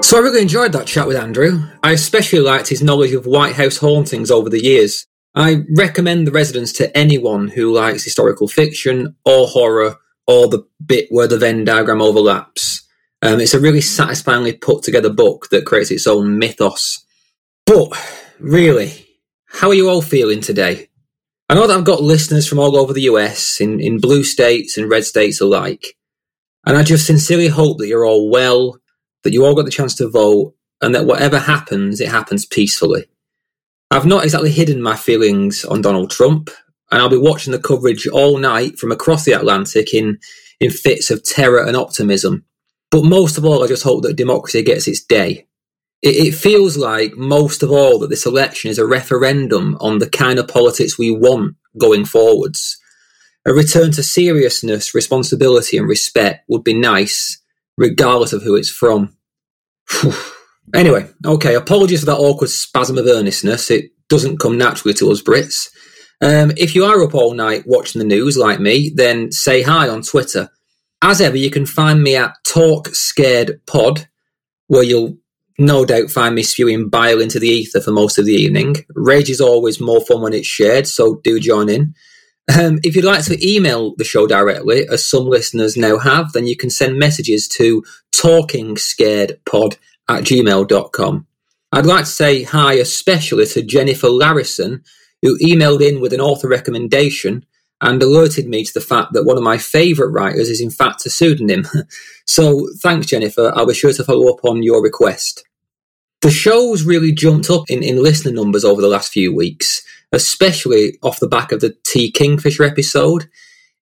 So 0.03 0.17
I 0.17 0.21
really 0.21 0.41
enjoyed 0.41 0.73
that 0.73 0.87
chat 0.87 1.07
with 1.07 1.17
Andrew. 1.17 1.63
I 1.81 1.93
especially 1.93 2.39
liked 2.39 2.67
his 2.67 2.83
knowledge 2.83 3.13
of 3.13 3.25
White 3.25 3.55
House 3.55 3.77
hauntings 3.77 4.29
over 4.29 4.49
the 4.49 4.63
years. 4.63 5.07
I 5.35 5.63
recommend 5.75 6.25
The 6.25 6.31
Residence 6.31 6.71
to 6.73 6.95
anyone 6.97 7.49
who 7.49 7.73
likes 7.73 8.05
historical 8.05 8.47
fiction 8.47 9.17
or 9.25 9.47
horror 9.47 9.97
or 10.27 10.47
the 10.47 10.65
bit 10.83 11.07
where 11.09 11.27
the 11.27 11.37
Venn 11.37 11.65
diagram 11.65 12.01
overlaps. 12.01 12.87
Um, 13.21 13.41
it's 13.41 13.53
a 13.53 13.59
really 13.59 13.81
satisfyingly 13.81 14.53
put 14.53 14.83
together 14.83 15.11
book 15.11 15.49
that 15.49 15.65
creates 15.65 15.91
its 15.91 16.07
own 16.07 16.39
mythos. 16.39 17.05
But 17.65 17.89
really, 18.39 19.05
how 19.47 19.69
are 19.69 19.73
you 19.73 19.89
all 19.89 20.01
feeling 20.01 20.39
today? 20.39 20.89
I 21.49 21.55
know 21.55 21.67
that 21.67 21.77
I've 21.77 21.83
got 21.83 22.01
listeners 22.01 22.47
from 22.47 22.59
all 22.59 22.77
over 22.77 22.93
the 22.93 23.03
US, 23.03 23.59
in, 23.59 23.81
in 23.81 23.99
blue 23.99 24.23
states 24.23 24.77
and 24.77 24.89
red 24.89 25.03
states 25.03 25.41
alike. 25.41 25.97
And 26.65 26.77
I 26.77 26.83
just 26.83 27.05
sincerely 27.05 27.49
hope 27.49 27.77
that 27.79 27.87
you're 27.87 28.05
all 28.05 28.31
well, 28.31 28.79
that 29.23 29.33
you 29.33 29.45
all 29.45 29.53
got 29.53 29.65
the 29.65 29.71
chance 29.71 29.95
to 29.95 30.09
vote, 30.09 30.55
and 30.81 30.95
that 30.95 31.05
whatever 31.05 31.39
happens, 31.39 31.99
it 31.99 32.09
happens 32.09 32.45
peacefully. 32.45 33.05
I've 33.91 34.05
not 34.05 34.23
exactly 34.23 34.51
hidden 34.51 34.81
my 34.81 34.95
feelings 34.95 35.63
on 35.63 35.81
Donald 35.81 36.11
Trump, 36.11 36.49
and 36.91 37.01
I'll 37.01 37.09
be 37.09 37.17
watching 37.17 37.51
the 37.51 37.59
coverage 37.59 38.07
all 38.07 38.37
night 38.37 38.79
from 38.79 38.91
across 38.91 39.25
the 39.25 39.33
Atlantic 39.33 39.93
in, 39.93 40.19
in 40.59 40.71
fits 40.71 41.11
of 41.11 41.23
terror 41.23 41.63
and 41.65 41.75
optimism. 41.75 42.45
But 42.91 43.03
most 43.03 43.37
of 43.37 43.45
all, 43.45 43.63
I 43.63 43.67
just 43.67 43.83
hope 43.83 44.03
that 44.03 44.15
democracy 44.15 44.63
gets 44.63 44.87
its 44.87 45.03
day. 45.03 45.47
It, 46.01 46.27
it 46.27 46.35
feels 46.35 46.77
like, 46.77 47.15
most 47.15 47.63
of 47.63 47.71
all, 47.71 47.99
that 47.99 48.09
this 48.09 48.25
election 48.25 48.71
is 48.71 48.79
a 48.79 48.87
referendum 48.87 49.77
on 49.79 49.99
the 49.99 50.09
kind 50.09 50.39
of 50.39 50.47
politics 50.47 50.97
we 50.97 51.11
want 51.11 51.55
going 51.77 52.05
forwards. 52.05 52.79
A 53.45 53.53
return 53.53 53.91
to 53.91 54.03
seriousness, 54.03 54.95
responsibility, 54.95 55.77
and 55.77 55.87
respect 55.87 56.45
would 56.47 56.63
be 56.63 56.73
nice, 56.73 57.41
regardless 57.77 58.33
of 58.33 58.43
who 58.43 58.55
it's 58.55 58.71
from. 58.71 59.15
Anyway, 60.75 61.09
okay, 61.25 61.55
apologies 61.55 62.01
for 62.01 62.07
that 62.07 62.17
awkward 62.17 62.49
spasm 62.49 62.97
of 62.97 63.07
earnestness. 63.07 63.71
It 63.71 63.91
doesn't 64.09 64.39
come 64.39 64.57
naturally 64.57 64.93
to 64.95 65.11
us 65.11 65.21
Brits. 65.21 65.69
Um, 66.21 66.51
if 66.57 66.75
you 66.75 66.85
are 66.85 67.03
up 67.03 67.13
all 67.13 67.33
night 67.33 67.63
watching 67.65 67.99
the 67.99 68.05
news 68.05 68.37
like 68.37 68.59
me, 68.59 68.91
then 68.95 69.31
say 69.31 69.61
hi 69.61 69.89
on 69.89 70.01
Twitter. 70.01 70.49
As 71.01 71.21
ever, 71.21 71.37
you 71.37 71.49
can 71.51 71.65
find 71.65 72.01
me 72.01 72.15
at 72.15 72.33
Talk 72.47 72.87
Scared 72.89 73.61
Pod, 73.67 74.07
where 74.67 74.83
you'll 74.83 75.17
no 75.57 75.85
doubt 75.85 76.09
find 76.09 76.35
me 76.35 76.43
spewing 76.43 76.89
bile 76.89 77.21
into 77.21 77.39
the 77.39 77.47
ether 77.47 77.79
for 77.79 77.91
most 77.91 78.17
of 78.17 78.25
the 78.25 78.33
evening. 78.33 78.75
Rage 78.95 79.29
is 79.29 79.41
always 79.41 79.79
more 79.79 80.01
fun 80.01 80.21
when 80.21 80.33
it's 80.33 80.47
shared, 80.47 80.87
so 80.87 81.21
do 81.23 81.39
join 81.39 81.69
in. 81.69 81.93
Um, 82.57 82.79
if 82.83 82.95
you'd 82.95 83.05
like 83.05 83.25
to 83.25 83.47
email 83.47 83.95
the 83.97 84.03
show 84.03 84.27
directly, 84.27 84.87
as 84.87 85.07
some 85.07 85.25
listeners 85.25 85.75
now 85.75 85.97
have, 85.97 86.33
then 86.33 86.45
you 86.45 86.55
can 86.55 86.69
send 86.69 86.97
messages 86.97 87.47
to 87.49 87.83
talkingscaredpod 88.13 89.77
at 90.09 90.23
gmail.com. 90.23 91.27
I'd 91.71 91.85
like 91.85 92.05
to 92.05 92.11
say 92.11 92.43
hi 92.43 92.73
especially 92.73 93.45
to 93.47 93.61
Jennifer 93.61 94.07
Larrison, 94.07 94.85
who 95.21 95.37
emailed 95.39 95.81
in 95.81 95.99
with 95.99 96.13
an 96.13 96.21
author 96.21 96.47
recommendation 96.47 97.45
and 97.81 98.01
alerted 98.01 98.47
me 98.47 98.63
to 98.63 98.73
the 98.73 98.81
fact 98.81 99.13
that 99.13 99.25
one 99.25 99.37
of 99.37 99.43
my 99.43 99.57
favourite 99.57 100.11
writers 100.11 100.49
is 100.49 100.61
in 100.61 100.69
fact 100.69 101.05
a 101.05 101.09
pseudonym. 101.09 101.67
so 102.25 102.67
thanks, 102.81 103.07
Jennifer. 103.07 103.51
I'll 103.55 103.65
be 103.65 103.73
sure 103.73 103.93
to 103.93 104.03
follow 104.03 104.31
up 104.31 104.43
on 104.45 104.63
your 104.63 104.81
request. 104.81 105.43
The 106.21 106.31
show's 106.31 106.83
really 106.83 107.11
jumped 107.11 107.49
up 107.49 107.65
in, 107.69 107.83
in 107.83 108.01
listener 108.01 108.31
numbers 108.31 108.63
over 108.63 108.81
the 108.81 108.87
last 108.87 109.11
few 109.11 109.35
weeks, 109.35 109.85
especially 110.11 110.97
off 111.03 111.19
the 111.19 111.27
back 111.27 111.51
of 111.51 111.59
the 111.59 111.75
T. 111.85 112.09
Kingfisher 112.09 112.63
episode. 112.63 113.29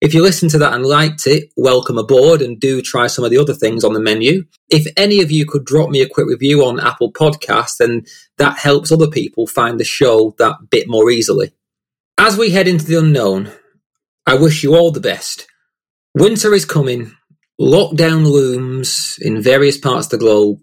If 0.04 0.14
you 0.14 0.22
listened 0.22 0.52
to 0.52 0.58
that 0.58 0.74
and 0.74 0.86
liked 0.86 1.26
it, 1.28 1.54
welcome 1.56 1.98
aboard 1.98 2.42
and 2.42 2.60
do 2.60 2.82
try 2.82 3.08
some 3.08 3.24
of 3.24 3.32
the 3.32 3.38
other 3.38 3.54
things 3.54 3.86
on 3.86 3.94
the 3.94 4.02
menu. 4.02 4.44
If 4.70 4.86
any 4.98 5.22
of 5.22 5.32
you 5.32 5.46
could 5.46 5.64
drop 5.64 5.90
me 5.90 6.02
a 6.02 6.10
quick 6.10 6.28
review 6.28 6.66
on 6.66 6.82
Apple 6.82 7.14
Podcasts, 7.14 7.78
then 7.80 8.04
that 8.38 8.58
helps 8.58 8.92
other 8.92 9.08
people 9.08 9.48
find 9.48 9.80
the 9.80 9.86
show 9.86 10.36
that 10.40 10.70
bit 10.70 10.90
more 10.90 11.10
easily. 11.10 11.54
As 12.18 12.38
we 12.38 12.50
head 12.50 12.68
into 12.68 12.84
the 12.84 13.00
unknown, 13.00 13.54
I 14.28 14.34
wish 14.34 14.62
you 14.62 14.76
all 14.76 14.92
the 14.92 15.00
best. 15.00 15.48
Winter 16.14 16.54
is 16.54 16.66
coming, 16.66 17.14
lockdown 17.58 18.30
looms 18.30 19.18
in 19.22 19.42
various 19.42 19.78
parts 19.78 20.08
of 20.08 20.12
the 20.12 20.18
globe, 20.18 20.60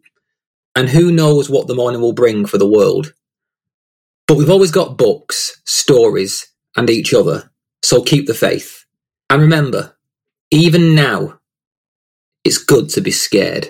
and 0.76 0.90
who 0.90 1.10
knows 1.10 1.48
what 1.48 1.66
the 1.66 1.74
morning 1.74 2.02
will 2.02 2.12
bring 2.12 2.44
for 2.44 2.58
the 2.58 2.68
world. 2.68 3.14
But 4.28 4.36
we've 4.36 4.50
always 4.50 4.70
got 4.70 4.98
books, 4.98 5.62
stories, 5.64 6.46
and 6.76 6.90
each 6.90 7.14
other, 7.14 7.50
so 7.82 8.02
keep 8.02 8.26
the 8.26 8.34
faith. 8.34 8.79
And 9.30 9.42
remember, 9.42 9.96
even 10.50 10.96
now, 10.96 11.38
it's 12.42 12.58
good 12.58 12.88
to 12.90 13.00
be 13.00 13.12
scared. 13.12 13.68